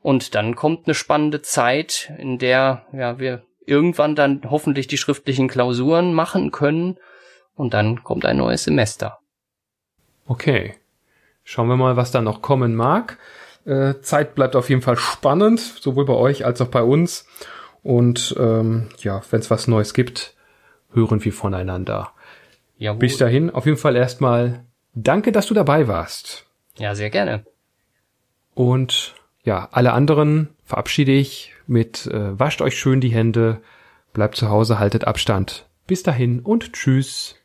Und 0.00 0.34
dann 0.34 0.56
kommt 0.56 0.86
eine 0.86 0.94
spannende 0.94 1.42
Zeit, 1.42 2.10
in 2.18 2.38
der 2.38 2.86
ja, 2.94 3.18
wir 3.18 3.42
irgendwann 3.66 4.14
dann 4.14 4.40
hoffentlich 4.48 4.86
die 4.86 4.96
schriftlichen 4.96 5.48
Klausuren 5.48 6.14
machen 6.14 6.52
können 6.52 6.96
und 7.54 7.74
dann 7.74 8.02
kommt 8.02 8.24
ein 8.24 8.38
neues 8.38 8.64
Semester. 8.64 9.18
Okay. 10.26 10.74
Schauen 11.44 11.68
wir 11.68 11.76
mal, 11.76 11.96
was 11.96 12.10
da 12.10 12.20
noch 12.20 12.42
kommen 12.42 12.74
mag. 12.74 13.18
Äh, 13.64 14.00
Zeit 14.00 14.34
bleibt 14.34 14.56
auf 14.56 14.68
jeden 14.68 14.82
Fall 14.82 14.96
spannend, 14.96 15.60
sowohl 15.60 16.04
bei 16.04 16.14
euch 16.14 16.44
als 16.44 16.60
auch 16.60 16.68
bei 16.68 16.82
uns. 16.82 17.26
Und 17.82 18.34
ähm, 18.38 18.88
ja, 18.98 19.22
wenn 19.30 19.40
es 19.40 19.50
was 19.50 19.68
Neues 19.68 19.94
gibt, 19.94 20.34
hören 20.92 21.24
wir 21.24 21.32
voneinander. 21.32 22.12
Jawohl. 22.78 22.98
Bis 22.98 23.16
dahin, 23.16 23.50
auf 23.50 23.66
jeden 23.66 23.78
Fall 23.78 23.96
erstmal 23.96 24.64
danke, 24.94 25.32
dass 25.32 25.46
du 25.46 25.54
dabei 25.54 25.88
warst. 25.88 26.46
Ja, 26.78 26.94
sehr 26.94 27.10
gerne. 27.10 27.44
Und 28.54 29.14
ja, 29.44 29.68
alle 29.70 29.92
anderen 29.92 30.48
verabschiede 30.64 31.12
ich 31.12 31.52
mit 31.66 32.06
äh, 32.06 32.38
wascht 32.38 32.62
euch 32.62 32.76
schön 32.76 33.00
die 33.00 33.10
Hände, 33.10 33.60
bleibt 34.12 34.36
zu 34.36 34.48
Hause, 34.48 34.78
haltet 34.78 35.04
Abstand. 35.04 35.66
Bis 35.86 36.02
dahin 36.02 36.40
und 36.40 36.72
tschüss. 36.72 37.36